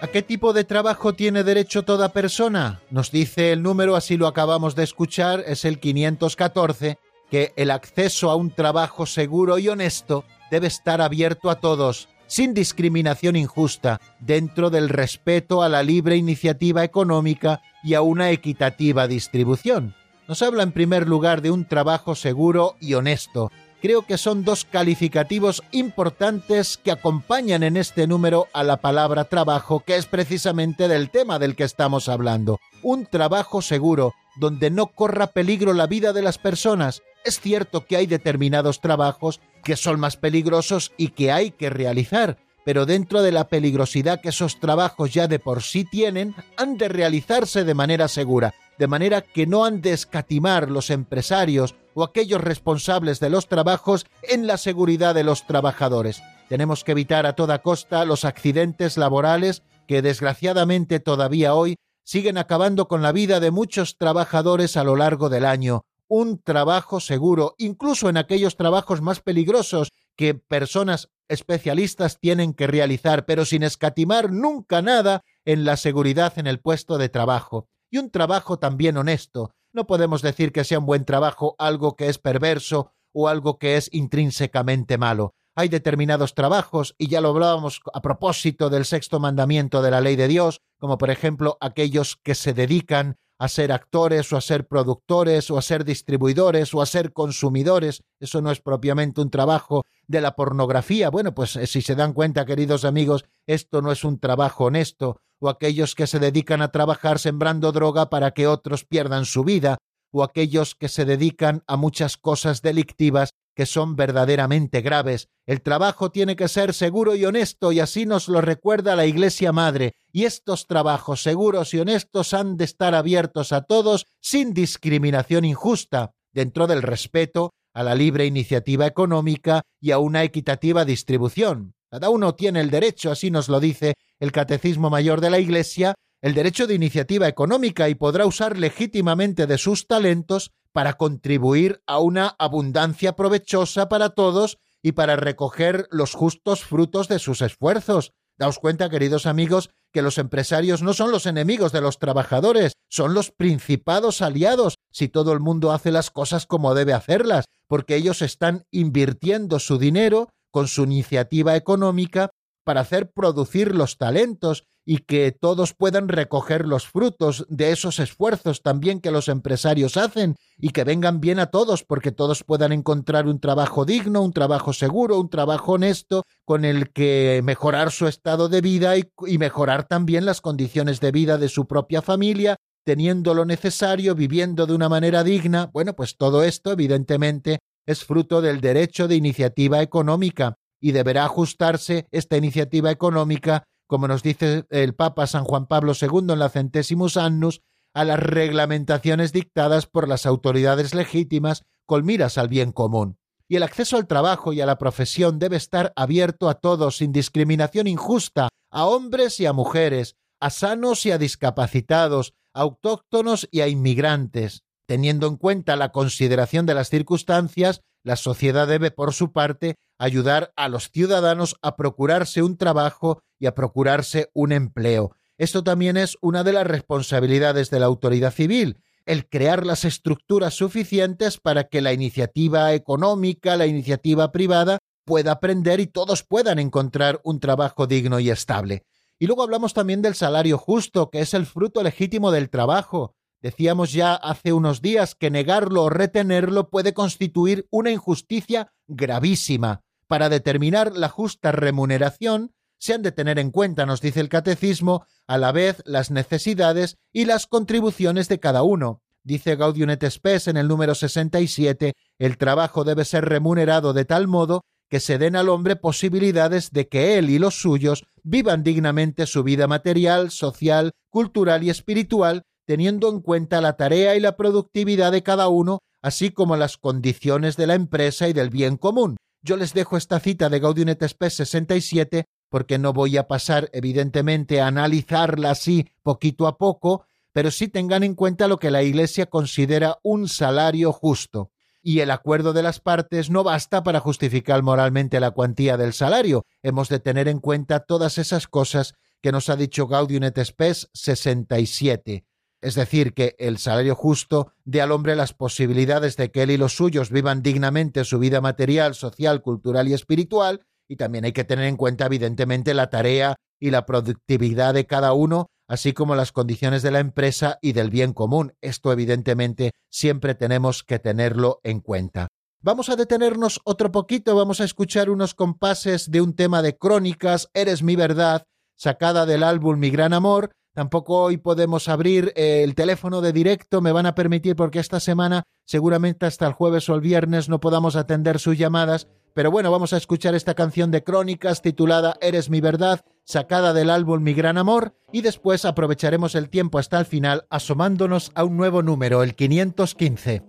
¿A 0.00 0.06
qué 0.06 0.22
tipo 0.22 0.52
de 0.52 0.62
trabajo 0.62 1.12
tiene 1.12 1.42
derecho 1.42 1.82
toda 1.82 2.12
persona? 2.12 2.80
Nos 2.90 3.10
dice 3.10 3.50
el 3.50 3.62
número, 3.62 3.96
así 3.96 4.16
lo 4.16 4.28
acabamos 4.28 4.76
de 4.76 4.84
escuchar, 4.84 5.42
es 5.44 5.64
el 5.64 5.80
514 5.80 6.98
que 7.30 7.52
el 7.56 7.70
acceso 7.70 8.30
a 8.30 8.34
un 8.34 8.50
trabajo 8.50 9.06
seguro 9.06 9.58
y 9.58 9.68
honesto 9.68 10.24
debe 10.50 10.66
estar 10.66 11.00
abierto 11.00 11.48
a 11.48 11.60
todos, 11.60 12.08
sin 12.26 12.54
discriminación 12.54 13.36
injusta, 13.36 14.00
dentro 14.18 14.70
del 14.70 14.88
respeto 14.88 15.62
a 15.62 15.68
la 15.68 15.82
libre 15.82 16.16
iniciativa 16.16 16.84
económica 16.84 17.62
y 17.82 17.94
a 17.94 18.02
una 18.02 18.30
equitativa 18.30 19.06
distribución. 19.06 19.94
Nos 20.28 20.42
habla 20.42 20.62
en 20.62 20.72
primer 20.72 21.08
lugar 21.08 21.42
de 21.42 21.50
un 21.50 21.64
trabajo 21.64 22.14
seguro 22.14 22.76
y 22.80 22.94
honesto. 22.94 23.50
Creo 23.82 24.02
que 24.02 24.18
son 24.18 24.44
dos 24.44 24.64
calificativos 24.64 25.62
importantes 25.72 26.76
que 26.76 26.92
acompañan 26.92 27.62
en 27.62 27.76
este 27.76 28.06
número 28.06 28.46
a 28.52 28.62
la 28.62 28.76
palabra 28.76 29.24
trabajo, 29.24 29.80
que 29.80 29.96
es 29.96 30.06
precisamente 30.06 30.86
del 30.86 31.10
tema 31.10 31.38
del 31.38 31.56
que 31.56 31.64
estamos 31.64 32.08
hablando. 32.08 32.60
Un 32.82 33.06
trabajo 33.06 33.62
seguro, 33.62 34.12
donde 34.36 34.70
no 34.70 34.88
corra 34.88 35.28
peligro 35.28 35.72
la 35.72 35.86
vida 35.86 36.12
de 36.12 36.22
las 36.22 36.38
personas, 36.38 37.02
es 37.24 37.40
cierto 37.40 37.86
que 37.86 37.96
hay 37.96 38.06
determinados 38.06 38.80
trabajos 38.80 39.40
que 39.62 39.76
son 39.76 40.00
más 40.00 40.16
peligrosos 40.16 40.92
y 40.96 41.08
que 41.08 41.32
hay 41.32 41.50
que 41.50 41.70
realizar, 41.70 42.38
pero 42.64 42.86
dentro 42.86 43.22
de 43.22 43.32
la 43.32 43.48
peligrosidad 43.48 44.20
que 44.20 44.30
esos 44.30 44.60
trabajos 44.60 45.12
ya 45.12 45.28
de 45.28 45.38
por 45.38 45.62
sí 45.62 45.84
tienen, 45.84 46.34
han 46.56 46.76
de 46.76 46.88
realizarse 46.88 47.64
de 47.64 47.74
manera 47.74 48.08
segura, 48.08 48.54
de 48.78 48.86
manera 48.86 49.22
que 49.22 49.46
no 49.46 49.64
han 49.64 49.80
de 49.80 49.92
escatimar 49.92 50.70
los 50.70 50.90
empresarios 50.90 51.74
o 51.94 52.04
aquellos 52.04 52.40
responsables 52.40 53.20
de 53.20 53.30
los 53.30 53.48
trabajos 53.48 54.06
en 54.22 54.46
la 54.46 54.56
seguridad 54.56 55.14
de 55.14 55.24
los 55.24 55.46
trabajadores. 55.46 56.22
Tenemos 56.48 56.84
que 56.84 56.92
evitar 56.92 57.26
a 57.26 57.34
toda 57.34 57.60
costa 57.60 58.04
los 58.04 58.24
accidentes 58.24 58.96
laborales 58.96 59.62
que 59.86 60.02
desgraciadamente 60.02 61.00
todavía 61.00 61.54
hoy 61.54 61.76
siguen 62.04 62.38
acabando 62.38 62.88
con 62.88 63.02
la 63.02 63.12
vida 63.12 63.40
de 63.40 63.50
muchos 63.50 63.96
trabajadores 63.96 64.76
a 64.76 64.84
lo 64.84 64.96
largo 64.96 65.28
del 65.28 65.44
año, 65.44 65.82
un 66.10 66.42
trabajo 66.42 66.98
seguro, 66.98 67.54
incluso 67.56 68.08
en 68.08 68.16
aquellos 68.16 68.56
trabajos 68.56 69.00
más 69.00 69.20
peligrosos 69.20 69.92
que 70.16 70.34
personas 70.34 71.08
especialistas 71.28 72.18
tienen 72.18 72.52
que 72.52 72.66
realizar, 72.66 73.26
pero 73.26 73.44
sin 73.44 73.62
escatimar 73.62 74.32
nunca 74.32 74.82
nada 74.82 75.22
en 75.44 75.64
la 75.64 75.76
seguridad 75.76 76.36
en 76.36 76.48
el 76.48 76.58
puesto 76.58 76.98
de 76.98 77.08
trabajo. 77.08 77.68
Y 77.90 77.98
un 77.98 78.10
trabajo 78.10 78.58
también 78.58 78.96
honesto. 78.96 79.52
No 79.72 79.86
podemos 79.86 80.20
decir 80.20 80.50
que 80.52 80.64
sea 80.64 80.80
un 80.80 80.86
buen 80.86 81.04
trabajo 81.04 81.54
algo 81.58 81.94
que 81.94 82.08
es 82.08 82.18
perverso 82.18 82.90
o 83.12 83.28
algo 83.28 83.58
que 83.60 83.76
es 83.76 83.88
intrínsecamente 83.92 84.98
malo. 84.98 85.34
Hay 85.54 85.68
determinados 85.68 86.34
trabajos, 86.34 86.96
y 86.98 87.06
ya 87.06 87.20
lo 87.20 87.28
hablábamos 87.28 87.80
a 87.94 88.02
propósito 88.02 88.68
del 88.68 88.84
sexto 88.84 89.20
mandamiento 89.20 89.80
de 89.80 89.92
la 89.92 90.00
ley 90.00 90.16
de 90.16 90.26
Dios, 90.26 90.60
como 90.78 90.98
por 90.98 91.10
ejemplo 91.10 91.56
aquellos 91.60 92.16
que 92.16 92.34
se 92.34 92.52
dedican 92.52 93.16
a 93.40 93.48
ser 93.48 93.72
actores 93.72 94.30
o 94.34 94.36
a 94.36 94.42
ser 94.42 94.68
productores 94.68 95.50
o 95.50 95.56
a 95.56 95.62
ser 95.62 95.82
distribuidores 95.84 96.74
o 96.74 96.82
a 96.82 96.86
ser 96.86 97.14
consumidores. 97.14 98.02
Eso 98.20 98.42
no 98.42 98.50
es 98.50 98.60
propiamente 98.60 99.22
un 99.22 99.30
trabajo 99.30 99.82
de 100.06 100.20
la 100.20 100.36
pornografía. 100.36 101.08
Bueno, 101.08 101.34
pues 101.34 101.56
eh, 101.56 101.66
si 101.66 101.80
se 101.80 101.94
dan 101.94 102.12
cuenta, 102.12 102.44
queridos 102.44 102.84
amigos, 102.84 103.24
esto 103.46 103.80
no 103.80 103.92
es 103.92 104.04
un 104.04 104.20
trabajo 104.20 104.66
honesto. 104.66 105.22
O 105.38 105.48
aquellos 105.48 105.94
que 105.94 106.06
se 106.06 106.18
dedican 106.18 106.60
a 106.60 106.70
trabajar 106.70 107.18
sembrando 107.18 107.72
droga 107.72 108.10
para 108.10 108.32
que 108.32 108.46
otros 108.46 108.84
pierdan 108.84 109.24
su 109.24 109.42
vida. 109.42 109.78
O 110.12 110.22
aquellos 110.22 110.74
que 110.74 110.88
se 110.88 111.06
dedican 111.06 111.64
a 111.66 111.78
muchas 111.78 112.18
cosas 112.18 112.60
delictivas 112.60 113.32
que 113.54 113.66
son 113.66 113.96
verdaderamente 113.96 114.80
graves. 114.80 115.28
El 115.46 115.62
trabajo 115.62 116.10
tiene 116.10 116.36
que 116.36 116.48
ser 116.48 116.74
seguro 116.74 117.14
y 117.14 117.24
honesto 117.24 117.72
y 117.72 117.80
así 117.80 118.06
nos 118.06 118.28
lo 118.28 118.40
recuerda 118.40 118.96
la 118.96 119.06
Iglesia 119.06 119.52
Madre. 119.52 119.94
Y 120.12 120.24
estos 120.24 120.66
trabajos 120.66 121.22
seguros 121.22 121.74
y 121.74 121.78
honestos 121.78 122.34
han 122.34 122.56
de 122.56 122.64
estar 122.64 122.94
abiertos 122.94 123.52
a 123.52 123.62
todos 123.62 124.06
sin 124.20 124.54
discriminación 124.54 125.44
injusta, 125.44 126.12
dentro 126.32 126.66
del 126.66 126.82
respeto 126.82 127.52
a 127.72 127.82
la 127.82 127.94
libre 127.94 128.26
iniciativa 128.26 128.86
económica 128.86 129.62
y 129.80 129.90
a 129.90 129.98
una 129.98 130.24
equitativa 130.24 130.84
distribución. 130.84 131.74
Cada 131.90 132.10
uno 132.10 132.34
tiene 132.34 132.60
el 132.60 132.70
derecho, 132.70 133.10
así 133.10 133.30
nos 133.30 133.48
lo 133.48 133.58
dice 133.58 133.94
el 134.20 134.32
Catecismo 134.32 134.90
Mayor 134.90 135.20
de 135.20 135.30
la 135.30 135.40
Iglesia, 135.40 135.94
el 136.22 136.34
derecho 136.34 136.66
de 136.66 136.74
iniciativa 136.74 137.28
económica 137.28 137.88
y 137.88 137.94
podrá 137.94 138.26
usar 138.26 138.58
legítimamente 138.58 139.46
de 139.46 139.58
sus 139.58 139.86
talentos 139.86 140.52
para 140.72 140.94
contribuir 140.94 141.82
a 141.86 141.98
una 141.98 142.36
abundancia 142.38 143.16
provechosa 143.16 143.88
para 143.88 144.10
todos 144.10 144.58
y 144.82 144.92
para 144.92 145.16
recoger 145.16 145.86
los 145.90 146.14
justos 146.14 146.64
frutos 146.64 147.08
de 147.08 147.18
sus 147.18 147.42
esfuerzos. 147.42 148.12
Daos 148.38 148.58
cuenta, 148.58 148.88
queridos 148.88 149.26
amigos, 149.26 149.70
que 149.92 150.02
los 150.02 150.16
empresarios 150.16 150.82
no 150.82 150.94
son 150.94 151.10
los 151.10 151.26
enemigos 151.26 151.72
de 151.72 151.80
los 151.80 151.98
trabajadores, 151.98 152.72
son 152.88 153.12
los 153.12 153.30
principados 153.30 154.22
aliados 154.22 154.76
si 154.90 155.08
todo 155.08 155.32
el 155.32 155.40
mundo 155.40 155.72
hace 155.72 155.90
las 155.90 156.10
cosas 156.10 156.46
como 156.46 156.74
debe 156.74 156.92
hacerlas, 156.92 157.44
porque 157.66 157.96
ellos 157.96 158.22
están 158.22 158.64
invirtiendo 158.70 159.58
su 159.58 159.78
dinero 159.78 160.30
con 160.50 160.68
su 160.68 160.84
iniciativa 160.84 161.56
económica 161.56 162.30
para 162.70 162.82
hacer 162.82 163.10
producir 163.10 163.74
los 163.74 163.98
talentos 163.98 164.62
y 164.86 164.98
que 164.98 165.32
todos 165.32 165.74
puedan 165.74 166.06
recoger 166.06 166.68
los 166.68 166.86
frutos 166.86 167.44
de 167.48 167.72
esos 167.72 167.98
esfuerzos 167.98 168.62
también 168.62 169.00
que 169.00 169.10
los 169.10 169.26
empresarios 169.26 169.96
hacen 169.96 170.36
y 170.56 170.68
que 170.68 170.84
vengan 170.84 171.18
bien 171.20 171.40
a 171.40 171.46
todos 171.46 171.82
porque 171.82 172.12
todos 172.12 172.44
puedan 172.44 172.70
encontrar 172.70 173.26
un 173.26 173.40
trabajo 173.40 173.84
digno, 173.84 174.22
un 174.22 174.32
trabajo 174.32 174.72
seguro, 174.72 175.18
un 175.18 175.30
trabajo 175.30 175.72
honesto 175.72 176.22
con 176.44 176.64
el 176.64 176.92
que 176.92 177.40
mejorar 177.42 177.90
su 177.90 178.06
estado 178.06 178.48
de 178.48 178.60
vida 178.60 178.96
y, 178.96 179.10
y 179.26 179.38
mejorar 179.38 179.88
también 179.88 180.24
las 180.24 180.40
condiciones 180.40 181.00
de 181.00 181.10
vida 181.10 181.38
de 181.38 181.48
su 181.48 181.66
propia 181.66 182.02
familia 182.02 182.54
teniendo 182.84 183.34
lo 183.34 183.46
necesario, 183.46 184.14
viviendo 184.14 184.64
de 184.66 184.74
una 184.74 184.88
manera 184.88 185.24
digna. 185.24 185.70
Bueno, 185.72 185.96
pues 185.96 186.16
todo 186.16 186.44
esto, 186.44 186.70
evidentemente, 186.70 187.58
es 187.84 188.04
fruto 188.04 188.40
del 188.40 188.60
derecho 188.60 189.08
de 189.08 189.16
iniciativa 189.16 189.82
económica 189.82 190.54
y 190.80 190.92
deberá 190.92 191.24
ajustarse 191.24 192.08
esta 192.10 192.36
iniciativa 192.36 192.90
económica, 192.90 193.64
como 193.86 194.08
nos 194.08 194.22
dice 194.22 194.64
el 194.70 194.94
Papa 194.94 195.26
San 195.26 195.44
Juan 195.44 195.66
Pablo 195.66 195.92
II 196.00 196.32
en 196.32 196.38
la 196.38 196.48
Centésimus 196.48 197.16
Annus, 197.16 197.62
a 197.94 198.04
las 198.04 198.20
reglamentaciones 198.20 199.32
dictadas 199.32 199.86
por 199.86 200.08
las 200.08 200.26
autoridades 200.26 200.94
legítimas 200.94 201.64
con 201.86 202.04
miras 202.04 202.38
al 202.38 202.48
bien 202.48 202.72
común. 202.72 203.18
Y 203.48 203.56
el 203.56 203.64
acceso 203.64 203.96
al 203.96 204.06
trabajo 204.06 204.52
y 204.52 204.60
a 204.60 204.66
la 204.66 204.78
profesión 204.78 205.40
debe 205.40 205.56
estar 205.56 205.92
abierto 205.96 206.48
a 206.48 206.54
todos 206.54 206.98
sin 206.98 207.10
discriminación 207.10 207.88
injusta, 207.88 208.48
a 208.70 208.86
hombres 208.86 209.40
y 209.40 209.46
a 209.46 209.52
mujeres, 209.52 210.14
a 210.40 210.50
sanos 210.50 211.04
y 211.04 211.10
a 211.10 211.18
discapacitados, 211.18 212.34
a 212.54 212.60
autóctonos 212.60 213.48
y 213.50 213.60
a 213.60 213.68
inmigrantes. 213.68 214.62
Teniendo 214.86 215.26
en 215.26 215.36
cuenta 215.36 215.74
la 215.74 215.90
consideración 215.90 216.64
de 216.64 216.74
las 216.74 216.90
circunstancias, 216.90 217.80
la 218.02 218.16
sociedad 218.16 218.66
debe, 218.66 218.90
por 218.90 219.12
su 219.12 219.32
parte, 219.32 219.76
ayudar 219.98 220.52
a 220.56 220.68
los 220.68 220.90
ciudadanos 220.90 221.56
a 221.62 221.76
procurarse 221.76 222.42
un 222.42 222.56
trabajo 222.56 223.22
y 223.38 223.46
a 223.46 223.54
procurarse 223.54 224.30
un 224.32 224.52
empleo. 224.52 225.14
Esto 225.38 225.62
también 225.62 225.96
es 225.96 226.16
una 226.20 226.44
de 226.44 226.52
las 226.52 226.66
responsabilidades 226.66 227.70
de 227.70 227.80
la 227.80 227.86
autoridad 227.86 228.32
civil, 228.32 228.78
el 229.06 229.28
crear 229.28 229.66
las 229.66 229.84
estructuras 229.84 230.54
suficientes 230.54 231.38
para 231.38 231.64
que 231.64 231.80
la 231.80 231.92
iniciativa 231.92 232.72
económica, 232.74 233.56
la 233.56 233.66
iniciativa 233.66 234.32
privada, 234.32 234.78
pueda 235.04 235.32
aprender 235.32 235.80
y 235.80 235.86
todos 235.86 236.22
puedan 236.22 236.58
encontrar 236.58 237.20
un 237.24 237.40
trabajo 237.40 237.86
digno 237.86 238.20
y 238.20 238.30
estable. 238.30 238.84
Y 239.18 239.26
luego 239.26 239.42
hablamos 239.42 239.74
también 239.74 240.02
del 240.02 240.14
salario 240.14 240.56
justo, 240.56 241.10
que 241.10 241.20
es 241.20 241.34
el 241.34 241.46
fruto 241.46 241.82
legítimo 241.82 242.30
del 242.30 242.48
trabajo. 242.48 243.16
Decíamos 243.42 243.92
ya 243.92 244.14
hace 244.14 244.52
unos 244.52 244.82
días 244.82 245.14
que 245.14 245.30
negarlo 245.30 245.84
o 245.84 245.90
retenerlo 245.90 246.68
puede 246.68 246.92
constituir 246.92 247.66
una 247.70 247.90
injusticia 247.90 248.72
gravísima. 248.86 249.82
Para 250.06 250.28
determinar 250.28 250.92
la 250.96 251.08
justa 251.08 251.50
remuneración, 251.50 252.52
se 252.78 252.94
han 252.94 253.02
de 253.02 253.12
tener 253.12 253.38
en 253.38 253.50
cuenta, 253.50 253.86
nos 253.86 254.00
dice 254.00 254.20
el 254.20 254.28
catecismo, 254.28 255.06
a 255.26 255.38
la 255.38 255.52
vez 255.52 255.82
las 255.86 256.10
necesidades 256.10 256.98
y 257.12 257.24
las 257.24 257.46
contribuciones 257.46 258.28
de 258.28 258.40
cada 258.40 258.62
uno. 258.62 259.02
Dice 259.22 259.56
Gaudium 259.56 259.90
et 259.90 260.04
Spes 260.10 260.48
en 260.48 260.56
el 260.56 260.66
número 260.66 260.94
67, 260.94 261.94
el 262.18 262.38
trabajo 262.38 262.84
debe 262.84 263.04
ser 263.04 263.26
remunerado 263.26 263.92
de 263.92 264.04
tal 264.04 264.28
modo 264.28 264.64
que 264.88 264.98
se 264.98 265.18
den 265.18 265.36
al 265.36 265.48
hombre 265.48 265.76
posibilidades 265.76 266.72
de 266.72 266.88
que 266.88 267.16
él 267.16 267.30
y 267.30 267.38
los 267.38 267.60
suyos 267.60 268.04
vivan 268.22 268.64
dignamente 268.64 269.26
su 269.26 269.44
vida 269.44 269.66
material, 269.68 270.30
social, 270.30 270.92
cultural 271.10 271.62
y 271.62 271.70
espiritual 271.70 272.44
teniendo 272.70 273.08
en 273.08 273.18
cuenta 273.18 273.60
la 273.60 273.72
tarea 273.72 274.14
y 274.14 274.20
la 274.20 274.36
productividad 274.36 275.10
de 275.10 275.24
cada 275.24 275.48
uno, 275.48 275.80
así 276.02 276.30
como 276.30 276.56
las 276.56 276.78
condiciones 276.78 277.56
de 277.56 277.66
la 277.66 277.74
empresa 277.74 278.28
y 278.28 278.32
del 278.32 278.48
bien 278.48 278.76
común. 278.76 279.16
Yo 279.42 279.56
les 279.56 279.74
dejo 279.74 279.96
esta 279.96 280.20
cita 280.20 280.48
de 280.48 280.60
Gaudium 280.60 280.90
et 280.90 281.02
Spes 281.04 281.34
67 281.34 282.26
porque 282.48 282.78
no 282.78 282.92
voy 282.92 283.16
a 283.16 283.26
pasar 283.26 283.70
evidentemente 283.72 284.60
a 284.60 284.68
analizarla 284.68 285.50
así 285.50 285.88
poquito 286.04 286.46
a 286.46 286.58
poco, 286.58 287.06
pero 287.32 287.50
sí 287.50 287.66
tengan 287.66 288.04
en 288.04 288.14
cuenta 288.14 288.46
lo 288.46 288.60
que 288.60 288.70
la 288.70 288.84
Iglesia 288.84 289.26
considera 289.26 289.98
un 290.04 290.28
salario 290.28 290.92
justo. 290.92 291.50
Y 291.82 291.98
el 291.98 292.12
acuerdo 292.12 292.52
de 292.52 292.62
las 292.62 292.78
partes 292.78 293.30
no 293.30 293.42
basta 293.42 293.82
para 293.82 293.98
justificar 293.98 294.62
moralmente 294.62 295.18
la 295.18 295.32
cuantía 295.32 295.76
del 295.76 295.92
salario. 295.92 296.44
Hemos 296.62 296.88
de 296.88 297.00
tener 297.00 297.26
en 297.26 297.40
cuenta 297.40 297.80
todas 297.80 298.16
esas 298.16 298.46
cosas 298.46 298.94
que 299.20 299.32
nos 299.32 299.48
ha 299.48 299.56
dicho 299.56 299.88
Gaudium 299.88 300.22
et 300.22 300.38
Spes 300.44 300.88
67 300.94 302.29
es 302.62 302.74
decir, 302.74 303.14
que 303.14 303.36
el 303.38 303.58
salario 303.58 303.94
justo 303.94 304.52
dé 304.64 304.82
al 304.82 304.92
hombre 304.92 305.16
las 305.16 305.32
posibilidades 305.32 306.16
de 306.16 306.30
que 306.30 306.42
él 306.42 306.50
y 306.50 306.56
los 306.56 306.74
suyos 306.74 307.10
vivan 307.10 307.42
dignamente 307.42 308.04
su 308.04 308.18
vida 308.18 308.40
material, 308.40 308.94
social, 308.94 309.42
cultural 309.42 309.88
y 309.88 309.94
espiritual, 309.94 310.62
y 310.88 310.96
también 310.96 311.24
hay 311.24 311.32
que 311.32 311.44
tener 311.44 311.66
en 311.66 311.76
cuenta, 311.76 312.06
evidentemente, 312.06 312.74
la 312.74 312.90
tarea 312.90 313.36
y 313.60 313.70
la 313.70 313.86
productividad 313.86 314.74
de 314.74 314.86
cada 314.86 315.12
uno, 315.12 315.46
así 315.68 315.92
como 315.92 316.16
las 316.16 316.32
condiciones 316.32 316.82
de 316.82 316.90
la 316.90 316.98
empresa 316.98 317.58
y 317.62 317.72
del 317.72 317.90
bien 317.90 318.12
común. 318.12 318.54
Esto, 318.60 318.92
evidentemente, 318.92 319.70
siempre 319.88 320.34
tenemos 320.34 320.82
que 320.82 320.98
tenerlo 320.98 321.60
en 321.62 321.80
cuenta. 321.80 322.28
Vamos 322.62 322.90
a 322.90 322.96
detenernos 322.96 323.60
otro 323.64 323.90
poquito, 323.90 324.34
vamos 324.34 324.60
a 324.60 324.64
escuchar 324.64 325.08
unos 325.08 325.34
compases 325.34 326.10
de 326.10 326.20
un 326.20 326.34
tema 326.34 326.60
de 326.60 326.76
crónicas, 326.76 327.48
Eres 327.54 327.82
mi 327.82 327.96
verdad, 327.96 328.44
sacada 328.76 329.24
del 329.26 329.44
álbum 329.44 329.78
Mi 329.78 329.90
Gran 329.90 330.12
Amor, 330.12 330.50
Tampoco 330.80 331.24
hoy 331.24 331.36
podemos 331.36 331.88
abrir 331.90 332.32
el 332.36 332.74
teléfono 332.74 333.20
de 333.20 333.34
directo, 333.34 333.82
me 333.82 333.92
van 333.92 334.06
a 334.06 334.14
permitir 334.14 334.56
porque 334.56 334.78
esta 334.78 334.98
semana 334.98 335.42
seguramente 335.66 336.24
hasta 336.24 336.46
el 336.46 336.54
jueves 336.54 336.88
o 336.88 336.94
el 336.94 337.02
viernes 337.02 337.50
no 337.50 337.60
podamos 337.60 337.96
atender 337.96 338.38
sus 338.38 338.56
llamadas, 338.56 339.06
pero 339.34 339.50
bueno, 339.50 339.70
vamos 339.70 339.92
a 339.92 339.98
escuchar 339.98 340.34
esta 340.34 340.54
canción 340.54 340.90
de 340.90 341.04
Crónicas 341.04 341.60
titulada 341.60 342.16
Eres 342.22 342.48
mi 342.48 342.62
verdad, 342.62 343.04
sacada 343.24 343.74
del 343.74 343.90
álbum 343.90 344.22
Mi 344.22 344.32
Gran 344.32 344.56
Amor, 344.56 344.94
y 345.12 345.20
después 345.20 345.66
aprovecharemos 345.66 346.34
el 346.34 346.48
tiempo 346.48 346.78
hasta 346.78 346.98
el 346.98 347.04
final 347.04 347.44
asomándonos 347.50 348.32
a 348.34 348.44
un 348.44 348.56
nuevo 348.56 348.82
número, 348.82 349.22
el 349.22 349.34
515. 349.34 350.42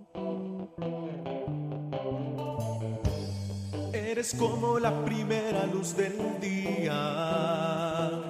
Eres 3.92 4.34
como 4.38 4.78
la 4.78 5.04
primera 5.04 5.66
luz 5.66 5.94
del 5.94 6.40
día 6.40 8.21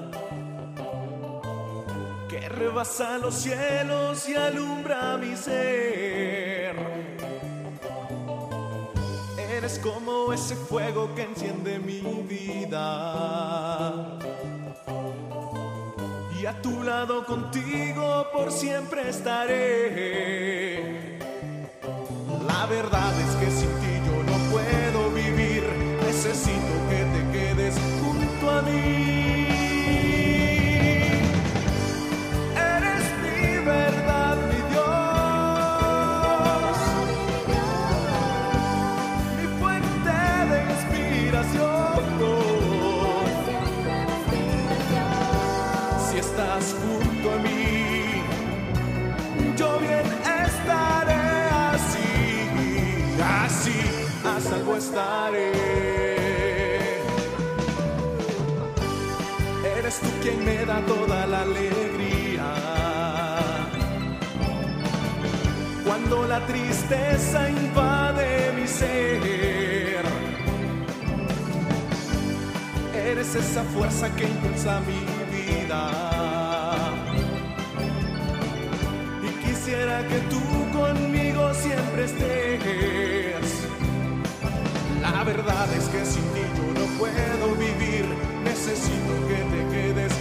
rebasa 2.48 3.18
los 3.18 3.34
cielos 3.34 4.28
y 4.28 4.34
alumbra 4.34 5.16
mi 5.16 5.36
ser. 5.36 6.74
Eres 9.56 9.78
como 9.78 10.32
ese 10.32 10.56
fuego 10.56 11.14
que 11.14 11.22
enciende 11.22 11.78
mi 11.78 12.00
vida. 12.28 14.18
Y 16.40 16.46
a 16.46 16.60
tu 16.60 16.82
lado 16.82 17.24
contigo 17.24 18.26
por 18.32 18.50
siempre 18.50 19.08
estaré. 19.08 21.12
La 22.46 22.66
verdad 22.66 23.12
es 23.20 23.36
que 23.36 23.48
sin 23.50 23.70
ti 23.80 24.00
yo 24.06 24.22
no 24.24 24.36
puedo 24.50 25.10
vivir. 25.10 25.62
Necesito 26.04 26.74
que 26.90 27.04
te 27.14 27.20
quedes 27.38 27.74
junto 28.00 28.50
a 28.50 28.62
mí. 28.62 29.41
Da 60.72 60.80
toda 60.86 61.26
la 61.26 61.40
alegría. 61.42 62.48
Cuando 65.86 66.26
la 66.26 66.40
tristeza 66.46 67.38
invade 67.50 68.52
mi 68.56 68.66
ser, 68.66 70.04
eres 73.08 73.34
esa 73.34 73.62
fuerza 73.74 74.06
que 74.16 74.24
impulsa 74.24 74.80
mi 74.90 75.02
vida. 75.34 75.82
Y 79.26 79.30
quisiera 79.44 79.96
que 80.10 80.18
tú 80.32 80.42
conmigo 80.78 81.42
siempre 81.54 82.04
estés 82.04 83.52
la 85.22 85.24
verdad 85.24 85.68
es 85.78 85.84
que 85.88 86.04
sin 86.04 86.22
ti 86.34 86.44
yo 86.56 86.80
no 86.80 86.86
puedo 86.98 87.54
vivir. 87.56 88.04
Necesito 88.44 89.12
que 89.28 89.38
te 89.52 89.60
quedes 89.72 90.12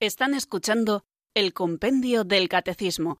están 0.00 0.32
escuchando 0.32 1.04
el 1.34 1.52
Compendio 1.52 2.24
del 2.24 2.48
Catecismo 2.48 3.20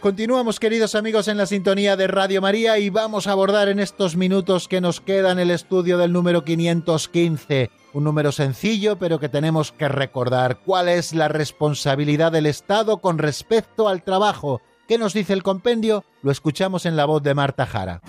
Continuamos, 0.00 0.58
queridos 0.58 0.94
amigos, 0.94 1.28
en 1.28 1.36
la 1.36 1.44
sintonía 1.44 1.94
de 1.94 2.06
Radio 2.06 2.40
María 2.40 2.78
y 2.78 2.88
vamos 2.88 3.26
a 3.26 3.32
abordar 3.32 3.68
en 3.68 3.78
estos 3.78 4.16
minutos 4.16 4.66
que 4.66 4.80
nos 4.80 5.02
quedan 5.02 5.38
el 5.38 5.50
estudio 5.50 5.98
del 5.98 6.10
número 6.10 6.42
515, 6.42 7.70
un 7.92 8.04
número 8.04 8.32
sencillo 8.32 8.98
pero 8.98 9.20
que 9.20 9.28
tenemos 9.28 9.72
que 9.72 9.90
recordar 9.90 10.60
cuál 10.64 10.88
es 10.88 11.12
la 11.12 11.28
responsabilidad 11.28 12.32
del 12.32 12.46
Estado 12.46 13.02
con 13.02 13.18
respecto 13.18 13.90
al 13.90 14.02
trabajo. 14.02 14.62
¿Qué 14.88 14.96
nos 14.96 15.12
dice 15.12 15.34
el 15.34 15.42
compendio? 15.42 16.02
Lo 16.22 16.30
escuchamos 16.30 16.86
en 16.86 16.96
la 16.96 17.04
voz 17.04 17.22
de 17.22 17.34
Marta 17.34 17.66
Jara. 17.66 18.00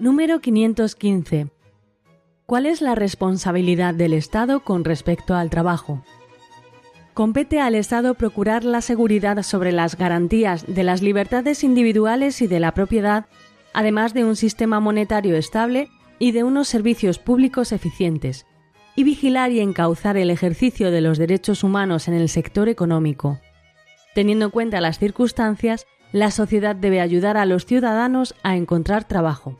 Número 0.00 0.40
515 0.40 1.59
¿Cuál 2.50 2.66
es 2.66 2.82
la 2.82 2.96
responsabilidad 2.96 3.94
del 3.94 4.12
Estado 4.12 4.64
con 4.64 4.82
respecto 4.82 5.36
al 5.36 5.50
trabajo? 5.50 6.02
Compete 7.14 7.60
al 7.60 7.76
Estado 7.76 8.14
procurar 8.14 8.64
la 8.64 8.80
seguridad 8.80 9.40
sobre 9.44 9.70
las 9.70 9.96
garantías 9.96 10.64
de 10.66 10.82
las 10.82 11.00
libertades 11.00 11.62
individuales 11.62 12.42
y 12.42 12.48
de 12.48 12.58
la 12.58 12.74
propiedad, 12.74 13.26
además 13.72 14.14
de 14.14 14.24
un 14.24 14.34
sistema 14.34 14.80
monetario 14.80 15.36
estable 15.36 15.90
y 16.18 16.32
de 16.32 16.42
unos 16.42 16.66
servicios 16.66 17.20
públicos 17.20 17.70
eficientes, 17.70 18.46
y 18.96 19.04
vigilar 19.04 19.52
y 19.52 19.60
encauzar 19.60 20.16
el 20.16 20.28
ejercicio 20.28 20.90
de 20.90 21.02
los 21.02 21.18
derechos 21.18 21.62
humanos 21.62 22.08
en 22.08 22.14
el 22.14 22.28
sector 22.28 22.68
económico. 22.68 23.38
Teniendo 24.12 24.46
en 24.46 24.50
cuenta 24.50 24.80
las 24.80 24.98
circunstancias, 24.98 25.86
la 26.10 26.32
sociedad 26.32 26.74
debe 26.74 27.00
ayudar 27.00 27.36
a 27.36 27.46
los 27.46 27.64
ciudadanos 27.64 28.34
a 28.42 28.56
encontrar 28.56 29.06
trabajo. 29.06 29.56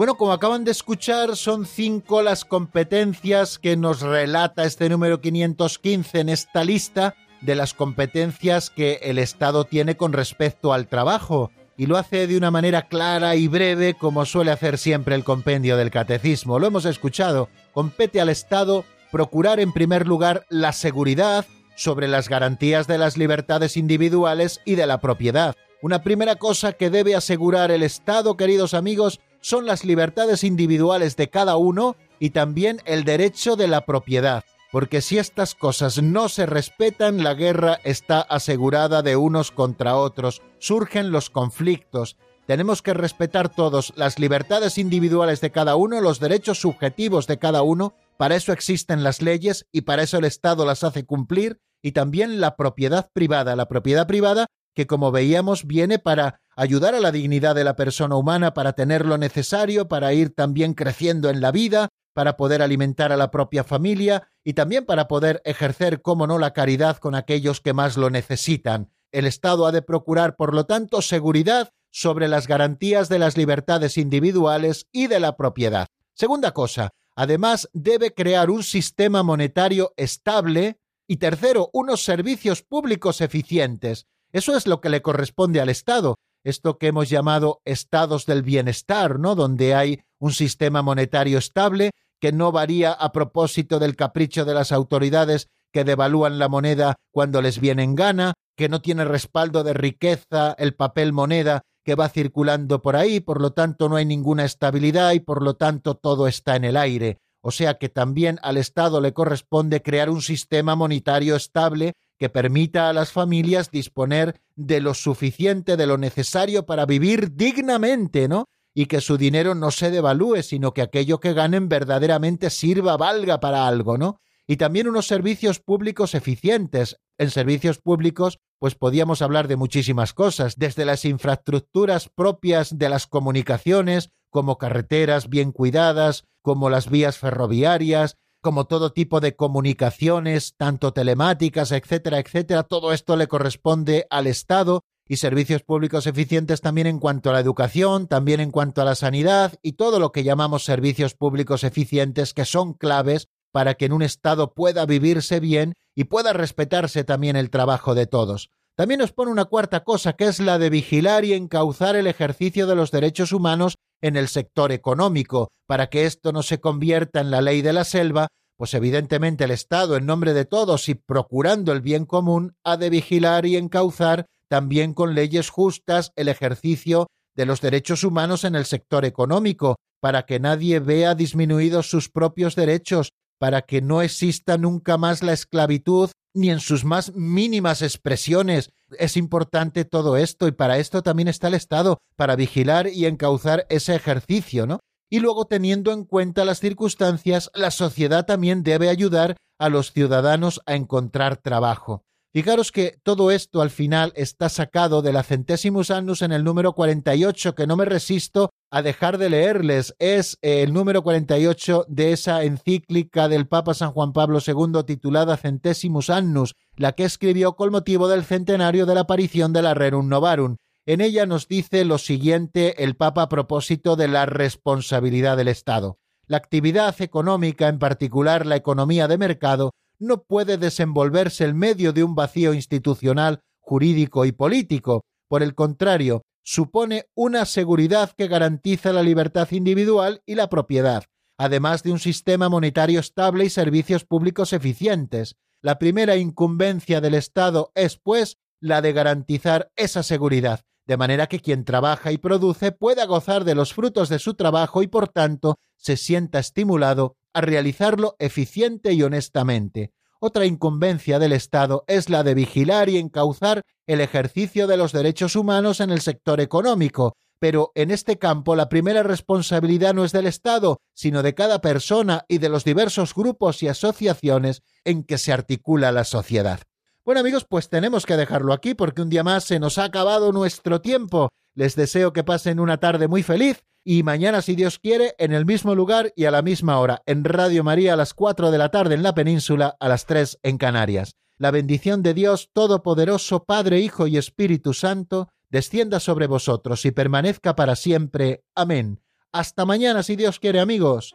Bueno, 0.00 0.14
como 0.14 0.32
acaban 0.32 0.64
de 0.64 0.70
escuchar, 0.70 1.36
son 1.36 1.66
cinco 1.66 2.22
las 2.22 2.46
competencias 2.46 3.58
que 3.58 3.76
nos 3.76 4.00
relata 4.00 4.64
este 4.64 4.88
número 4.88 5.20
515 5.20 6.20
en 6.20 6.30
esta 6.30 6.64
lista 6.64 7.14
de 7.42 7.54
las 7.54 7.74
competencias 7.74 8.70
que 8.70 9.00
el 9.02 9.18
Estado 9.18 9.64
tiene 9.64 9.98
con 9.98 10.14
respecto 10.14 10.72
al 10.72 10.86
trabajo, 10.86 11.50
y 11.76 11.84
lo 11.84 11.98
hace 11.98 12.26
de 12.26 12.38
una 12.38 12.50
manera 12.50 12.88
clara 12.88 13.36
y 13.36 13.46
breve 13.46 13.92
como 13.92 14.24
suele 14.24 14.52
hacer 14.52 14.78
siempre 14.78 15.14
el 15.14 15.22
compendio 15.22 15.76
del 15.76 15.90
catecismo. 15.90 16.58
Lo 16.58 16.68
hemos 16.68 16.86
escuchado, 16.86 17.50
compete 17.74 18.22
al 18.22 18.30
Estado 18.30 18.86
procurar 19.12 19.60
en 19.60 19.74
primer 19.74 20.08
lugar 20.08 20.46
la 20.48 20.72
seguridad 20.72 21.44
sobre 21.76 22.08
las 22.08 22.30
garantías 22.30 22.86
de 22.86 22.96
las 22.96 23.18
libertades 23.18 23.76
individuales 23.76 24.62
y 24.64 24.76
de 24.76 24.86
la 24.86 24.98
propiedad. 24.98 25.54
Una 25.82 26.02
primera 26.02 26.36
cosa 26.36 26.72
que 26.72 26.88
debe 26.88 27.14
asegurar 27.14 27.70
el 27.70 27.82
Estado, 27.82 28.38
queridos 28.38 28.72
amigos, 28.72 29.20
son 29.40 29.66
las 29.66 29.84
libertades 29.84 30.44
individuales 30.44 31.16
de 31.16 31.30
cada 31.30 31.56
uno 31.56 31.96
y 32.18 32.30
también 32.30 32.80
el 32.84 33.04
derecho 33.04 33.56
de 33.56 33.68
la 33.68 33.86
propiedad, 33.86 34.44
porque 34.70 35.00
si 35.00 35.18
estas 35.18 35.54
cosas 35.54 36.02
no 36.02 36.28
se 36.28 36.46
respetan, 36.46 37.24
la 37.24 37.34
guerra 37.34 37.80
está 37.84 38.20
asegurada 38.20 39.02
de 39.02 39.16
unos 39.16 39.50
contra 39.50 39.96
otros, 39.96 40.42
surgen 40.58 41.10
los 41.10 41.30
conflictos. 41.30 42.16
Tenemos 42.46 42.82
que 42.82 42.94
respetar 42.94 43.48
todos 43.48 43.92
las 43.96 44.18
libertades 44.18 44.76
individuales 44.76 45.40
de 45.40 45.50
cada 45.50 45.76
uno, 45.76 46.00
los 46.00 46.20
derechos 46.20 46.58
subjetivos 46.58 47.26
de 47.26 47.38
cada 47.38 47.62
uno, 47.62 47.94
para 48.16 48.36
eso 48.36 48.52
existen 48.52 49.02
las 49.02 49.22
leyes 49.22 49.66
y 49.72 49.82
para 49.82 50.02
eso 50.02 50.18
el 50.18 50.24
Estado 50.24 50.66
las 50.66 50.84
hace 50.84 51.04
cumplir, 51.04 51.60
y 51.82 51.92
también 51.92 52.40
la 52.40 52.56
propiedad 52.56 53.10
privada. 53.12 53.56
La 53.56 53.66
propiedad 53.66 54.06
privada 54.06 54.46
que 54.74 54.86
como 54.86 55.10
veíamos 55.10 55.66
viene 55.66 55.98
para 55.98 56.40
ayudar 56.60 56.94
a 56.94 57.00
la 57.00 57.10
dignidad 57.10 57.54
de 57.54 57.64
la 57.64 57.74
persona 57.74 58.16
humana, 58.16 58.52
para 58.52 58.74
tener 58.74 59.06
lo 59.06 59.16
necesario, 59.16 59.88
para 59.88 60.12
ir 60.12 60.34
también 60.34 60.74
creciendo 60.74 61.30
en 61.30 61.40
la 61.40 61.52
vida, 61.52 61.88
para 62.12 62.36
poder 62.36 62.60
alimentar 62.60 63.12
a 63.12 63.16
la 63.16 63.30
propia 63.30 63.64
familia 63.64 64.28
y 64.44 64.52
también 64.52 64.84
para 64.84 65.08
poder 65.08 65.40
ejercer, 65.46 66.02
como 66.02 66.26
no, 66.26 66.38
la 66.38 66.52
caridad 66.52 66.98
con 66.98 67.14
aquellos 67.14 67.62
que 67.62 67.72
más 67.72 67.96
lo 67.96 68.10
necesitan. 68.10 68.90
El 69.10 69.24
Estado 69.24 69.66
ha 69.66 69.72
de 69.72 69.80
procurar, 69.80 70.36
por 70.36 70.52
lo 70.52 70.66
tanto, 70.66 71.00
seguridad 71.00 71.70
sobre 71.90 72.28
las 72.28 72.46
garantías 72.46 73.08
de 73.08 73.18
las 73.18 73.38
libertades 73.38 73.96
individuales 73.96 74.86
y 74.92 75.06
de 75.06 75.18
la 75.18 75.38
propiedad. 75.38 75.86
Segunda 76.12 76.52
cosa, 76.52 76.90
además 77.16 77.70
debe 77.72 78.12
crear 78.12 78.50
un 78.50 78.64
sistema 78.64 79.22
monetario 79.22 79.94
estable 79.96 80.78
y 81.08 81.16
tercero, 81.16 81.70
unos 81.72 82.04
servicios 82.04 82.62
públicos 82.62 83.22
eficientes. 83.22 84.04
Eso 84.30 84.54
es 84.54 84.66
lo 84.66 84.82
que 84.82 84.90
le 84.90 85.00
corresponde 85.00 85.62
al 85.62 85.70
Estado, 85.70 86.16
esto 86.44 86.78
que 86.78 86.88
hemos 86.88 87.08
llamado 87.08 87.60
estados 87.64 88.26
del 88.26 88.42
bienestar, 88.42 89.18
¿no? 89.18 89.34
Donde 89.34 89.74
hay 89.74 90.02
un 90.18 90.32
sistema 90.32 90.82
monetario 90.82 91.38
estable 91.38 91.90
que 92.20 92.32
no 92.32 92.52
varía 92.52 92.92
a 92.92 93.12
propósito 93.12 93.78
del 93.78 93.96
capricho 93.96 94.44
de 94.44 94.54
las 94.54 94.72
autoridades 94.72 95.48
que 95.72 95.84
devalúan 95.84 96.38
la 96.38 96.48
moneda 96.48 96.96
cuando 97.10 97.42
les 97.42 97.60
viene 97.60 97.82
en 97.82 97.94
gana, 97.94 98.34
que 98.56 98.68
no 98.68 98.82
tiene 98.82 99.04
respaldo 99.04 99.64
de 99.64 99.72
riqueza 99.72 100.54
el 100.58 100.74
papel 100.74 101.12
moneda 101.12 101.62
que 101.84 101.94
va 101.94 102.08
circulando 102.08 102.82
por 102.82 102.96
ahí, 102.96 103.20
por 103.20 103.40
lo 103.40 103.52
tanto 103.52 103.88
no 103.88 103.96
hay 103.96 104.04
ninguna 104.04 104.44
estabilidad 104.44 105.12
y 105.12 105.20
por 105.20 105.42
lo 105.42 105.54
tanto 105.54 105.94
todo 105.94 106.28
está 106.28 106.56
en 106.56 106.64
el 106.64 106.76
aire. 106.76 107.18
O 107.42 107.50
sea 107.50 107.78
que 107.78 107.88
también 107.88 108.38
al 108.42 108.58
Estado 108.58 109.00
le 109.00 109.14
corresponde 109.14 109.80
crear 109.80 110.10
un 110.10 110.20
sistema 110.20 110.76
monetario 110.76 111.36
estable 111.36 111.94
que 112.20 112.28
permita 112.28 112.90
a 112.90 112.92
las 112.92 113.12
familias 113.12 113.70
disponer 113.70 114.42
de 114.54 114.82
lo 114.82 114.92
suficiente, 114.92 115.78
de 115.78 115.86
lo 115.86 115.96
necesario 115.96 116.66
para 116.66 116.84
vivir 116.84 117.34
dignamente, 117.34 118.28
¿no? 118.28 118.44
Y 118.74 118.86
que 118.86 119.00
su 119.00 119.16
dinero 119.16 119.54
no 119.54 119.70
se 119.70 119.90
devalúe, 119.90 120.42
sino 120.42 120.74
que 120.74 120.82
aquello 120.82 121.18
que 121.18 121.32
ganen 121.32 121.70
verdaderamente 121.70 122.50
sirva, 122.50 122.98
valga 122.98 123.40
para 123.40 123.66
algo, 123.66 123.96
¿no? 123.96 124.20
Y 124.46 124.58
también 124.58 124.86
unos 124.86 125.06
servicios 125.06 125.60
públicos 125.60 126.14
eficientes. 126.14 126.98
En 127.16 127.30
servicios 127.30 127.78
públicos, 127.78 128.38
pues 128.58 128.74
podíamos 128.74 129.22
hablar 129.22 129.48
de 129.48 129.56
muchísimas 129.56 130.12
cosas, 130.12 130.56
desde 130.56 130.84
las 130.84 131.06
infraestructuras 131.06 132.10
propias 132.14 132.76
de 132.76 132.90
las 132.90 133.06
comunicaciones, 133.06 134.10
como 134.28 134.58
carreteras 134.58 135.30
bien 135.30 135.52
cuidadas, 135.52 136.24
como 136.42 136.68
las 136.68 136.90
vías 136.90 137.16
ferroviarias, 137.16 138.16
como 138.40 138.66
todo 138.66 138.92
tipo 138.92 139.20
de 139.20 139.36
comunicaciones, 139.36 140.54
tanto 140.56 140.92
telemáticas, 140.92 141.72
etcétera, 141.72 142.18
etcétera, 142.18 142.62
todo 142.62 142.92
esto 142.92 143.16
le 143.16 143.28
corresponde 143.28 144.06
al 144.10 144.26
Estado 144.26 144.84
y 145.06 145.16
servicios 145.16 145.62
públicos 145.62 146.06
eficientes 146.06 146.60
también 146.60 146.86
en 146.86 147.00
cuanto 147.00 147.30
a 147.30 147.32
la 147.32 147.40
educación, 147.40 148.06
también 148.06 148.40
en 148.40 148.50
cuanto 148.50 148.80
a 148.80 148.84
la 148.84 148.94
sanidad 148.94 149.54
y 149.60 149.72
todo 149.72 149.98
lo 149.98 150.12
que 150.12 150.22
llamamos 150.22 150.64
servicios 150.64 151.14
públicos 151.14 151.64
eficientes 151.64 152.32
que 152.32 152.44
son 152.44 152.74
claves 152.74 153.28
para 153.52 153.74
que 153.74 153.86
en 153.86 153.92
un 153.92 154.02
Estado 154.02 154.54
pueda 154.54 154.86
vivirse 154.86 155.40
bien 155.40 155.74
y 155.94 156.04
pueda 156.04 156.32
respetarse 156.32 157.04
también 157.04 157.36
el 157.36 157.50
trabajo 157.50 157.94
de 157.94 158.06
todos. 158.06 158.50
También 158.76 159.00
nos 159.00 159.12
pone 159.12 159.30
una 159.30 159.44
cuarta 159.44 159.84
cosa, 159.84 160.14
que 160.14 160.24
es 160.24 160.40
la 160.40 160.58
de 160.58 160.70
vigilar 160.70 161.24
y 161.24 161.34
encauzar 161.34 161.96
el 161.96 162.06
ejercicio 162.06 162.66
de 162.66 162.76
los 162.76 162.90
derechos 162.90 163.32
humanos 163.32 163.76
en 164.02 164.16
el 164.16 164.28
sector 164.28 164.72
económico. 164.72 165.48
Para 165.66 165.88
que 165.88 166.06
esto 166.06 166.32
no 166.32 166.42
se 166.42 166.60
convierta 166.60 167.20
en 167.20 167.30
la 167.30 167.40
ley 167.40 167.62
de 167.62 167.72
la 167.72 167.84
selva, 167.84 168.28
pues 168.56 168.74
evidentemente 168.74 169.44
el 169.44 169.52
Estado, 169.52 169.96
en 169.96 170.06
nombre 170.06 170.34
de 170.34 170.44
todos 170.44 170.88
y 170.88 170.94
procurando 170.94 171.72
el 171.72 171.80
bien 171.80 172.04
común, 172.04 172.54
ha 172.64 172.76
de 172.76 172.90
vigilar 172.90 173.46
y 173.46 173.56
encauzar 173.56 174.26
también 174.50 174.94
con 174.94 175.14
leyes 175.14 175.48
justas 175.48 176.12
el 176.16 176.28
ejercicio 176.28 177.06
de 177.36 177.46
los 177.46 177.60
derechos 177.60 178.04
humanos 178.04 178.44
en 178.44 178.54
el 178.54 178.66
sector 178.66 179.04
económico, 179.04 179.76
para 180.00 180.26
que 180.26 180.40
nadie 180.40 180.80
vea 180.80 181.14
disminuidos 181.14 181.88
sus 181.88 182.10
propios 182.10 182.56
derechos, 182.56 183.12
para 183.38 183.62
que 183.62 183.80
no 183.80 184.02
exista 184.02 184.58
nunca 184.58 184.98
más 184.98 185.22
la 185.22 185.32
esclavitud 185.32 186.10
ni 186.34 186.50
en 186.50 186.60
sus 186.60 186.84
más 186.84 187.14
mínimas 187.14 187.82
expresiones. 187.82 188.70
Es 188.98 189.16
importante 189.16 189.84
todo 189.84 190.16
esto 190.16 190.48
y 190.48 190.52
para 190.52 190.78
esto 190.78 191.02
también 191.02 191.28
está 191.28 191.48
el 191.48 191.54
Estado, 191.54 191.98
para 192.16 192.36
vigilar 192.36 192.88
y 192.88 193.06
encauzar 193.06 193.66
ese 193.68 193.94
ejercicio, 193.94 194.66
¿no? 194.66 194.80
Y 195.10 195.18
luego, 195.18 195.46
teniendo 195.46 195.92
en 195.92 196.04
cuenta 196.04 196.44
las 196.44 196.60
circunstancias, 196.60 197.50
la 197.54 197.70
sociedad 197.70 198.26
también 198.26 198.62
debe 198.62 198.88
ayudar 198.88 199.36
a 199.58 199.68
los 199.68 199.92
ciudadanos 199.92 200.60
a 200.66 200.74
encontrar 200.74 201.36
trabajo. 201.36 202.04
Fijaros 202.32 202.70
que 202.70 202.96
todo 203.02 203.32
esto 203.32 203.60
al 203.60 203.70
final 203.70 204.12
está 204.14 204.48
sacado 204.48 205.02
de 205.02 205.12
la 205.12 205.24
Centesimus 205.24 205.90
Annus 205.90 206.22
en 206.22 206.30
el 206.30 206.44
número 206.44 206.74
48, 206.74 207.56
que 207.56 207.66
no 207.66 207.76
me 207.76 207.84
resisto 207.84 208.50
a 208.70 208.82
dejar 208.82 209.18
de 209.18 209.30
leerles. 209.30 209.96
Es 209.98 210.38
eh, 210.40 210.62
el 210.62 210.72
número 210.72 211.02
48 211.02 211.86
de 211.88 212.12
esa 212.12 212.44
encíclica 212.44 213.26
del 213.26 213.48
Papa 213.48 213.74
San 213.74 213.90
Juan 213.90 214.12
Pablo 214.12 214.38
II 214.46 214.84
titulada 214.86 215.36
Centesimus 215.36 216.08
Annus, 216.08 216.54
la 216.76 216.92
que 216.92 217.02
escribió 217.02 217.56
con 217.56 217.72
motivo 217.72 218.06
del 218.06 218.22
centenario 218.22 218.86
de 218.86 218.94
la 218.94 219.00
aparición 219.00 219.52
de 219.52 219.62
la 219.62 219.74
Rerum 219.74 220.08
Novarum. 220.08 220.54
En 220.86 221.00
ella 221.00 221.26
nos 221.26 221.48
dice 221.48 221.84
lo 221.84 221.98
siguiente 221.98 222.84
el 222.84 222.94
Papa 222.94 223.22
a 223.22 223.28
propósito 223.28 223.96
de 223.96 224.06
la 224.06 224.26
responsabilidad 224.26 225.36
del 225.36 225.48
Estado. 225.48 225.98
La 226.28 226.36
actividad 226.36 226.94
económica, 227.02 227.66
en 227.66 227.80
particular 227.80 228.46
la 228.46 228.54
economía 228.54 229.08
de 229.08 229.18
mercado, 229.18 229.72
no 230.00 230.22
puede 230.24 230.56
desenvolverse 230.56 231.44
en 231.44 231.56
medio 231.56 231.92
de 231.92 232.02
un 232.02 232.14
vacío 232.14 232.54
institucional, 232.54 233.42
jurídico 233.60 234.24
y 234.24 234.32
político. 234.32 235.04
Por 235.28 235.42
el 235.42 235.54
contrario, 235.54 236.22
supone 236.42 237.06
una 237.14 237.44
seguridad 237.44 238.10
que 238.16 238.26
garantiza 238.26 238.92
la 238.92 239.02
libertad 239.02 239.48
individual 239.52 240.22
y 240.26 240.34
la 240.34 240.48
propiedad, 240.48 241.04
además 241.38 241.82
de 241.82 241.92
un 241.92 242.00
sistema 242.00 242.48
monetario 242.48 242.98
estable 242.98 243.44
y 243.44 243.50
servicios 243.50 244.04
públicos 244.04 244.52
eficientes. 244.52 245.36
La 245.62 245.78
primera 245.78 246.16
incumbencia 246.16 247.00
del 247.00 247.14
Estado 247.14 247.70
es, 247.74 247.98
pues, 248.02 248.38
la 248.60 248.82
de 248.82 248.92
garantizar 248.92 249.70
esa 249.76 250.02
seguridad, 250.02 250.62
de 250.86 250.96
manera 250.96 251.26
que 251.26 251.40
quien 251.40 251.64
trabaja 251.64 252.12
y 252.12 252.18
produce 252.18 252.72
pueda 252.72 253.04
gozar 253.04 253.44
de 253.44 253.54
los 253.54 253.74
frutos 253.74 254.08
de 254.08 254.18
su 254.18 254.34
trabajo 254.34 254.82
y, 254.82 254.86
por 254.86 255.08
tanto, 255.08 255.58
se 255.76 255.96
sienta 255.96 256.38
estimulado 256.38 257.16
a 257.32 257.40
realizarlo 257.40 258.16
eficiente 258.18 258.92
y 258.92 259.02
honestamente. 259.02 259.92
Otra 260.20 260.44
incumbencia 260.44 261.18
del 261.18 261.32
Estado 261.32 261.84
es 261.86 262.10
la 262.10 262.22
de 262.22 262.34
vigilar 262.34 262.88
y 262.88 262.98
encauzar 262.98 263.62
el 263.86 264.00
ejercicio 264.00 264.66
de 264.66 264.76
los 264.76 264.92
derechos 264.92 265.34
humanos 265.34 265.80
en 265.80 265.90
el 265.90 266.02
sector 266.02 266.40
económico, 266.40 267.14
pero 267.38 267.72
en 267.74 267.90
este 267.90 268.18
campo 268.18 268.54
la 268.54 268.68
primera 268.68 269.02
responsabilidad 269.02 269.94
no 269.94 270.04
es 270.04 270.12
del 270.12 270.26
Estado, 270.26 270.78
sino 270.94 271.22
de 271.22 271.34
cada 271.34 271.60
persona 271.62 272.26
y 272.28 272.38
de 272.38 272.50
los 272.50 272.64
diversos 272.64 273.14
grupos 273.14 273.62
y 273.62 273.68
asociaciones 273.68 274.62
en 274.84 275.04
que 275.04 275.16
se 275.16 275.32
articula 275.32 275.90
la 275.90 276.04
sociedad. 276.04 276.60
Bueno 277.02 277.20
amigos, 277.20 277.46
pues 277.48 277.70
tenemos 277.70 278.04
que 278.04 278.18
dejarlo 278.18 278.52
aquí 278.52 278.74
porque 278.74 279.00
un 279.00 279.08
día 279.08 279.24
más 279.24 279.44
se 279.44 279.58
nos 279.58 279.78
ha 279.78 279.84
acabado 279.84 280.32
nuestro 280.32 280.82
tiempo. 280.82 281.30
Les 281.54 281.76
deseo 281.76 282.12
que 282.12 282.24
pasen 282.24 282.60
una 282.60 282.78
tarde 282.78 283.08
muy 283.08 283.22
feliz 283.22 283.64
y 283.82 284.02
mañana, 284.02 284.42
si 284.42 284.56
Dios 284.56 284.78
quiere, 284.78 285.14
en 285.18 285.32
el 285.32 285.46
mismo 285.46 285.74
lugar 285.74 286.12
y 286.14 286.26
a 286.26 286.30
la 286.30 286.42
misma 286.42 286.78
hora, 286.78 287.02
en 287.06 287.24
Radio 287.24 287.64
María 287.64 287.94
a 287.94 287.96
las 287.96 288.12
4 288.12 288.50
de 288.50 288.58
la 288.58 288.70
tarde 288.70 288.94
en 288.94 289.02
la 289.02 289.14
península, 289.14 289.76
a 289.80 289.88
las 289.88 290.04
3 290.06 290.38
en 290.42 290.58
Canarias. 290.58 291.16
La 291.38 291.50
bendición 291.50 292.02
de 292.02 292.12
Dios 292.12 292.50
Todopoderoso, 292.52 293.44
Padre, 293.44 293.80
Hijo 293.80 294.06
y 294.06 294.18
Espíritu 294.18 294.74
Santo, 294.74 295.28
descienda 295.48 295.98
sobre 295.98 296.26
vosotros 296.26 296.84
y 296.84 296.90
permanezca 296.90 297.56
para 297.56 297.74
siempre. 297.74 298.44
Amén. 298.54 299.00
Hasta 299.32 299.64
mañana, 299.64 300.02
si 300.02 300.16
Dios 300.16 300.38
quiere, 300.38 300.60
amigos. 300.60 301.14